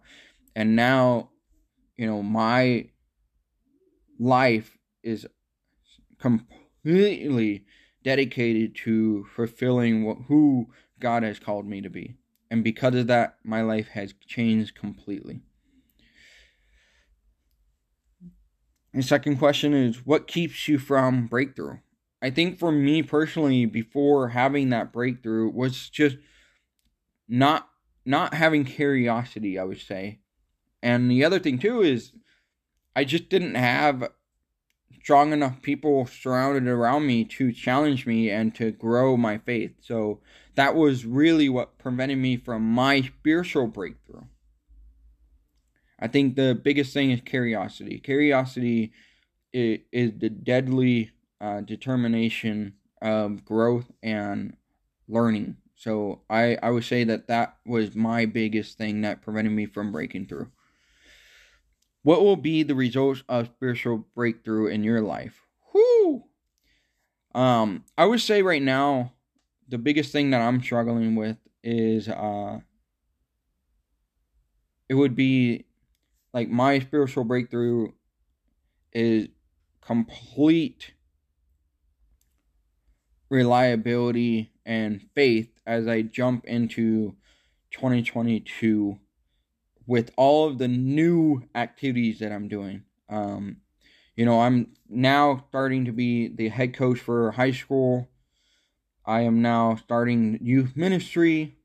[0.54, 1.30] And now,
[1.96, 2.90] you know, my
[4.22, 5.26] life is
[6.18, 7.64] completely
[8.04, 10.68] dedicated to fulfilling what, who
[11.00, 12.16] God has called me to be.
[12.50, 15.40] And because of that, my life has changed completely.
[18.94, 21.78] The second question is what keeps you from breakthrough?
[22.20, 26.18] I think for me personally, before having that breakthrough, was just
[27.26, 27.68] not
[28.04, 30.20] not having curiosity, I would say.
[30.82, 32.12] And the other thing too is
[32.94, 34.10] I just didn't have
[35.02, 39.72] strong enough people surrounded around me to challenge me and to grow my faith.
[39.80, 40.20] So
[40.54, 44.22] that was really what prevented me from my spiritual breakthrough.
[45.98, 47.98] I think the biggest thing is curiosity.
[47.98, 48.92] Curiosity
[49.52, 51.10] is, is the deadly
[51.40, 54.56] uh, determination of growth and
[55.08, 55.56] learning.
[55.74, 59.90] So I, I would say that that was my biggest thing that prevented me from
[59.90, 60.50] breaking through.
[62.02, 65.42] What will be the results of spiritual breakthrough in your life?
[65.72, 66.24] Whoo!
[67.34, 69.12] Um, I would say right now,
[69.68, 72.58] the biggest thing that I'm struggling with is uh,
[74.88, 75.64] it would be
[76.34, 77.92] like my spiritual breakthrough
[78.92, 79.28] is
[79.80, 80.92] complete
[83.30, 87.16] reliability and faith as I jump into
[87.70, 88.98] 2022
[89.92, 92.82] with all of the new activities that I'm doing.
[93.10, 93.58] Um,
[94.16, 98.08] you know, I'm now starting to be the head coach for high school.
[99.04, 101.58] I am now starting youth ministry.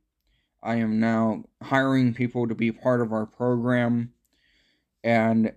[0.62, 4.12] I am now hiring people to be part of our program
[5.06, 5.54] and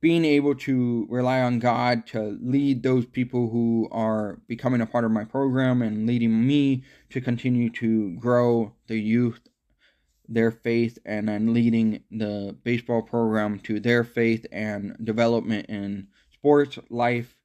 [0.00, 5.04] being able to rely on God to lead those people who are becoming a part
[5.04, 9.38] of my program and leading me to continue to grow the youth,
[10.30, 16.78] their faith, and then leading the baseball program to their faith and development in sports,
[16.88, 17.36] life,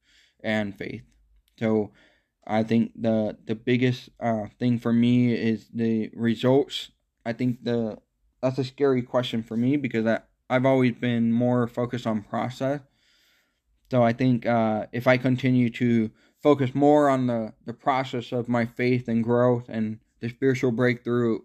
[0.42, 1.02] and faith.
[1.58, 1.90] So
[2.46, 6.90] I think the the biggest uh, thing for me is the results.
[7.24, 7.98] I think the
[8.40, 12.80] that's a scary question for me because I, I've always been more focused on process.
[13.90, 16.10] So I think uh, if I continue to
[16.42, 21.40] focus more on the, the process of my faith and growth and the spiritual breakthrough,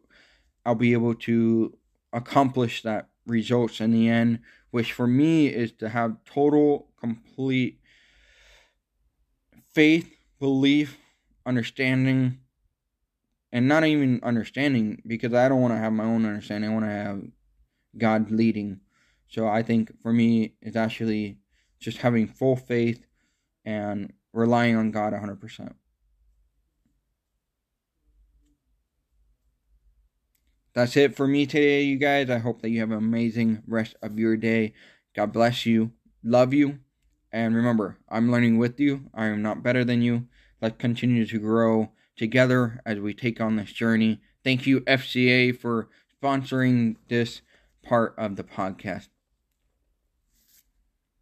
[0.66, 1.78] I'll be able to
[2.14, 4.40] accomplish that results in the end,
[4.72, 7.80] which for me is to have total, complete
[9.74, 10.98] faith, belief,
[11.46, 12.40] understanding,
[13.52, 16.70] and not even understanding because I don't want to have my own understanding.
[16.70, 17.22] I want to have
[17.98, 18.82] God leading
[19.32, 21.38] so I think for me, it's actually
[21.80, 23.06] just having full faith
[23.64, 25.74] and relying on God 100%.
[30.74, 32.30] That's it for me today, you guys.
[32.30, 34.74] I hope that you have an amazing rest of your day.
[35.16, 35.92] God bless you.
[36.24, 36.80] Love you.
[37.32, 39.10] And remember, I'm learning with you.
[39.14, 40.28] I am not better than you.
[40.62, 44.22] Let's continue to grow together as we take on this journey.
[44.44, 45.90] Thank you, FCA, for
[46.22, 47.42] sponsoring this
[47.84, 49.08] part of the podcast.